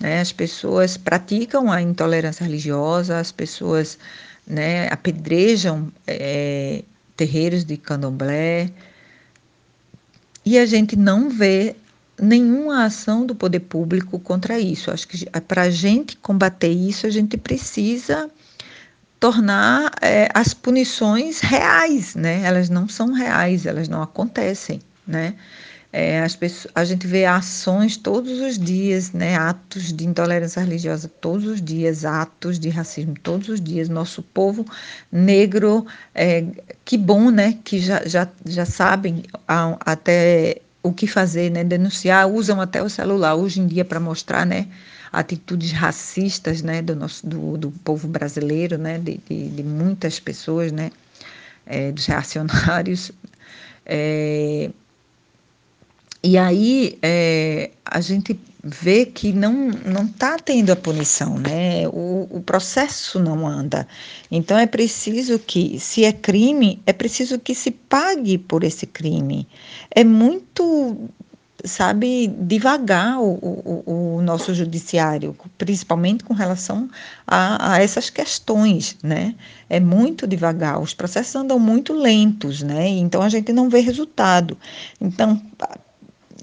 Né? 0.00 0.20
As 0.20 0.32
pessoas 0.32 0.96
praticam 0.96 1.70
a 1.70 1.82
intolerância 1.82 2.44
religiosa, 2.44 3.18
as 3.18 3.32
pessoas 3.32 3.98
né, 4.46 4.88
apedrejam 4.88 5.92
é, 6.06 6.82
terreiros 7.16 7.64
de 7.64 7.76
candomblé, 7.76 8.70
e 10.44 10.58
a 10.58 10.64
gente 10.64 10.94
não 10.94 11.28
vê 11.28 11.74
nenhuma 12.20 12.84
ação 12.84 13.26
do 13.26 13.34
poder 13.34 13.60
público 13.60 14.18
contra 14.20 14.58
isso. 14.60 14.90
Acho 14.90 15.08
que 15.08 15.28
para 15.40 15.62
a 15.62 15.70
gente 15.70 16.16
combater 16.16 16.70
isso, 16.70 17.06
a 17.06 17.10
gente 17.10 17.36
precisa 17.36 18.30
tornar 19.18 19.92
é, 20.00 20.28
as 20.32 20.54
punições 20.54 21.40
reais, 21.40 22.14
né? 22.14 22.42
Elas 22.44 22.68
não 22.68 22.88
são 22.88 23.12
reais, 23.12 23.66
elas 23.66 23.88
não 23.88 24.02
acontecem, 24.02 24.80
né? 25.06 25.34
É, 25.98 26.20
as 26.20 26.36
pessoas, 26.36 26.70
a 26.74 26.84
gente 26.84 27.06
vê 27.06 27.24
ações 27.24 27.96
todos 27.96 28.38
os 28.38 28.58
dias, 28.58 29.12
né? 29.12 29.34
Atos 29.34 29.94
de 29.94 30.06
intolerância 30.06 30.60
religiosa 30.60 31.08
todos 31.08 31.46
os 31.46 31.62
dias, 31.62 32.04
atos 32.04 32.58
de 32.60 32.68
racismo 32.68 33.14
todos 33.22 33.48
os 33.48 33.58
dias. 33.58 33.88
Nosso 33.88 34.22
povo 34.22 34.66
negro, 35.10 35.86
é, 36.14 36.44
que 36.84 36.98
bom, 36.98 37.30
né? 37.30 37.58
Que 37.64 37.78
já, 37.80 38.06
já, 38.06 38.28
já 38.44 38.66
sabem 38.66 39.22
a, 39.48 39.74
até 39.80 40.60
o 40.82 40.92
que 40.92 41.06
fazer, 41.06 41.50
né? 41.50 41.64
Denunciar, 41.64 42.28
usam 42.28 42.60
até 42.60 42.82
o 42.82 42.90
celular 42.90 43.34
hoje 43.34 43.62
em 43.62 43.66
dia 43.66 43.84
para 43.84 43.98
mostrar, 43.98 44.44
né? 44.44 44.68
atitudes 45.10 45.72
racistas 45.72 46.60
né, 46.60 46.82
do, 46.82 46.94
nosso, 46.94 47.26
do, 47.26 47.56
do 47.56 47.70
povo 47.70 48.06
brasileiro, 48.06 48.76
né, 48.76 48.98
de, 48.98 49.18
de, 49.26 49.48
de 49.48 49.62
muitas 49.62 50.20
pessoas, 50.20 50.70
né, 50.72 50.90
é, 51.64 51.90
dos 51.90 52.04
reacionários. 52.04 53.12
É, 53.86 54.68
e 56.26 56.36
aí 56.36 56.98
é, 57.02 57.70
a 57.84 58.00
gente 58.00 58.36
vê 58.64 59.06
que 59.06 59.32
não 59.32 59.70
não 59.84 60.06
está 60.06 60.36
tendo 60.36 60.72
a 60.72 60.76
punição, 60.76 61.38
né? 61.38 61.86
O, 61.86 62.26
o 62.28 62.40
processo 62.40 63.20
não 63.20 63.46
anda. 63.46 63.86
Então 64.28 64.58
é 64.58 64.66
preciso 64.66 65.38
que, 65.38 65.78
se 65.78 66.04
é 66.04 66.12
crime, 66.12 66.82
é 66.84 66.92
preciso 66.92 67.38
que 67.38 67.54
se 67.54 67.70
pague 67.70 68.38
por 68.38 68.64
esse 68.64 68.86
crime. 68.88 69.46
É 69.88 70.02
muito 70.02 71.08
sabe, 71.64 72.28
devagar 72.28 73.20
o, 73.20 73.34
o, 73.34 74.16
o, 74.16 74.22
nosso 74.22 74.54
judiciário, 74.54 75.36
principalmente 75.58 76.22
com 76.22 76.34
relação 76.34 76.88
a, 77.26 77.72
a, 77.72 77.82
essas 77.82 78.10
questões, 78.10 78.96
né? 79.02 79.34
É 79.68 79.80
muito 79.80 80.26
devagar, 80.26 80.80
os 80.80 80.94
processos 80.94 81.34
andam 81.34 81.58
muito 81.58 81.92
lentos, 81.92 82.62
né? 82.62 82.88
Então 82.88 83.22
a 83.22 83.28
gente 83.28 83.52
não 83.52 83.68
vê 83.68 83.80
resultado. 83.80 84.56
Então, 85.00 85.40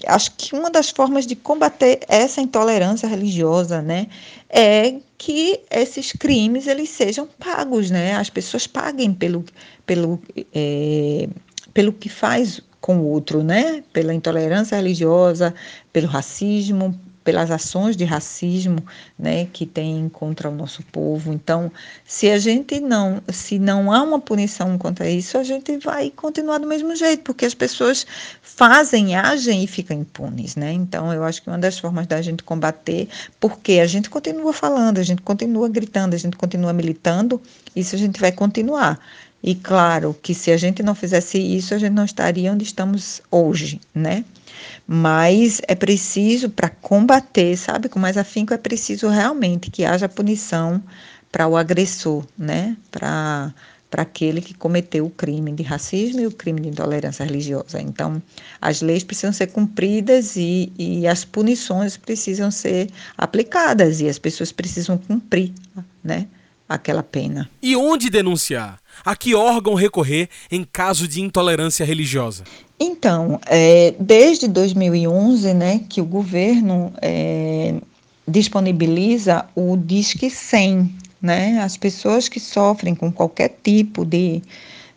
acho 0.07 0.31
que 0.37 0.55
uma 0.55 0.69
das 0.69 0.89
formas 0.89 1.25
de 1.25 1.35
combater 1.35 1.99
essa 2.07 2.41
intolerância 2.41 3.07
religiosa, 3.07 3.81
né, 3.81 4.07
é 4.49 4.95
que 5.17 5.61
esses 5.71 6.11
crimes 6.11 6.67
eles 6.67 6.89
sejam 6.89 7.27
pagos, 7.39 7.89
né? 7.89 8.15
As 8.15 8.29
pessoas 8.29 8.67
paguem 8.67 9.13
pelo, 9.13 9.45
pelo, 9.85 10.21
é, 10.53 11.29
pelo 11.73 11.93
que 11.93 12.09
faz 12.09 12.61
com 12.81 12.97
o 12.97 13.05
outro, 13.05 13.41
né? 13.41 13.83
Pela 13.93 14.13
intolerância 14.13 14.75
religiosa, 14.75 15.55
pelo 15.93 16.07
racismo, 16.07 16.99
pelas 17.23 17.49
ações 17.49 17.95
de 17.95 18.03
racismo, 18.03 18.77
né, 19.17 19.47
que 19.51 19.65
tem 19.65 20.09
contra 20.09 20.49
o 20.49 20.55
nosso 20.55 20.83
povo. 20.91 21.31
Então, 21.31 21.71
se 22.05 22.29
a 22.29 22.37
gente 22.37 22.79
não, 22.79 23.21
se 23.31 23.57
não 23.57 23.91
há 23.91 24.01
uma 24.03 24.19
punição 24.19 24.77
contra 24.77 25.09
isso, 25.09 25.37
a 25.37 25.43
gente 25.43 25.77
vai 25.77 26.09
continuar 26.09 26.57
do 26.57 26.67
mesmo 26.67 26.95
jeito, 26.95 27.23
porque 27.23 27.45
as 27.45 27.53
pessoas 27.53 28.05
fazem, 28.41 29.15
agem 29.15 29.63
e 29.63 29.67
ficam 29.67 29.97
impunes, 29.97 30.55
né? 30.55 30.71
Então, 30.73 31.13
eu 31.13 31.23
acho 31.23 31.41
que 31.41 31.49
uma 31.49 31.57
das 31.57 31.79
formas 31.79 32.05
da 32.05 32.21
gente 32.21 32.43
combater, 32.43 33.07
porque 33.39 33.79
a 33.79 33.87
gente 33.87 34.09
continua 34.09 34.53
falando, 34.53 34.99
a 34.99 35.03
gente 35.03 35.21
continua 35.21 35.69
gritando, 35.69 36.13
a 36.13 36.19
gente 36.19 36.37
continua 36.37 36.73
militando, 36.73 37.41
isso 37.75 37.95
a 37.95 37.99
gente 37.99 38.19
vai 38.19 38.31
continuar. 38.31 38.99
E 39.41 39.55
claro 39.55 40.15
que 40.21 40.33
se 40.33 40.51
a 40.51 40.57
gente 40.57 40.81
não 40.81 40.95
fizesse 40.95 41.37
isso, 41.37 41.73
a 41.73 41.77
gente 41.77 41.91
não 41.91 42.05
estaria 42.05 42.51
onde 42.51 42.63
estamos 42.63 43.21
hoje, 43.29 43.81
né? 43.93 44.23
Mas 44.87 45.61
é 45.67 45.75
preciso, 45.75 46.49
para 46.49 46.69
combater, 46.69 47.55
sabe, 47.57 47.89
com 47.89 47.99
mais 47.99 48.17
afinco, 48.17 48.53
é 48.53 48.57
preciso 48.57 49.07
realmente 49.07 49.71
que 49.71 49.85
haja 49.85 50.09
punição 50.09 50.83
para 51.31 51.47
o 51.47 51.57
agressor, 51.57 52.25
né? 52.37 52.77
Para 52.91 53.53
para 53.89 54.01
aquele 54.01 54.41
que 54.41 54.55
cometeu 54.55 55.05
o 55.05 55.09
crime 55.11 55.51
de 55.51 55.61
racismo 55.61 56.19
e 56.19 56.25
o 56.25 56.31
crime 56.31 56.59
de 56.61 56.69
intolerância 56.69 57.23
religiosa. 57.23 57.79
Então, 57.79 58.19
as 58.59 58.81
leis 58.81 59.03
precisam 59.03 59.31
ser 59.31 59.45
cumpridas 59.47 60.35
e, 60.35 60.73
e 60.79 61.05
as 61.07 61.23
punições 61.23 61.95
precisam 61.95 62.49
ser 62.49 62.89
aplicadas 63.15 64.01
e 64.01 64.09
as 64.09 64.17
pessoas 64.17 64.51
precisam 64.51 64.97
cumprir, 64.97 65.53
né? 66.03 66.27
Aquela 66.73 67.03
pena. 67.03 67.49
E 67.61 67.75
onde 67.75 68.09
denunciar? 68.09 68.79
A 69.05 69.15
que 69.15 69.35
órgão 69.35 69.73
recorrer 69.73 70.29
em 70.51 70.63
caso 70.63 71.07
de 71.07 71.21
intolerância 71.21 71.85
religiosa? 71.85 72.43
Então, 72.79 73.39
é, 73.45 73.93
desde 73.99 74.47
2011, 74.47 75.53
né, 75.53 75.81
que 75.87 76.01
o 76.01 76.05
governo 76.05 76.93
é, 77.01 77.75
disponibiliza 78.27 79.45
o 79.55 79.77
Disque 79.77 80.29
100, 80.29 80.95
né, 81.21 81.61
as 81.61 81.77
pessoas 81.77 82.27
que 82.27 82.39
sofrem 82.39 82.93
com 82.95 83.11
qualquer 83.11 83.57
tipo 83.63 84.05
de, 84.05 84.41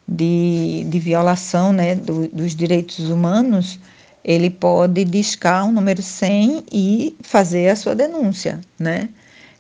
de, 0.07 0.85
de 0.89 0.99
violação, 0.99 1.73
né, 1.73 1.95
do, 1.95 2.29
dos 2.29 2.55
direitos 2.55 3.11
humanos, 3.11 3.79
ele 4.25 4.51
pode 4.51 5.05
discar 5.05 5.69
o 5.69 5.73
número 5.73 6.03
100 6.03 6.65
e 6.73 7.17
fazer 7.23 7.69
a 7.69 7.77
sua 7.77 7.95
denúncia, 7.95 8.61
né? 8.77 9.09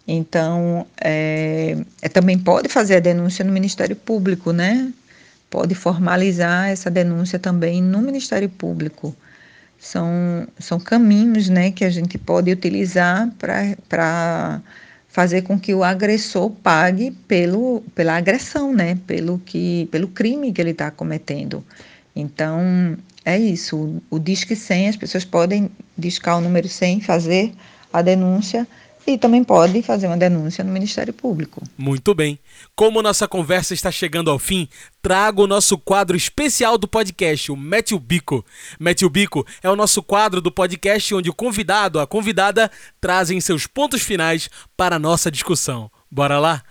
Então, 0.07 0.87
é, 1.01 1.77
é, 2.01 2.09
também 2.09 2.39
pode 2.39 2.69
fazer 2.69 2.97
a 2.97 3.01
denúncia 3.01 3.45
no 3.45 3.53
Ministério 3.53 3.97
Público, 3.97 4.53
né? 4.53 4.93
Pode 5.51 5.75
formalizar 5.75 6.69
essa 6.69 6.91
denúncia 6.91 7.39
também 7.39 7.83
no 7.83 8.01
Ministério 8.01 8.49
Público. 8.49 9.15
São, 9.79 10.47
são 10.59 10.79
caminhos 10.79 11.49
né, 11.49 11.71
que 11.71 11.85
a 11.85 11.91
gente 11.91 12.17
pode 12.19 12.51
utilizar 12.51 13.31
para 13.39 14.63
fazer 15.09 15.43
com 15.43 15.59
que 15.59 15.75
o 15.75 15.83
agressor 15.83 16.51
pague 16.51 17.11
pelo, 17.27 17.83
pela 17.95 18.17
agressão, 18.17 18.73
né? 18.73 18.99
Pelo, 19.07 19.39
que, 19.41 19.89
pelo 19.91 20.09
crime 20.09 20.53
que 20.53 20.61
ele 20.61 20.71
está 20.71 20.91
cometendo. 20.91 21.65
Então, 22.15 22.97
é 23.25 23.37
isso. 23.37 23.77
O, 23.77 24.17
o 24.17 24.19
Disque 24.21 24.55
100, 24.55 24.91
as 24.91 24.97
pessoas 24.97 25.25
podem 25.25 25.69
discar 25.99 26.39
o 26.39 26.41
número 26.41 26.69
100, 26.69 27.01
fazer 27.01 27.53
a 27.93 28.03
denúncia 28.03 28.67
e 29.07 29.17
também 29.17 29.45
pode 29.45 29.83
fazer 29.83 30.07
uma 30.07 30.17
denúncia 30.17 30.65
no 30.65 30.73
Ministério 30.73 31.13
Público. 31.13 31.63
Muito 31.79 32.15
bem. 32.15 32.39
Como 32.75 33.01
nossa 33.01 33.29
conversa 33.29 33.73
está 33.73 33.91
chegando 33.91 34.31
ao 34.31 34.39
fim, 34.39 34.69
trago 35.01 35.45
o 35.45 35.47
nosso 35.47 35.79
quadro 35.79 36.17
especial 36.17 36.77
do 36.77 36.89
podcast, 36.89 37.53
o 37.53 37.57
Mete 37.57 37.95
o 37.95 38.01
Bico. 38.01 38.45
Mete 38.81 39.05
o 39.05 39.11
Bico 39.11 39.47
é 39.63 39.71
o 39.71 39.77
nosso 39.77 40.03
quadro 40.03 40.41
do 40.41 40.51
podcast 40.51 41.15
onde 41.15 41.31
o 41.31 41.35
convidado, 41.35 42.01
a 42.01 42.07
convidada, 42.07 42.71
trazem 43.01 43.41
seus 43.41 43.67
pontos 43.67 44.03
finais 44.03 44.51
para 44.77 44.97
a 44.97 44.99
nossa 44.99 45.31
discussão. 45.31 45.91
Bora 46.11 46.39
lá? 46.39 46.63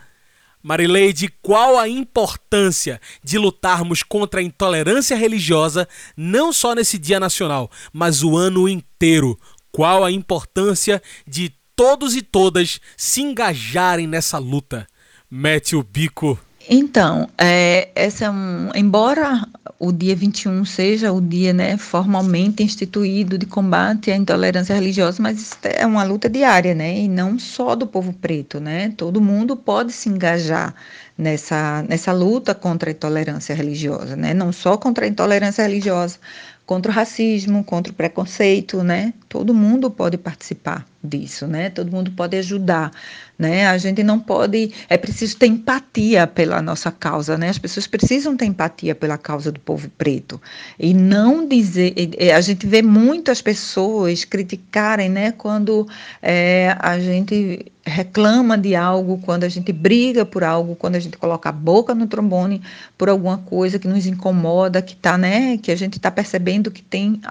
Marileide, 0.65 1.31
qual 1.43 1.77
a 1.77 1.87
importância 1.87 2.99
de 3.23 3.37
lutarmos 3.37 4.01
contra 4.01 4.39
a 4.39 4.43
intolerância 4.43 5.15
religiosa, 5.15 5.87
não 6.17 6.51
só 6.51 6.73
nesse 6.73 6.97
Dia 6.97 7.19
Nacional, 7.19 7.69
mas 7.93 8.23
o 8.23 8.35
ano 8.35 8.67
inteiro? 8.67 9.39
Qual 9.71 10.03
a 10.03 10.11
importância 10.11 10.99
de 11.27 11.53
todos 11.75 12.15
e 12.15 12.21
todas 12.21 12.79
se 12.95 13.21
engajarem 13.21 14.07
nessa 14.07 14.37
luta. 14.37 14.87
Mete 15.29 15.75
o 15.75 15.83
bico. 15.83 16.39
Então, 16.67 17.29
é, 17.37 17.89
essa 17.93 18.25
é 18.25 18.29
um, 18.29 18.71
embora 18.73 19.47
o 19.77 19.91
dia 19.91 20.15
21 20.15 20.65
seja 20.65 21.11
o 21.11 21.21
dia 21.21 21.53
né, 21.53 21.77
formalmente 21.77 22.63
instituído 22.63 23.37
de 23.37 23.45
combate 23.45 24.09
à 24.09 24.15
intolerância 24.15 24.73
religiosa, 24.73 25.21
mas 25.21 25.55
é 25.63 25.85
uma 25.85 26.03
luta 26.03 26.27
diária, 26.27 26.73
né? 26.73 26.97
E 27.01 27.07
não 27.07 27.37
só 27.37 27.75
do 27.75 27.85
povo 27.85 28.13
preto, 28.13 28.59
né? 28.59 28.91
Todo 28.97 29.21
mundo 29.21 29.55
pode 29.55 29.91
se 29.91 30.09
engajar 30.09 30.73
nessa, 31.15 31.83
nessa 31.87 32.11
luta 32.11 32.55
contra 32.55 32.89
a 32.89 32.93
intolerância 32.93 33.53
religiosa, 33.53 34.15
né? 34.15 34.33
Não 34.33 34.51
só 34.51 34.75
contra 34.75 35.05
a 35.05 35.07
intolerância 35.07 35.61
religiosa, 35.61 36.17
contra 36.65 36.91
o 36.91 36.95
racismo, 36.95 37.63
contra 37.63 37.93
o 37.93 37.95
preconceito, 37.95 38.81
né? 38.81 39.13
Todo 39.29 39.53
mundo 39.53 39.91
pode 39.91 40.17
participar 40.17 40.83
disso, 41.05 41.47
né? 41.47 41.69
Todo 41.69 41.91
mundo 41.91 42.11
pode 42.11 42.35
ajudar, 42.37 42.91
né? 43.37 43.67
A 43.67 43.77
gente 43.77 44.03
não 44.03 44.19
pode, 44.19 44.73
é 44.89 44.97
preciso 44.97 45.37
ter 45.37 45.47
empatia 45.47 46.25
pela 46.25 46.61
nossa 46.61 46.91
causa, 46.91 47.37
né? 47.37 47.49
As 47.49 47.57
pessoas 47.57 47.87
precisam 47.87 48.35
ter 48.35 48.45
empatia 48.45 48.95
pela 48.95 49.17
causa 49.17 49.51
do 49.51 49.59
povo 49.59 49.89
preto 49.97 50.41
e 50.79 50.93
não 50.93 51.47
dizer, 51.47 51.93
a 52.35 52.41
gente 52.41 52.65
vê 52.65 52.81
muitas 52.81 53.41
pessoas 53.41 54.25
criticarem, 54.25 55.09
né? 55.09 55.31
Quando 55.31 55.87
é, 56.21 56.75
a 56.79 56.99
gente 56.99 57.71
reclama 57.87 58.57
de 58.57 58.75
algo, 58.75 59.19
quando 59.19 59.43
a 59.43 59.49
gente 59.49 59.71
briga 59.71 60.25
por 60.25 60.43
algo, 60.43 60.75
quando 60.75 60.95
a 60.95 60.99
gente 60.99 61.17
coloca 61.17 61.49
a 61.49 61.51
boca 61.51 61.93
no 61.93 62.07
trombone 62.07 62.59
por 62.97 63.09
alguma 63.09 63.37
coisa 63.37 63.77
que 63.77 63.87
nos 63.87 64.07
incomoda, 64.07 64.81
que 64.81 64.95
tá, 64.95 65.17
né? 65.19 65.57
Que 65.59 65.71
a 65.71 65.75
gente 65.75 65.97
está 65.97 66.09
percebendo 66.09 66.71
que 66.71 66.81
tem 66.81 67.21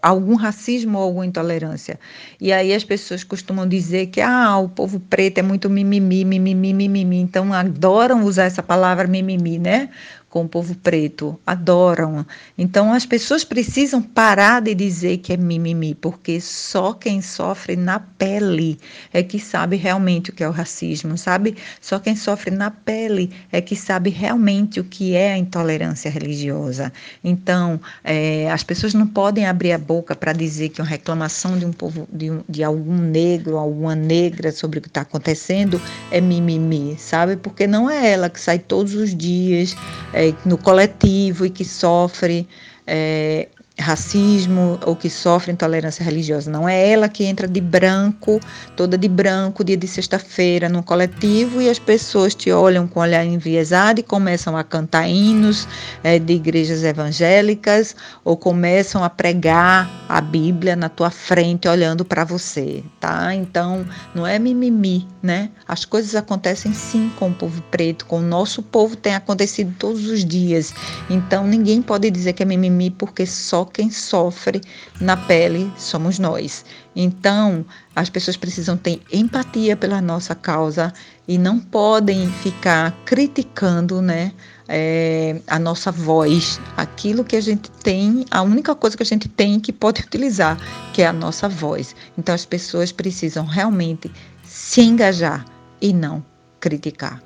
algum 0.00 0.36
racismo 0.36 0.96
ou 0.96 1.04
alguma 1.04 1.26
intolerância. 1.26 2.00
E 2.40 2.50
aí 2.50 2.72
as 2.72 2.82
pessoas 2.82 3.09
costumam 3.24 3.66
dizer 3.66 4.06
que 4.06 4.20
ah, 4.20 4.56
o 4.58 4.68
povo 4.68 5.00
preto 5.00 5.38
é 5.38 5.42
muito 5.42 5.68
mimimi, 5.68 6.24
mimimi, 6.24 6.72
mimimi. 6.72 7.16
Então 7.18 7.52
adoram 7.52 8.24
usar 8.24 8.44
essa 8.44 8.62
palavra 8.62 9.06
mimimi, 9.06 9.58
né? 9.58 9.90
Com 10.30 10.44
o 10.44 10.48
povo 10.48 10.76
preto, 10.76 11.38
adoram. 11.44 12.24
Então 12.56 12.92
as 12.92 13.04
pessoas 13.04 13.42
precisam 13.42 14.00
parar 14.00 14.62
de 14.62 14.76
dizer 14.76 15.18
que 15.18 15.32
é 15.32 15.36
mimimi, 15.36 15.92
porque 15.92 16.40
só 16.40 16.92
quem 16.92 17.20
sofre 17.20 17.74
na 17.74 17.98
pele 17.98 18.78
é 19.12 19.24
que 19.24 19.40
sabe 19.40 19.74
realmente 19.74 20.30
o 20.30 20.32
que 20.32 20.44
é 20.44 20.48
o 20.48 20.52
racismo, 20.52 21.18
sabe? 21.18 21.56
Só 21.80 21.98
quem 21.98 22.14
sofre 22.14 22.52
na 22.52 22.70
pele 22.70 23.32
é 23.50 23.60
que 23.60 23.74
sabe 23.74 24.08
realmente 24.08 24.78
o 24.78 24.84
que 24.84 25.16
é 25.16 25.32
a 25.32 25.36
intolerância 25.36 26.08
religiosa. 26.08 26.92
Então 27.24 27.80
é, 28.04 28.48
as 28.52 28.62
pessoas 28.62 28.94
não 28.94 29.08
podem 29.08 29.46
abrir 29.46 29.72
a 29.72 29.78
boca 29.78 30.14
para 30.14 30.32
dizer 30.32 30.68
que 30.68 30.80
uma 30.80 30.86
reclamação 30.88 31.58
de 31.58 31.66
um 31.66 31.72
povo, 31.72 32.08
de, 32.12 32.30
um, 32.30 32.44
de 32.48 32.62
algum 32.62 32.96
negro, 32.96 33.56
alguma 33.56 33.96
negra 33.96 34.52
sobre 34.52 34.78
o 34.78 34.82
que 34.82 34.88
está 34.88 35.00
acontecendo 35.00 35.82
é 36.08 36.20
mimimi, 36.20 36.96
sabe? 36.96 37.36
Porque 37.36 37.66
não 37.66 37.90
é 37.90 38.12
ela 38.12 38.30
que 38.30 38.40
sai 38.40 38.60
todos 38.60 38.94
os 38.94 39.12
dias 39.12 39.74
é, 40.12 40.19
no 40.44 40.58
coletivo 40.58 41.46
e 41.46 41.50
que 41.50 41.64
sofre 41.64 42.48
é, 42.86 43.48
racismo 43.80 44.78
ou 44.84 44.94
que 44.94 45.08
sofre 45.08 45.52
intolerância 45.52 46.04
religiosa. 46.04 46.50
Não 46.50 46.68
é 46.68 46.90
ela 46.90 47.08
que 47.08 47.24
entra 47.24 47.48
de 47.48 47.60
branco, 47.60 48.38
toda 48.76 48.96
de 48.96 49.08
branco, 49.08 49.64
dia 49.64 49.76
de 49.76 49.86
sexta-feira, 49.86 50.68
no 50.68 50.82
coletivo 50.82 51.60
e 51.60 51.68
as 51.68 51.78
pessoas 51.78 52.34
te 52.34 52.52
olham 52.52 52.86
com 52.86 53.00
olhar 53.00 53.24
enviesado 53.24 54.00
e 54.00 54.02
começam 54.02 54.56
a 54.56 54.62
cantar 54.62 55.08
hinos 55.08 55.66
é, 56.04 56.18
de 56.18 56.34
igrejas 56.34 56.84
evangélicas 56.84 57.96
ou 58.24 58.36
começam 58.36 59.02
a 59.02 59.10
pregar 59.10 59.90
a 60.08 60.20
Bíblia 60.20 60.76
na 60.76 60.88
tua 60.88 61.10
frente 61.10 61.68
olhando 61.68 62.04
para 62.04 62.24
você, 62.24 62.82
tá? 62.98 63.34
Então, 63.34 63.86
não 64.14 64.26
é 64.26 64.38
mimimi, 64.38 65.06
né? 65.22 65.50
As 65.66 65.84
coisas 65.84 66.14
acontecem 66.14 66.74
sim 66.74 67.10
com 67.18 67.28
o 67.28 67.34
povo 67.34 67.62
preto, 67.70 68.06
com 68.06 68.18
o 68.18 68.22
nosso 68.22 68.62
povo 68.62 68.96
tem 68.96 69.14
acontecido 69.14 69.74
todos 69.78 70.06
os 70.06 70.24
dias. 70.24 70.74
Então, 71.08 71.46
ninguém 71.46 71.80
pode 71.80 72.10
dizer 72.10 72.32
que 72.32 72.42
é 72.42 72.46
mimimi 72.46 72.90
porque 72.90 73.24
só 73.24 73.64
quem 73.72 73.90
sofre 73.90 74.60
na 75.00 75.16
pele 75.16 75.72
somos 75.76 76.18
nós. 76.18 76.64
Então, 76.94 77.64
as 77.94 78.10
pessoas 78.10 78.36
precisam 78.36 78.76
ter 78.76 79.00
empatia 79.12 79.76
pela 79.76 80.00
nossa 80.00 80.34
causa 80.34 80.92
e 81.26 81.38
não 81.38 81.58
podem 81.58 82.30
ficar 82.30 82.92
criticando, 83.04 84.02
né? 84.02 84.32
É, 84.68 85.40
a 85.46 85.58
nossa 85.58 85.90
voz, 85.90 86.60
aquilo 86.76 87.24
que 87.24 87.34
a 87.34 87.40
gente 87.40 87.70
tem, 87.82 88.24
a 88.30 88.42
única 88.42 88.74
coisa 88.74 88.96
que 88.96 89.02
a 89.02 89.06
gente 89.06 89.28
tem 89.28 89.58
que 89.58 89.72
pode 89.72 90.02
utilizar, 90.06 90.58
que 90.92 91.02
é 91.02 91.06
a 91.06 91.12
nossa 91.12 91.48
voz. 91.48 91.94
Então 92.18 92.34
as 92.34 92.44
pessoas 92.44 92.92
precisam 92.92 93.44
realmente 93.44 94.10
se 94.44 94.80
engajar 94.82 95.44
e 95.80 95.92
não 95.92 96.24
criticar. 96.60 97.20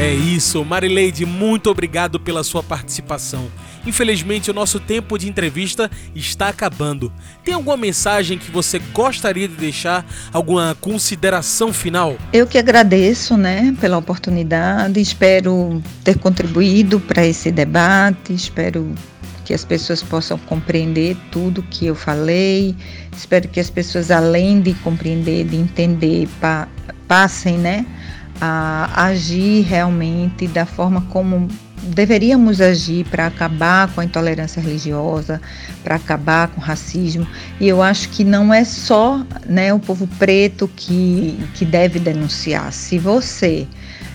É 0.00 0.14
isso, 0.14 0.64
Marileide, 0.64 1.26
muito 1.26 1.68
obrigado 1.68 2.20
pela 2.20 2.44
sua 2.44 2.62
participação. 2.62 3.50
Infelizmente, 3.84 4.48
o 4.48 4.54
nosso 4.54 4.78
tempo 4.78 5.18
de 5.18 5.28
entrevista 5.28 5.90
está 6.14 6.48
acabando. 6.48 7.12
Tem 7.44 7.52
alguma 7.52 7.76
mensagem 7.76 8.38
que 8.38 8.48
você 8.48 8.78
gostaria 8.78 9.48
de 9.48 9.56
deixar? 9.56 10.06
Alguma 10.32 10.76
consideração 10.80 11.72
final? 11.72 12.16
Eu 12.32 12.46
que 12.46 12.58
agradeço, 12.58 13.36
né, 13.36 13.74
pela 13.80 13.98
oportunidade. 13.98 15.00
Espero 15.00 15.82
ter 16.04 16.16
contribuído 16.16 17.00
para 17.00 17.26
esse 17.26 17.50
debate. 17.50 18.32
Espero 18.32 18.94
que 19.44 19.52
as 19.52 19.64
pessoas 19.64 20.00
possam 20.00 20.38
compreender 20.38 21.16
tudo 21.32 21.60
que 21.60 21.86
eu 21.86 21.96
falei. 21.96 22.72
Espero 23.16 23.48
que 23.48 23.58
as 23.58 23.68
pessoas, 23.68 24.12
além 24.12 24.60
de 24.60 24.74
compreender, 24.74 25.44
de 25.44 25.56
entender, 25.56 26.28
pa 26.40 26.68
passem, 27.08 27.56
né, 27.56 27.86
a 28.40 29.04
agir 29.06 29.62
realmente 29.62 30.46
da 30.46 30.64
forma 30.64 31.00
como 31.10 31.48
deveríamos 31.82 32.60
agir 32.60 33.04
para 33.06 33.26
acabar 33.26 33.92
com 33.92 34.00
a 34.00 34.04
intolerância 34.04 34.60
religiosa, 34.60 35.40
para 35.82 35.96
acabar 35.96 36.48
com 36.48 36.60
o 36.60 36.64
racismo. 36.64 37.26
E 37.60 37.68
eu 37.68 37.82
acho 37.82 38.08
que 38.10 38.24
não 38.24 38.52
é 38.52 38.64
só 38.64 39.24
né, 39.46 39.72
o 39.72 39.78
povo 39.78 40.06
preto 40.18 40.68
que, 40.74 41.38
que 41.54 41.64
deve 41.64 41.98
denunciar. 41.98 42.72
Se 42.72 42.98
você 42.98 43.66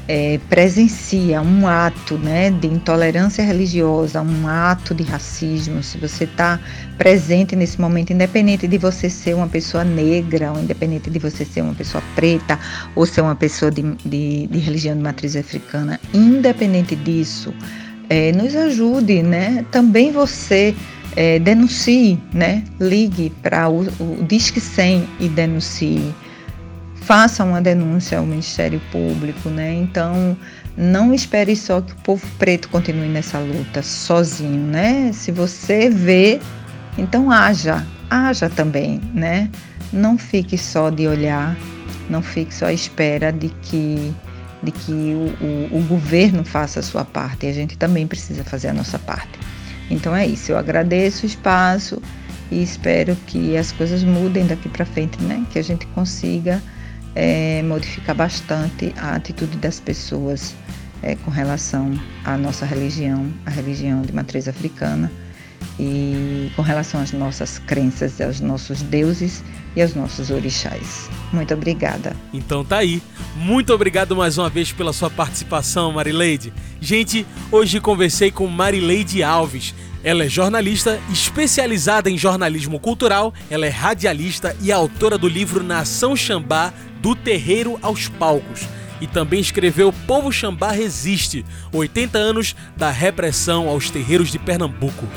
é, 0.08 0.39
presencia 0.49 1.41
um 1.41 1.68
ato 1.68 2.18
né, 2.18 2.51
de 2.51 2.68
intolerância 2.68 3.43
religiosa, 3.43 4.22
um 4.22 4.47
ato 4.47 4.93
de 4.93 5.04
racismo, 5.04 5.82
se 5.82 5.97
você 5.97 6.26
está 6.26 6.60
presente 6.97 7.56
nesse 7.56 7.80
momento, 7.80 8.12
independente 8.12 8.68
de 8.68 8.78
você 8.78 9.10
ser 9.10 9.34
uma 9.34 9.47
pessoa 9.47 9.84
negra, 9.84 10.51
ou 10.51 10.60
independente 10.60 11.10
de 11.10 11.20
você 11.20 11.45
ser 11.45 11.62
uma 11.62 11.74
pessoa 11.74 12.04
preta, 12.16 12.60
ou 12.95 13.06
ser 13.06 13.22
uma 13.22 13.36
pessoa 13.36 13.72
de, 13.72 13.82
de, 14.06 14.47
de 14.47 14.60
religião 14.60 14.95
de 14.95 15.01
matriz 15.01 15.36
africana, 15.36 15.99
independente 16.14 16.95
disso, 16.95 17.54
é, 18.10 18.32
nos 18.34 18.56
ajude, 18.56 19.24
né? 19.24 19.66
Também 19.72 20.12
você 20.12 20.76
é, 21.16 21.39
denuncie, 21.39 22.20
né? 22.34 22.64
Ligue 22.80 23.32
para 23.41 23.70
o, 23.70 23.82
o 23.99 24.26
Disque 24.28 24.60
100 24.60 25.08
e 25.20 25.30
denuncie 25.30 26.14
faça 27.06 27.43
uma 27.43 27.62
denúncia 27.62 28.18
ao 28.18 28.26
Ministério 28.26 28.82
Público, 28.91 29.49
né? 29.49 29.74
Então, 29.74 30.38
não 30.76 31.14
espere 31.14 31.56
só 31.56 31.82
que 31.82 31.91
o 31.91 31.95
povo 31.97 32.26
preto 32.39 32.70
continue 32.70 33.08
nessa 33.08 33.39
luta 33.39 33.82
sozinho, 33.82 34.66
né? 34.66 35.12
Se 35.14 35.32
você 35.32 35.89
vê, 35.89 36.39
então 36.97 37.30
haja, 37.30 37.86
haja 38.10 38.49
também, 38.49 39.01
né? 39.14 39.49
Não 39.91 40.18
fique 40.18 40.58
só 40.58 40.89
de 40.89 41.08
olhar, 41.08 41.56
não 42.10 42.22
fique 42.22 42.54
só 42.54 42.68
à 42.68 42.74
espera 42.74 43.32
de 43.32 43.49
que 43.62 44.14
de 44.64 44.72
que 44.72 44.91
o, 44.91 45.76
o, 45.76 45.80
o 45.80 45.86
governo 45.89 46.45
faça 46.45 46.80
a 46.80 46.84
sua 46.84 47.04
parte, 47.04 47.45
e 47.45 47.49
a 47.49 47.54
gente 47.54 47.78
também 47.78 48.08
precisa 48.08 48.45
fazer 48.45 48.70
a 48.70 48.74
nossa 48.74 48.97
parte. 48.97 49.38
Então 49.91 50.16
é 50.16 50.26
isso, 50.26 50.54
eu 50.54 50.58
agradeço 50.58 51.24
o 51.24 51.26
espaço 51.26 52.01
e 52.49 52.64
espero 52.64 53.14
que 53.28 53.58
as 53.58 53.74
coisas 53.74 54.04
mudem 54.04 54.47
daqui 54.47 54.70
para 54.70 54.86
frente, 54.86 55.22
né? 55.22 55.45
Que 55.51 55.60
a 55.60 55.62
gente 55.62 55.86
consiga 55.88 56.64
é, 57.16 57.61
modificar 57.64 58.16
bastante 58.16 58.93
a 58.97 59.16
atitude 59.16 59.57
das 59.57 59.80
pessoas 59.80 60.55
é, 61.01 61.16
com 61.16 61.32
relação 61.32 61.91
à 62.24 62.38
nossa 62.38 62.66
religião, 62.66 63.32
a 63.45 63.49
religião 63.49 64.01
de 64.01 64.14
matriz 64.14 64.47
africana, 64.47 65.11
e 65.80 66.51
com 66.55 66.61
relação 66.61 67.01
às 67.01 67.11
nossas 67.11 67.59
crenças, 67.59 68.20
aos 68.22 68.39
nossos 68.39 68.82
deuses 68.84 69.43
e 69.76 69.82
aos 69.82 69.95
nossos 69.95 70.30
orixás. 70.30 71.09
Muito 71.32 71.53
obrigada. 71.53 72.15
Então 72.34 72.63
tá 72.63 72.78
aí. 72.78 73.01
Muito 73.36 73.74
obrigado 73.74 74.15
mais 74.15 74.38
uma 74.38 74.49
vez 74.49 74.71
pela 74.71 74.93
sua 74.93 75.09
participação, 75.09 75.91
Marileide. 75.91 76.53
Gente, 76.80 77.26
hoje 77.51 77.80
conversei 77.80 78.32
com 78.32 78.47
Marileide 78.47 79.24
Alves. 79.24 79.74
Ela 80.03 80.26
é 80.26 80.30
jornalista 80.30 80.99
especializada 81.11 82.09
em 82.09 82.17
jornalismo 82.17 82.78
cultural, 82.78 83.34
ela 83.49 83.65
é 83.65 83.69
radialista 83.69 84.55
e 84.61 84.71
autora 84.71 85.17
do 85.17 85.30
livro 85.30 85.63
Nação 85.63 86.13
Xambá, 86.13 86.74
do 87.01 87.15
terreiro 87.15 87.80
aos 87.82 88.09
palcos. 88.09 88.67
E 88.99 89.07
também 89.07 89.39
escreveu 89.39 89.93
Povo 90.05 90.32
Xambá 90.32 90.71
Resiste, 90.71 91.45
80 91.71 92.17
anos 92.17 92.55
da 92.76 92.89
repressão 92.91 93.69
aos 93.69 93.89
terreiros 93.89 94.30
de 94.30 94.39
Pernambuco. 94.39 95.07